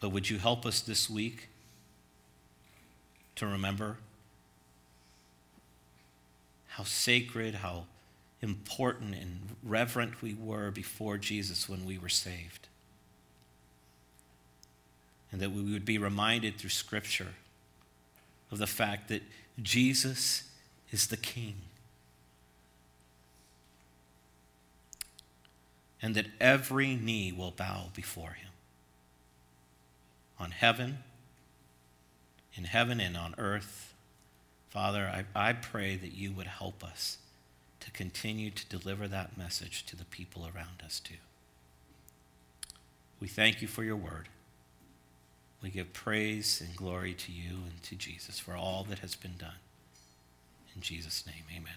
But 0.01 0.09
would 0.09 0.30
you 0.30 0.38
help 0.38 0.66
us 0.66 0.82
this 0.82 1.09
week 1.09 1.47
to 3.36 3.47
remember 3.47 3.97
how 6.68 6.84
sacred, 6.84 7.55
how 7.55 7.86
important 8.41 9.16
and 9.16 9.55
reverent 9.64 10.22
we 10.22 10.34
were 10.34 10.72
before 10.72 11.18
Jesus 11.18 11.70
when 11.70 11.86
we 11.86 11.97
were 11.97 12.09
saved? 12.09 12.68
and 15.34 15.41
that 15.41 15.51
we 15.51 15.64
would 15.64 15.84
be 15.84 15.97
reminded 15.97 16.57
through 16.57 16.70
Scripture 16.70 17.34
of 18.51 18.59
the 18.59 18.68
fact 18.68 19.09
that 19.09 19.24
Jesus 19.61 20.43
is 20.91 21.07
the 21.07 21.18
King. 21.18 21.55
And 26.04 26.14
that 26.14 26.28
every 26.39 26.95
knee 26.95 27.32
will 27.32 27.51
bow 27.51 27.86
before 27.95 28.34
him. 28.34 28.49
On 30.38 30.51
heaven, 30.51 30.99
in 32.56 32.66
heaven 32.66 32.99
and 32.99 33.18
on 33.18 33.34
earth. 33.38 33.93
Father, 34.70 35.26
I, 35.36 35.49
I 35.49 35.54
pray 35.54 35.95
that 35.95 36.14
you 36.14 36.32
would 36.34 36.47
help 36.47 36.84
us 36.84 37.18
to 37.80 37.91
continue 37.91 38.49
to 38.51 38.66
deliver 38.68 39.08
that 39.08 39.38
message 39.38 39.86
to 39.86 39.95
the 39.95 40.06
people 40.06 40.43
around 40.43 40.84
us, 40.84 40.99
too. 40.99 41.16
We 43.20 43.28
thank 43.28 43.62
you 43.62 43.68
for 43.68 43.84
your 43.84 43.95
word. 43.95 44.28
We 45.62 45.70
give 45.70 45.93
praise 45.93 46.62
and 46.66 46.76
glory 46.76 47.14
to 47.14 47.32
you 47.32 47.51
and 47.70 47.82
to 47.84 47.95
Jesus 47.95 48.38
for 48.38 48.56
all 48.56 48.86
that 48.89 48.99
has 48.99 49.16
been 49.16 49.36
done. 49.38 49.62
In 50.76 50.82
Jesus' 50.82 51.26
name, 51.26 51.43
amen. 51.56 51.76